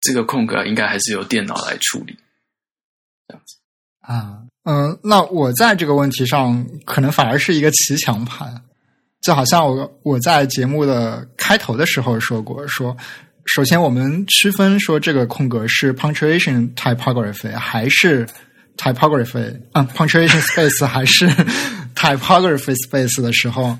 [0.00, 2.16] 这个空格应该还是由电脑来处理。
[3.26, 3.56] 这样子
[4.00, 8.46] 啊，嗯，那我在这个问题上可能反而是一个骑墙派，
[9.20, 12.96] 就好像我我在节目的开头的时候说过，说
[13.46, 18.26] 首先我们区分说这个空格是 punctuation typography 还是
[18.76, 21.28] typography 啊 punctuation space 还是。
[22.02, 23.78] Typography space 的时候，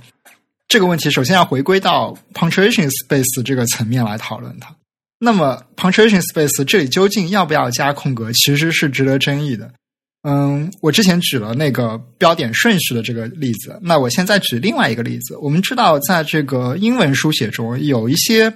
[0.68, 4.72] 这个问题首先要回归到 punctuation space 这个层面来讨论它。
[5.18, 9.72] 那么 punctuation space 这里究竟要不要加空格，其实是值得争议的。
[10.22, 15.36] 嗯，我之前举了那个标点顺序的这个例子，那我现在举另外一个例子。
[15.38, 18.54] 我们知道，在这个英文书写中，有一些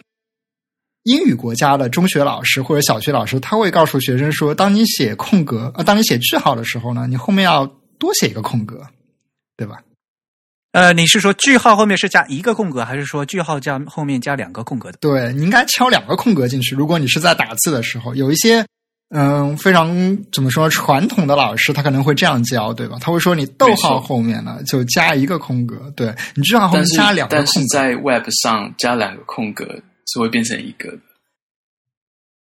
[1.02, 7.66] 英语国家的中学老师或者小学老师，他会告诉学生说，当你写空格，呃，当你写句号的时候呢，你后面要
[7.98, 8.86] 多写一个空格。
[9.56, 9.82] 对吧？
[10.72, 14.98] 呃，你是说句号后面是加一个空格，还是说句号加后面加两个空格的？
[15.00, 16.74] 对，你应该敲两个空格进去。
[16.74, 18.66] 如果你是在打字的时候，有一些
[19.08, 22.98] 嗯非常怎么说传统的老师，他可能会这样教，对吧？
[23.00, 27.52] 他会说你逗号后面呢就加一个空格，对你句号后面加两个空格。
[27.52, 29.64] 但是在 Web 上加两个空格
[30.06, 30.92] 是会变成一个。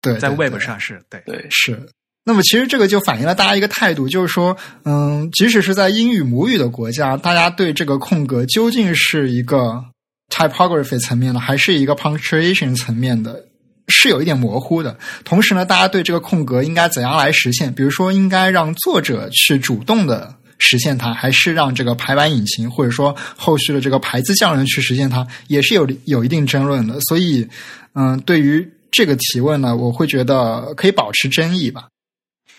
[0.02, 1.88] 对，在 Web 上是对对是。
[2.27, 9.85] 那么，其实这个就反映了大家一个态度，就是说，嗯，即使是在英语母语的国家，大家对这个空格究竟是一个
[10.34, 13.45] typography 层面的，还是一个 punctuation 层面的，
[13.89, 14.97] 是有一点模糊的。
[15.23, 26.99] 同时呢，大家对这个空格应该怎样来实现，比如说，应该让作者去主动的实现它，还是让这个排版引擎或者说后续的这个排字匠人去实现它，也是有有一定争论的。
[27.02, 27.47] 所以，
[27.93, 31.85] 嗯，对于这个提问呢，我会觉得可以保持争议吧。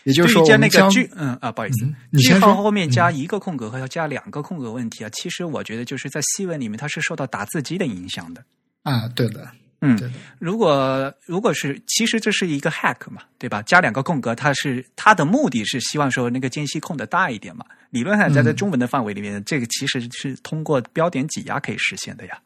[0.07, 1.85] 也就是说，加那个句，嗯啊，不好意思，
[2.19, 8.41] 句号后面加一个空格和要加两个空格问题啊，其实我觉得就是在西文里面它是受到打字机的影响的
[8.85, 9.51] 啊，对的，
[9.81, 10.15] 嗯，对的。
[10.39, 13.61] 如果如果是，其实这是一个 hack 嘛，对吧？
[13.63, 17.67] 加两个空格，它是它的目的是希望说那个间隙空的大一点嘛。
[17.91, 22.39] 理论上在在中文的范围里面，这个其实是通过标点挤压可以实现的呀。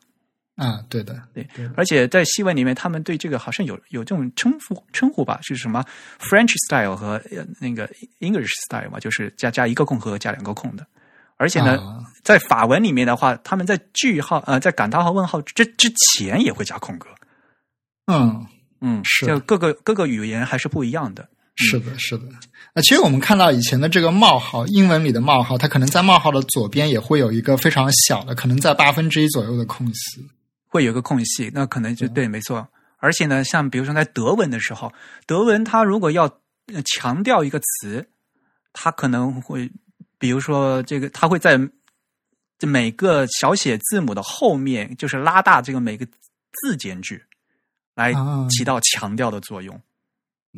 [0.61, 5.83] 啊，对的，对，而且在西文里面，他们对这个好像有有这种称呼称呼吧，是什么
[6.19, 7.19] French style 和
[7.59, 10.87] 那个 English style 嘛，就是加加一个空和加两个空的。
[11.39, 17.09] 而且呢，在法文里面的话，他们在句号呃，在感叹号问号之之前也会加空格。
[18.13, 18.47] 嗯
[18.83, 21.27] 嗯，是，就各个各个语言还是不一样的。
[21.57, 22.25] 是的，是的。
[22.75, 30.27] 那其实我们看到以前的这个冒号，英文里的冒号，它可能在冒号的左边也会有一个非常小的，可能在八分之一左右的空隙，
[30.71, 32.67] 会有个空隙，那可能就对，没错。
[32.99, 34.93] 而且呢，像比如说在德文的时候，
[35.27, 36.41] 德文它如果要
[36.85, 38.09] 强调一个词，
[38.73, 39.69] 它可能会，
[40.17, 41.59] 比如说这个，它会在
[42.61, 47.21] 每个小写字母的后面，就是拉大这个每个字间距，
[47.97, 48.13] 来
[48.49, 49.81] 起到强调的作用。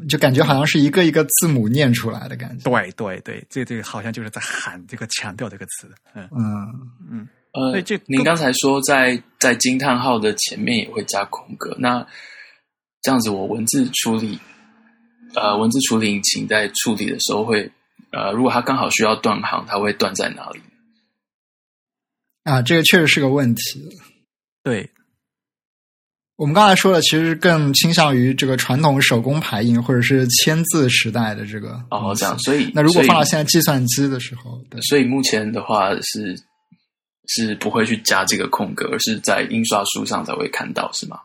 [0.09, 2.69] 就感觉好像是一个一个字母念出来的感觉。
[2.69, 5.91] 对对对，这这个好像就是在喊这个强调这个词。
[6.15, 7.29] 嗯嗯嗯。
[7.53, 12.07] 呃，这您刚才说在在惊叹号的前面也会加空格，那
[13.03, 14.39] 这样子我文字处理，
[15.35, 17.71] 呃，文字处理引擎在处理的时候会，
[18.11, 20.61] 呃，如果它刚好需要断行，它会断在哪里？
[22.45, 23.89] 啊，这个确实是个问题。
[24.63, 24.91] 对。
[26.37, 32.37] 我们刚才说的，其实更倾向于这个传统手工排印或者是签字时代的这个哦，这样。
[32.41, 36.37] 所以，那如果放到现在计算机的时候，所以目前的话是
[37.27, 41.21] 是不会去加这个空格，而是在印刷书上才会看到，是吗？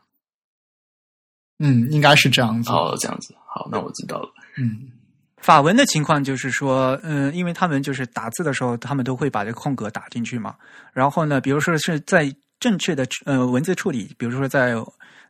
[1.60, 2.72] 嗯，应该是这样子。
[2.72, 3.36] 哦，这样子。
[3.46, 4.30] 好，那我知道了。
[4.58, 4.92] 嗯，
[5.38, 10.56] 法文的情况就是说，嗯，因为他们就是打字的时候，他们都会把这个空格打进去嘛。
[10.94, 14.76] 然后呢，比如说是在正确的呃文字处理，比如说在。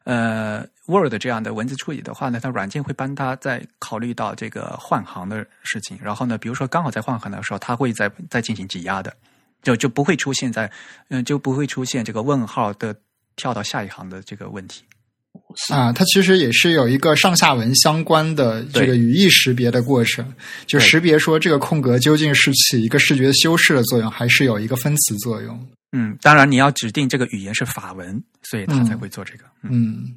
[0.03, 5.99] 呃，Word 这样的文字处理的话呢，它软件会帮他在考虑到这个换行的事情。
[6.01, 9.13] 然后呢，比如说刚好在换行的时候，它会在再进行挤压的，
[9.63, 10.71] 就就不会出现在
[11.09, 12.95] 嗯就不会出现这个问号的
[13.35, 14.83] 跳到下一行的这个问题。
[15.69, 20.33] 啊，它其实也是有一个上下文相关的这个语义识别的过程，
[20.65, 25.67] 就识别说这个空格究竟是起一个视觉修饰的作用，还是有一个分词作用。
[25.91, 29.43] 嗯，当然你要指定这个语言是法文，所以他才会做这个。
[29.63, 30.15] 嗯，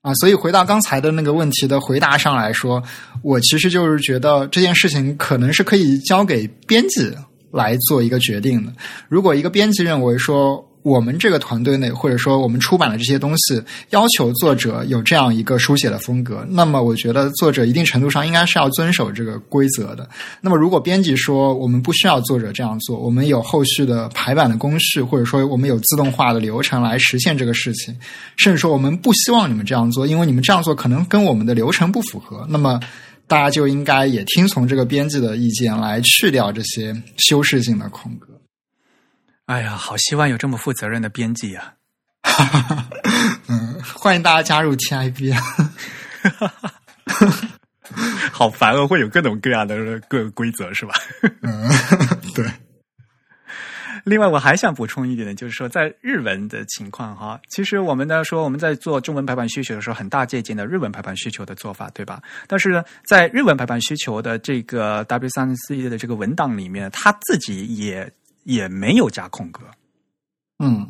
[0.00, 2.82] 啊，所以回到刚才的那个问题的回答上来说，
[3.22, 7.14] 我其实就是觉得这件事情可能是可以交给编辑
[7.52, 8.72] 来做一个决定的。
[9.08, 10.66] 如果一个编辑认为说。
[10.84, 20.08] 我们这个团队内，或者说我们出版的这些东西，要求作者有这样一个书写的风格，那么我觉得作者一定程度上应该是要遵守这个规则的。
[20.40, 27.96] 那么如果编辑说我们不需要作者这样做，我们有后续的排版的工序，或者说我们有自动化的流程来实现这个事情，
[28.36, 32.80] 甚至说我们不希望你们这样做，因为你们这样做可能跟我们的流程不符合，那么
[33.32, 38.28] 大家就应该也听从这个编辑的意见来去掉这些修饰性的空格。
[39.46, 41.72] 哎呀，好希望有这么负责任的编辑啊！
[43.48, 45.42] 嗯，欢迎大家加入 TIB 啊！
[48.30, 50.92] 好烦哦，会有各种各样的各规则是吧？
[51.40, 51.70] 嗯，
[52.34, 52.44] 对。
[54.04, 62.22] 另外，我还想补充一点呢，就是说，在日文的情况哈，其实我们呢说我们在做中文排版需求的时候，很大借鉴的日文排版需求的做法，对吧？
[62.46, 68.12] 但是呢在日文排版需求的这个 W 三 C 的这个文档里面，它自己也。
[68.44, 69.60] 也没有加空格，
[70.58, 70.84] 嗯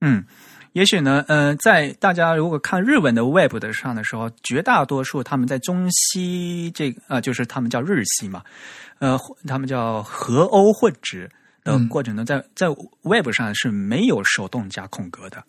[0.00, 0.24] 嗯，
[0.72, 8.42] 也许呢，呃，在大家如果看日文的 Web 的上的时候，绝大多数他们在中西这个呃，就是他们叫日系嘛，
[8.98, 9.16] 呃，
[9.46, 11.30] 他们叫和欧混植
[11.68, 12.66] 的过程中，在在
[13.02, 15.44] Web 上是没有手动加空格的，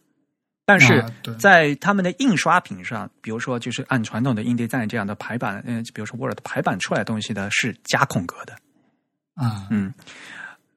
[0.66, 1.04] 但是
[1.40, 8.54] 在他们的印刷品上，比如说就是按传统的印地站这样的排版，嗯，比如说 Word 排版出来东西呢是加空格的，
[9.36, 9.94] 啊，嗯。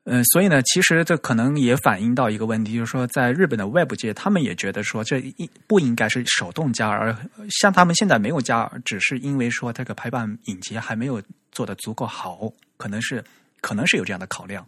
[0.05, 7.17] 嗯，所以呢，其实这可能也反映到一个问题，就是说，在日本的 Web 界，他们也觉得说，这应不应该是手动加，而
[7.51, 13.23] 像他们现在没有加，只是因为说这个排版引擎还没有做的足够好，可能是
[13.61, 14.67] 可能是有这样的考量。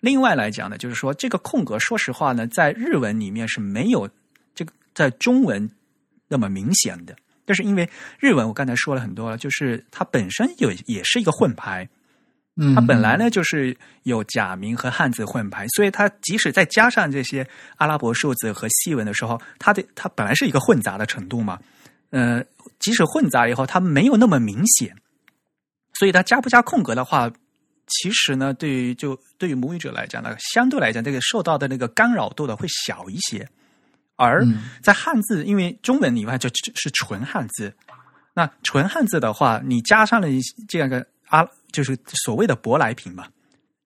[0.00, 4.08] 另外来讲呢，就是说这个空格，说实话呢，在日文里面是没有
[4.54, 5.70] 这个在中文
[6.28, 11.88] 那么明显的，但是因为日文我刚才说了很多了，就是它本身有也是一个混排。
[12.74, 17.46] 它本来呢就是有假名和汉字混排，所以它即使再加上这些
[17.76, 21.58] 阿拉伯数字和西文的时候，它的它本来是一个混杂的程度嘛。
[22.08, 22.42] 呃，
[22.78, 24.96] 即使混杂以后，它没有那么明显，
[25.92, 27.30] 所以它加不加空格的话，
[27.86, 33.48] 其实呢，对于就对于母语者来讲呢，相对来讲，这个受到的那个干扰度的会小一些。
[34.16, 34.46] 而
[34.82, 37.74] 在汉字，因为中文以外就是纯汉字，
[38.34, 40.28] 那纯汉字的话，你加上了
[40.68, 41.46] 这样个阿。
[41.72, 43.26] 就是所谓的舶来品嘛，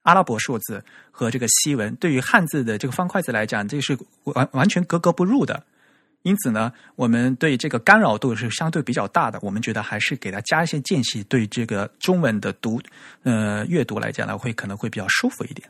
[0.03, 5.61] 阿拉伯数字和这个西文，对于汉字的这个方块字来讲，这是完完全格格不入的。
[6.23, 9.39] 因此呢，我们对这个干扰度是相对比较大的。
[9.43, 12.81] 我们觉得还是给它加一些间隙，对这个中文的读
[13.23, 15.69] 呃阅读来讲呢，会可能会比较舒服一点。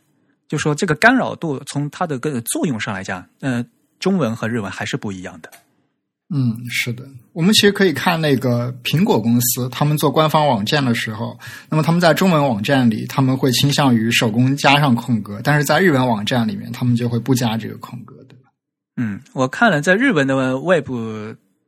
[0.49, 3.65] 就说这个干扰度从它的个作用上来讲，呃，
[4.01, 5.51] 中文和日文还是不一样的。
[6.33, 18.35] 嗯，是的，我们其实可以看那个苹果公司，他们做官方网站的时候，那么他们在中文网站里，他们会倾向于手工加上空格，但是在日文网站里面，他们就会不加这个空格，的？
[19.03, 20.95] 嗯，我看了在日文的外部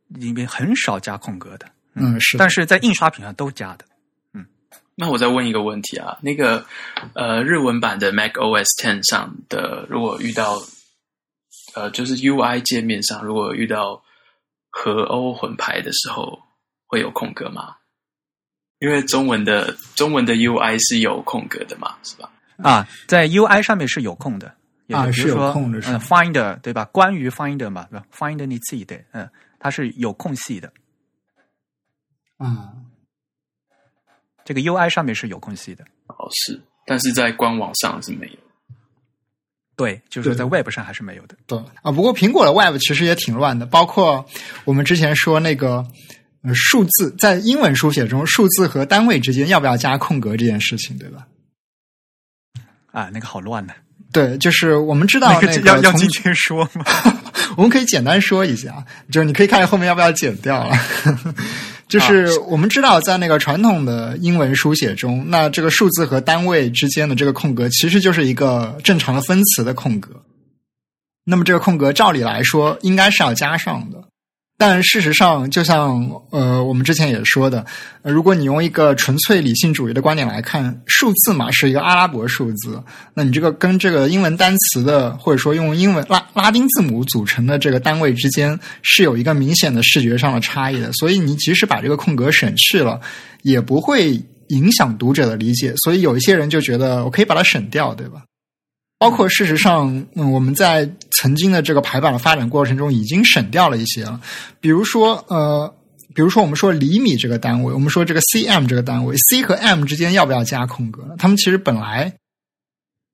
[0.08, 3.86] 里面很少加空格的，嗯，是，但是在印刷品上都加的。
[4.34, 4.44] 嗯
[4.94, 6.66] 那我再问一个问题啊，那个
[7.14, 10.62] 呃，日文版的 Mac OS Ten 上的，如果遇到
[11.74, 14.02] 呃，就是 UI 界面上，如果遇到
[14.68, 16.38] 和欧混排的时候，
[16.86, 17.76] 会有空格吗？
[18.80, 22.30] 因为中文的中文的 UI 是有空格的嘛，是吧？
[22.58, 24.52] 啊，在 UI 上面是有空的，也
[24.92, 26.84] 啊是有比如说空的是嗯，Finder 对吧？
[26.86, 29.28] 关于 Finder 嘛，对吧？Finder 你自己的，嗯，
[29.58, 30.72] 它是有空隙的，
[32.38, 32.72] 啊，
[34.44, 38.38] 这个 UI 上面是有空隙的，哦，是，但是在官网上是没有。
[39.74, 41.36] 对，就是对在 Web 上还是没有的。
[41.46, 44.24] 对啊，不过苹果的 Web 其实也挺乱的，包括
[44.64, 45.84] 我们之前说那个
[46.42, 51.26] 呃数字在英文书写中，数字和单位之间要不要加空格这件事情，对吧？
[52.92, 53.72] 啊，那个好乱呢、
[54.12, 56.84] 对，就是我们知道那那个要要从今天说吗？
[57.56, 60.76] 我们可以简单说一下，就是你可以看后面要不要剪掉了。
[61.88, 70.10] 就是我们知道，在那个传统的英文书写中，那这个数字和单位之间的这个空格，其实就是一个正常的分词的空格。
[71.24, 74.02] 那么这个空格，照理来说应该是要加上的。
[74.64, 77.66] 但事实上，就像呃我们之前也说的，
[78.02, 82.80] 呃如果你用一个纯粹理性主义的观点来看，数字嘛是一个阿拉伯数字，
[83.12, 93.00] 那你这个跟这个英文单词的，或者说用英文拉拉丁字母组成的这个单位之间是有一个明显的视觉上的差异的，所以你即使把这个空格省去了，
[93.42, 94.12] 也不会
[94.50, 95.74] 影响读者的理解。
[95.78, 98.22] 所以有一些人就觉得我可以把它省掉，对吧？
[99.02, 100.88] 包括事实上，嗯，我们在
[101.18, 104.20] 曾经的这个排版的发展过程中已经省掉了一些了，
[104.60, 105.74] 比如说呃。
[106.14, 111.14] 比如说，我们说厘米这个单位，我们说这个 cm 这个单位，c 和 m 之间要不要加空格呢？
[111.18, 112.12] 他们其实本来，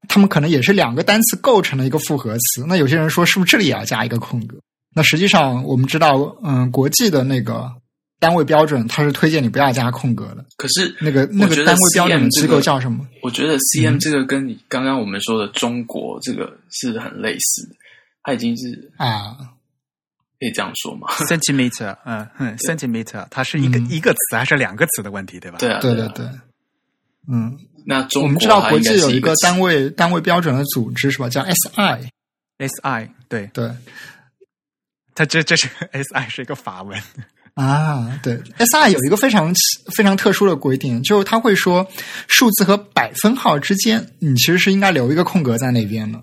[0.08, 2.64] 他们可能也是两个单词构成的一个复合词。
[2.66, 4.56] 那有些人说，是不是这里也要加一个空格？
[4.96, 7.70] 那实际上，我们知道，嗯，国际的那个
[8.18, 10.44] 单位标准，它是推荐你不要加空格的。
[10.56, 13.06] 可是那个那个单位标准的机这个构叫什么？
[13.22, 17.76] 我觉得 CM 这个跟你刚刚我们说的中国这个是很类似的，
[18.22, 19.36] 它已经是啊，
[20.40, 25.58] 可以这样说吗？centimeter，嗯嗯，centimeter，它是一个、嗯一个词还是两个词的问题，对吧？
[25.58, 26.12] 对啊，对对啊。
[26.14, 26.32] 对对，
[27.30, 31.28] 嗯，那中我们知道国际有一个单位单位标准的组织是吧？
[31.28, 33.70] 叫 SI，，SI，对，对
[35.14, 37.00] 它这这是 SI 是一个法文，
[37.58, 39.52] 啊，对，SI 有一个非常
[39.96, 41.84] 非常特殊的规定，就是他会说
[42.28, 46.22] 数字和百分号之间，你其实是应该留一个空格在那边的。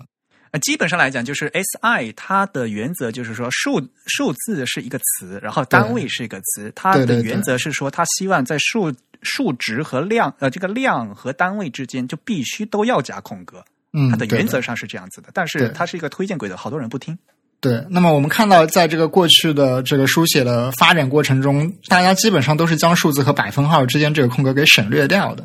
[0.52, 6.72] 呃，基本上来讲，就是 SI 它的原则就是说数数字是一个词，然后单位是一个词。
[6.74, 8.90] 它的原则是说，它希望在数
[9.20, 13.62] 数值和量呃这个量和单位之间就必须都要加空格。
[13.92, 17.18] 嗯，它的原则上是这样子的，但是它是一个推荐规则，好多人不听。
[17.60, 25.44] 对，那么我们看到，在这个过去的这个书写的发展过程中，大家基本上都是将数字和百分号之间这个空格给省略掉的。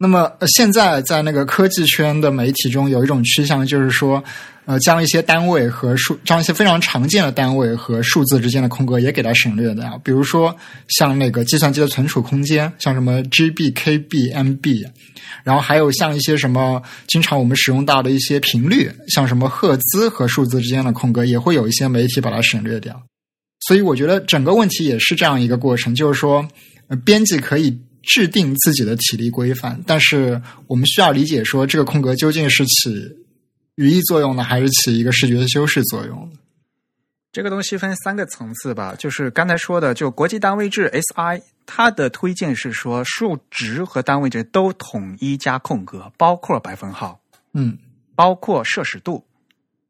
[0.00, 4.22] 那么、现在在那个科技圈的媒体中，有一种趋向，就是说，
[4.64, 10.00] 呃，将一些单位和数，将一些非常常见的单位和数字之间的空格也给它省略掉。
[10.04, 10.56] 比如说，
[10.86, 14.86] 像那个计算机的存储空间，像什么 GB、KB、MB，
[15.42, 23.02] 然后还有像一些什么经常我们使用到的一些频率，像什么赫兹和数字之间的空格，也会有一些媒体把它省略掉。
[23.66, 26.46] 所以我觉得整个问题也是这样一个过程，就是说，
[27.04, 27.76] 编辑可以
[28.08, 33.16] 制定自己的体力规范，但是我们需要理解说，这个空格究竟是起
[33.74, 36.32] 语义作用呢，还是起一个视觉修饰作用？
[37.30, 47.20] 这个东西分三个层次吧，就是刚才说的，就国际单位制 SI，它的推荐是说数值和单位制都统一加空格，包括百分号，
[47.52, 47.76] 嗯
[48.14, 49.22] 包括摄氏度。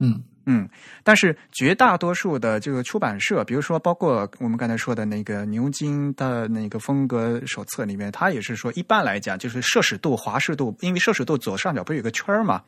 [0.00, 0.66] 嗯嗯，
[1.04, 12.62] 但是绝大多数的这个出版社，比如说包括我们刚才说的那个牛津的那个风格手册里面，它也是说，一般来讲就是摄氏度、华氏度，因为摄氏度左上角不是有个圈儿嘛，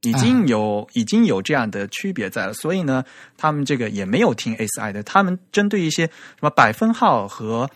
[0.00, 3.04] 已经有、已经有这样的区别在了，所以呢，
[3.36, 7.70] 他们这个也没有听 SI 的，他们针对一些什么百分号和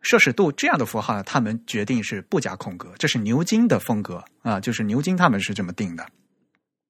[0.00, 6.04] 摄氏度这样的符号呢，他们决定是不加空格，这是牛津的风格啊，就是牛津他们是这么定的。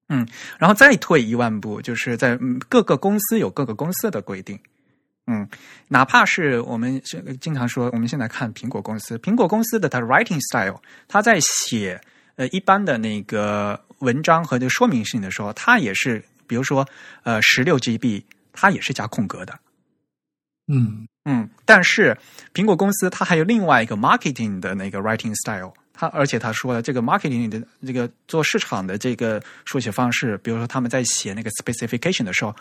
[0.08, 0.26] 嗯，
[0.58, 4.58] 然后再退一万步，就是在嗯各个公司有各个公司的规定。
[5.26, 5.46] 嗯，
[5.88, 12.00] 哪怕是我们是经常说，我们现在看苹果公司，苹果公司的它的 writing style，它在写
[12.36, 16.88] 呃一般的那个文章和这个说明性的时候，它也是，比如说
[17.24, 18.22] 呃十六 GB，
[18.54, 19.58] 它也是加空格的。
[20.72, 22.16] 嗯嗯，但是
[22.54, 32.54] 苹果公司它还有另外一个 marketing 的那个 writing style，它而且他说了，这个 marketing 的这个做市场的这个书写方式，比如说他们在写那个 specification 的时候，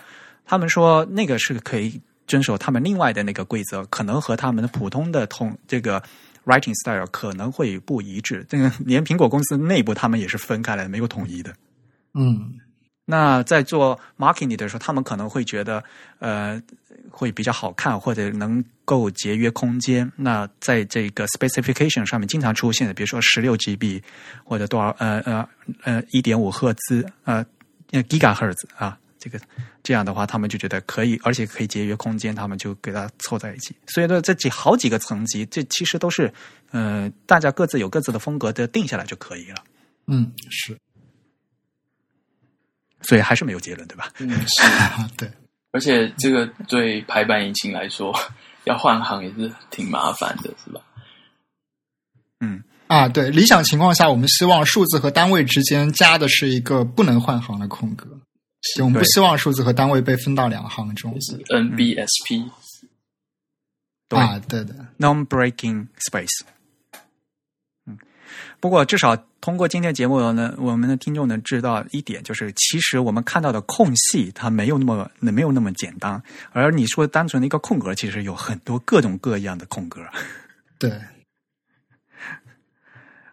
[0.43, 6.01] 他们说那个是可以遵守他们另外的那个规则，可能和他们的普通的通这个
[6.45, 8.43] writing style 可能会不一致。
[8.49, 11.53] 这个连苹果公司内部他们也是分开来的，没有统一的。
[12.15, 12.55] 嗯
[13.05, 15.81] 那在做 marketing 的时候，他们可能会觉得，
[16.19, 16.59] 呃，
[17.09, 20.11] 会比较好看，或者能够节约空间。
[20.15, 24.01] 那在这个 specification 上面经常出现的，比如说十六 GB
[24.43, 25.49] 或者多少呃呃
[25.83, 27.45] 呃一点五赫兹呃
[27.91, 29.39] gigahertz 啊，这个
[29.83, 33.75] 这样的话，他们就觉得可以，而且可以节约空间，他们就给它凑在一起。
[33.87, 36.33] 所以说，这几好几个层级，这其实都是
[36.71, 39.63] 呃大家各自有各自的风格的定下来就可以了。
[40.07, 40.77] 嗯，是
[43.01, 44.11] 所以还是没有结论，对吧？
[44.19, 44.63] 嗯，是。
[44.63, 45.31] 啊， 对，
[45.71, 48.13] 而且这个对排版引擎来说，
[48.65, 50.81] 要换行也是挺麻烦的，是吧？
[52.39, 52.63] 嗯。
[52.87, 58.07] 啊，对，理想情况下，我们希望数字和单位之间加的是一个不能换行的空格，
[58.77, 61.11] 就我们不希望数字和单位被分到两行中。
[61.19, 62.49] 是 NBSP，
[64.07, 66.45] 对啊，对的，non-breaking space。
[67.85, 67.99] 嗯，
[68.61, 80.01] 不过至少通过今天节目呢，我们的听众能知道一点，就是其实我们看到的空隙它没有那么没有那么简单，而你说单纯的一个空格，其实有很多各种各样的空格。
[80.79, 80.91] 对，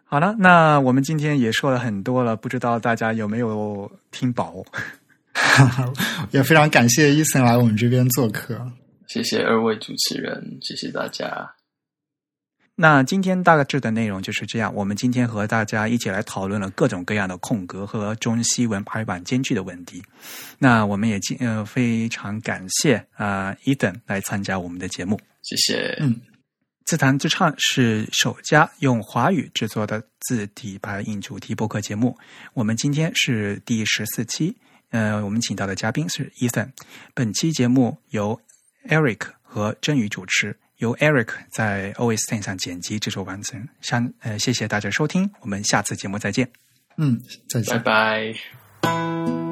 [0.04, 4.64] 好了，那我们今天也说了很多了，不知道大家有没有听饱？
[6.30, 8.70] 也非常感谢伊森来我们这边做客。
[9.08, 11.54] 谢谢二位主持人，谢谢大家。
[12.76, 14.74] 那今天大致的内容就是这样。
[14.74, 20.02] 我们今天和大家一起来讨论了各种各样的空格和中西文排版间距的问题。
[20.58, 25.20] 那我们也尽呃非常感谢啊、呃、Ethan 来参加我们的节目。
[25.42, 25.96] 谢谢。
[26.00, 26.20] 嗯，
[26.84, 32.18] 自弹自唱是首家用华语制作的字体排印主题播客节目。
[32.54, 34.56] 我们今天是第十四期，
[34.90, 36.70] 呃，我们请到的嘉宾是 Ethan。
[37.14, 38.40] 本期节目由
[38.88, 40.58] Eric 和真宇主持。
[40.78, 43.68] 由 Eric 在 OS Ten 上剪辑制作完成。
[43.80, 46.50] 相呃，谢谢大家收听，我们下次节目再见。
[46.96, 48.32] 嗯，再见拜。
[48.80, 49.43] 拜。